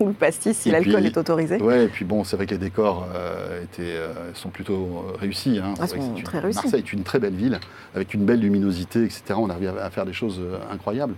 ou 0.00 0.06
le 0.08 0.12
pastis 0.14 0.56
si 0.56 0.70
l'alcool 0.70 1.04
est 1.06 1.16
autorisé. 1.16 1.58
Ouais, 1.60 1.84
et 1.84 1.88
puis 1.88 2.04
bon, 2.04 2.24
c'est 2.24 2.36
vrai 2.36 2.46
que 2.46 2.52
les 2.52 2.58
décors 2.58 3.06
euh, 3.14 3.62
étaient, 3.62 3.82
euh, 3.82 4.32
sont 4.34 4.48
plutôt 4.48 4.74
euh, 5.14 5.16
réussis. 5.18 5.60
hein. 5.62 5.74
Ah, 5.78 5.86
sont 5.86 6.14
très 6.24 6.38
une- 6.38 6.42
réussis. 6.44 6.60
Marseille 6.62 6.80
est 6.80 6.92
une 6.92 7.02
très 7.02 7.18
belle 7.18 7.34
ville, 7.34 7.58
avec 7.94 8.14
une 8.14 8.24
belle 8.24 8.40
luminosité, 8.40 9.04
etc. 9.04 9.22
On 9.36 9.50
arrive 9.50 9.72
à 9.80 9.90
faire 9.90 10.06
des 10.06 10.12
choses 10.12 10.40
incroyables. 10.72 11.14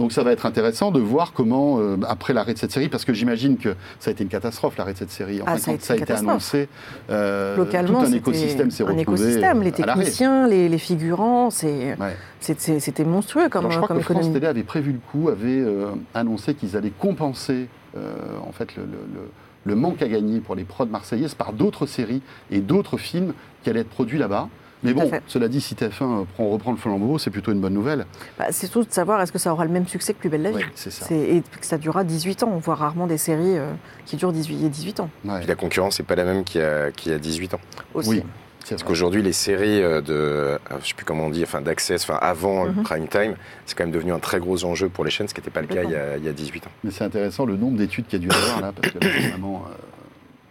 Donc 0.00 0.12
ça 0.12 0.24
va 0.24 0.32
être 0.32 0.44
intéressant 0.46 0.90
de 0.90 0.98
voir 0.98 1.32
comment, 1.32 1.78
euh, 1.78 1.96
après 2.08 2.32
l'arrêt 2.32 2.52
de 2.54 2.58
cette 2.58 2.72
série, 2.72 2.88
parce 2.88 3.04
que 3.04 3.12
j'imagine 3.14 3.56
que 3.58 3.76
ça 4.00 4.10
a 4.10 4.12
été 4.12 4.24
une 4.24 4.28
catastrophe 4.30 4.76
l'arrêt 4.76 4.92
de 4.92 4.98
cette 4.98 5.10
série. 5.12 5.40
Enfin, 5.40 5.52
Ah, 5.54 5.58
ça 5.58 5.70
a 5.70 5.74
quand 5.74 5.76
été 5.76 5.84
ça 5.84 5.92
a 5.94 5.96
été 5.96 6.12
annoncé, 6.12 6.68
euh, 7.10 7.56
Localement, 7.56 8.00
tout 8.00 8.06
un 8.08 8.12
écosystème 8.12 8.70
s'est 8.72 8.82
un 8.82 8.86
retrouvé 8.86 9.02
écosystème, 9.02 9.62
les 9.62 9.70
euh, 9.70 9.86
l'arrêt. 9.86 10.00
techniciens, 10.02 10.48
les, 10.48 10.68
les 10.68 10.78
figurants, 10.78 11.50
c'est- 11.50 11.96
Ouais. 12.00 12.16
c'était 12.40 13.04
monstrueux 13.04 13.48
comme, 13.48 13.60
Alors, 13.66 13.70
je 13.70 13.76
crois 13.76 13.88
comme 13.88 13.98
que 13.98 14.02
France. 14.02 14.32
Télé 14.32 14.46
avait 14.48 14.64
prévu 14.64 14.92
le 14.92 14.98
coup, 15.12 15.28
avait 15.28 15.60
euh, 15.60 15.92
annoncé 16.12 16.54
qu'ils 16.54 16.76
allaient 16.76 16.90
compenser 16.98 17.68
en 17.96 18.50
fait 18.50 18.74
le, 18.74 18.82
le- 18.82 18.90
le- 19.14 19.30
le 19.66 19.74
manque 19.76 20.02
à 20.02 20.08
gagner 20.08 20.40
pour 20.40 20.56
les 20.56 20.64
prods 20.64 20.84
marseillaises 20.86 21.34
par 21.36 21.52
d'autres 21.52 21.86
séries 21.86 22.20
et 22.50 22.58
d'autres 22.58 22.96
films 22.98 23.32
qui 23.62 23.70
allaient 23.70 23.80
être 23.80 23.88
produits 23.88 24.18
là-bas. 24.18 24.48
Mais 24.84 24.92
bon, 24.94 25.10
cela 25.26 25.48
dit, 25.48 25.60
si 25.60 25.74
TF1 25.74 26.26
prend, 26.34 26.48
reprend 26.50 26.70
le 26.72 26.76
flambeau, 26.76 27.18
c'est 27.18 27.30
plutôt 27.30 27.50
une 27.52 27.60
bonne 27.60 27.74
nouvelle. 27.74 28.06
Bah, 28.38 28.46
c'est 28.50 28.66
surtout 28.66 28.86
de 28.88 28.92
savoir 28.92 29.20
est-ce 29.22 29.32
que 29.32 29.38
ça 29.38 29.52
aura 29.52 29.64
le 29.64 29.70
même 29.70 29.86
succès 29.88 30.12
que 30.14 30.18
Plus 30.18 30.28
belle 30.28 30.42
la 30.42 30.50
vie. 30.50 30.56
Oui, 30.58 30.64
c'est 30.74 30.90
ça. 30.92 31.06
Et 31.14 31.42
que 31.60 31.66
ça 31.66 31.78
durera 31.78 32.04
18 32.04 32.42
ans. 32.44 32.50
On 32.54 32.58
voit 32.58 32.74
rarement 32.74 33.06
des 33.06 33.18
séries 33.18 33.56
euh, 33.58 33.72
qui 34.06 34.16
durent 34.16 34.32
18, 34.32 34.66
et 34.66 34.68
18 34.68 35.00
ans 35.00 35.10
Ouais, 35.24 35.38
Puis 35.38 35.48
la 35.48 35.54
concurrence 35.54 35.98
n'est 35.98 36.04
pas 36.06 36.14
la 36.14 36.24
même 36.24 36.44
qu'il 36.44 36.60
y, 36.60 36.64
a- 36.64 36.90
qu'il 36.92 37.10
y 37.12 37.14
a 37.14 37.18
18 37.18 37.54
ans. 37.54 37.60
aussi. 37.94 38.08
Oui, 38.10 38.22
Parce 38.68 38.82
qu'aujourd'hui, 38.82 39.20
les 39.22 39.32
séries 39.34 39.82
euh, 39.82 40.00
de, 40.00 40.12
euh, 40.14 40.58
je 40.82 40.88
sais 40.88 40.94
plus 40.94 41.04
comment 41.04 41.24
on 41.26 41.30
dit, 41.30 41.42
enfin 41.42 41.60
d'access, 41.60 42.02
enfin 42.04 42.18
avant 42.22 42.64
le 42.64 42.72
Mhm. 42.72 42.82
prime 42.82 43.08
time, 43.08 43.34
c'est 43.66 43.76
quand 43.76 43.84
même 43.84 43.92
devenu 43.92 44.12
un 44.12 44.18
très 44.18 44.38
gros 44.38 44.64
enjeu 44.64 44.88
pour 44.88 45.04
les 45.04 45.10
chaînes, 45.10 45.28
ce 45.28 45.34
qui 45.34 45.40
n'était 45.40 45.50
pas 45.50 45.60
le 45.60 45.66
cas 45.66 45.82
il 45.82 45.90
y, 45.90 45.94
a, 45.96 46.16
il 46.16 46.24
y 46.24 46.28
a 46.28 46.32
18 46.32 46.66
ans. 46.66 46.70
Mais 46.82 46.90
c'est 46.90 47.04
intéressant 47.04 47.44
le 47.44 47.56
nombre 47.56 47.76
d'études 47.76 48.06
qu'il 48.06 48.22
y 48.22 48.24
a 48.24 48.28
dû 48.28 48.34
avoir 48.34 48.60
là, 48.62 48.72
parce 48.74 48.92
que 48.92 48.98
là, 49.04 49.10
vraiment, 49.30 49.64
euh, 49.68 49.74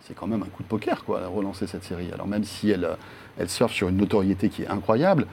c'est 0.07 0.13
quand 0.15 0.27
même 0.27 0.43
un 0.43 0.47
coup 0.47 0.63
de 0.63 0.67
poker, 0.67 1.03
quoi, 1.05 1.21
relancer 1.33 1.67
cette 1.67 1.83
série. 1.83 2.11
Alors 2.13 2.27
même 2.27 2.43
si 2.43 2.69
elle, 2.69 2.85
euh, 2.85 2.95
elle 3.37 3.49
surfe 3.49 3.73
sur 3.73 3.89
une 3.89 3.97
notoriété 3.97 4.49
qui 4.49 4.63
est 4.63 4.67
incroyable, 4.67 5.25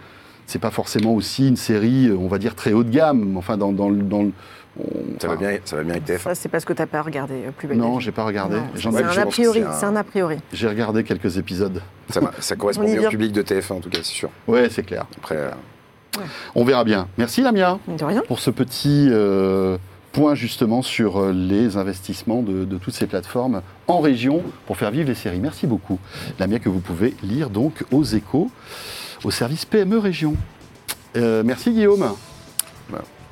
c'est 0.46 0.59
pas 0.61 0.70
forcément 0.70 1.12
aussi 1.14 1.48
une 1.48 1.56
série, 1.56 2.09
euh, 2.09 2.16
on 2.16 2.28
va 2.28 2.38
dire, 2.38 2.54
très 2.54 2.72
haut 2.72 2.85
de 2.85 2.90
gamme. 2.90 3.37
Enfin, 3.37 3.56
dans, 3.56 3.72
dans, 3.72 3.88
le- 3.90 4.02
dans 4.02 4.22
le- 4.22 4.33
on- 4.78 5.18
Ça 5.20 5.28
va 5.28 5.37
bien, 5.37 5.59
ça 5.64 5.76
va 5.76 5.83
bien 5.83 5.92
avec 5.94 6.04
TF1. 6.04 6.18
Ça, 6.22 6.35
c'est 6.35 6.48
parce 6.48 6.64
que 6.64 6.72
tu 6.72 6.80
n'as 6.83 6.87
pas 6.87 7.02
regardé 7.02 7.35
euh, 7.46 7.50
Plus 7.56 7.66
belle 7.68 7.78
Non, 7.78 7.98
j'ai 8.00 8.12
pas 8.12 8.24
regardé. 8.24 8.59
C'est 8.76 8.87
un 8.87 8.94
a 8.94 9.26
priori. 9.26 9.64
c'est 9.72 9.87
un- 9.87 9.96
a 9.96 10.04
priori. 10.04 10.38
J'ai 10.52 10.68
regardé 10.68 11.02
quelques 11.04 11.37
épisodes. 11.37 11.83
Ça, 12.40 12.56
correspond 12.56 12.85
bien 12.85 13.04
au 13.06 13.09
public 13.11 13.33
de 13.33 13.42
TF1 13.42 13.74
en 13.74 13.80
tout 13.80 13.90
cas, 13.90 13.98
c'est 14.02 14.12
sûr. 14.12 14.30
Ouais, 14.46 14.68
c'est 14.70 14.83
clair. 14.85 15.06
Après, 15.18 15.37
euh, 15.37 15.50
On 16.54 16.64
verra 16.64 16.83
bien. 16.85 17.09
Merci 17.18 17.40
Lamia 17.42 17.78
De 17.87 18.04
rien. 18.04 18.22
pour 18.26 18.40
ce 18.40 18.50
petit 18.50 19.09
euh, 19.11 19.78
point 20.12 20.34
justement 20.34 20.82
sur 20.82 21.18
euh, 21.18 21.32
les 21.32 21.76
investissements 21.76 22.42
de, 22.42 22.64
toutes 22.78 22.94
ces 22.94 23.06
plateformes 23.06 23.62
en 23.86 24.00
région 24.00 24.42
pour 24.66 24.76
faire 24.76 24.90
vivre 24.90 25.08
les 25.08 25.14
séries. 25.14 25.40
Merci 25.40 25.66
beaucoup. 25.66 25.98
Lamia 26.38 26.58
que 26.58 26.68
vous 26.68 26.80
pouvez 26.80 27.14
lire 27.22 27.50
donc 27.50 27.84
aux 27.92 28.04
échos, 28.04 28.50
au 29.24 29.30
service 29.30 29.64
PME 29.64 29.98
Région. 29.98 30.36
Euh, 31.16 31.42
merci 31.44 31.72
Guillaume. 31.72 32.14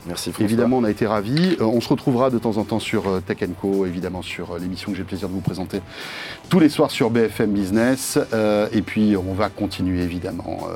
Merci 0.07 0.31
François. 0.31 0.45
Évidemment, 0.45 0.79
on 0.79 0.85
a 0.85 0.91
été 0.91 1.07
ravis. 1.07 1.57
Euh, 1.61 1.65
on 1.65 1.81
se 1.81 1.89
retrouvera 1.89 2.31
de 2.31 2.39
temps 2.39 2.57
en 2.57 2.65
temps 2.65 2.79
sur 2.79 3.09
euh, 3.09 3.21
Tech 3.21 3.39
Co, 3.61 3.87
évidemment 3.87 4.23
sur 4.23 4.53
euh, 4.53 4.59
l'émission 4.59 4.91
que 4.91 4.97
j'ai 4.97 5.03
le 5.03 5.09
plaisir 5.09 5.29
de 5.29 5.35
vous 5.35 5.41
présenter 5.41 5.81
tous 6.49 6.61
les 6.61 6.69
soirs 6.69 6.91
sur 6.91 7.11
BFM 7.11 7.53
Business. 7.53 8.19
Euh, 8.33 8.69
et 8.73 8.83
puis, 8.83 9.17
on 9.17 9.35
va 9.35 9.49
continuer 9.49 10.03
évidemment 10.03 10.69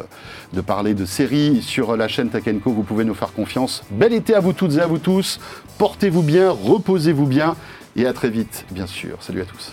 de 0.52 0.60
parler 0.60 0.94
de 0.94 1.04
séries 1.04 1.62
sur 1.62 1.96
la 1.96 2.08
chaîne 2.08 2.30
Tech 2.30 2.44
Co. 2.62 2.72
Vous 2.72 2.82
pouvez 2.82 3.04
nous 3.04 3.14
faire 3.14 3.32
confiance. 3.32 3.82
Bel 3.90 4.12
été 4.12 4.34
à 4.34 4.40
vous 4.40 4.52
toutes 4.52 4.76
et 4.76 4.80
à 4.80 4.86
vous 4.86 4.98
tous. 4.98 5.40
Portez-vous 5.78 6.22
bien, 6.22 6.50
reposez-vous 6.50 7.26
bien. 7.26 7.56
Et 7.96 8.06
à 8.06 8.12
très 8.12 8.30
vite, 8.30 8.64
bien 8.70 8.86
sûr. 8.86 9.18
Salut 9.20 9.42
à 9.42 9.44
tous. 9.44 9.72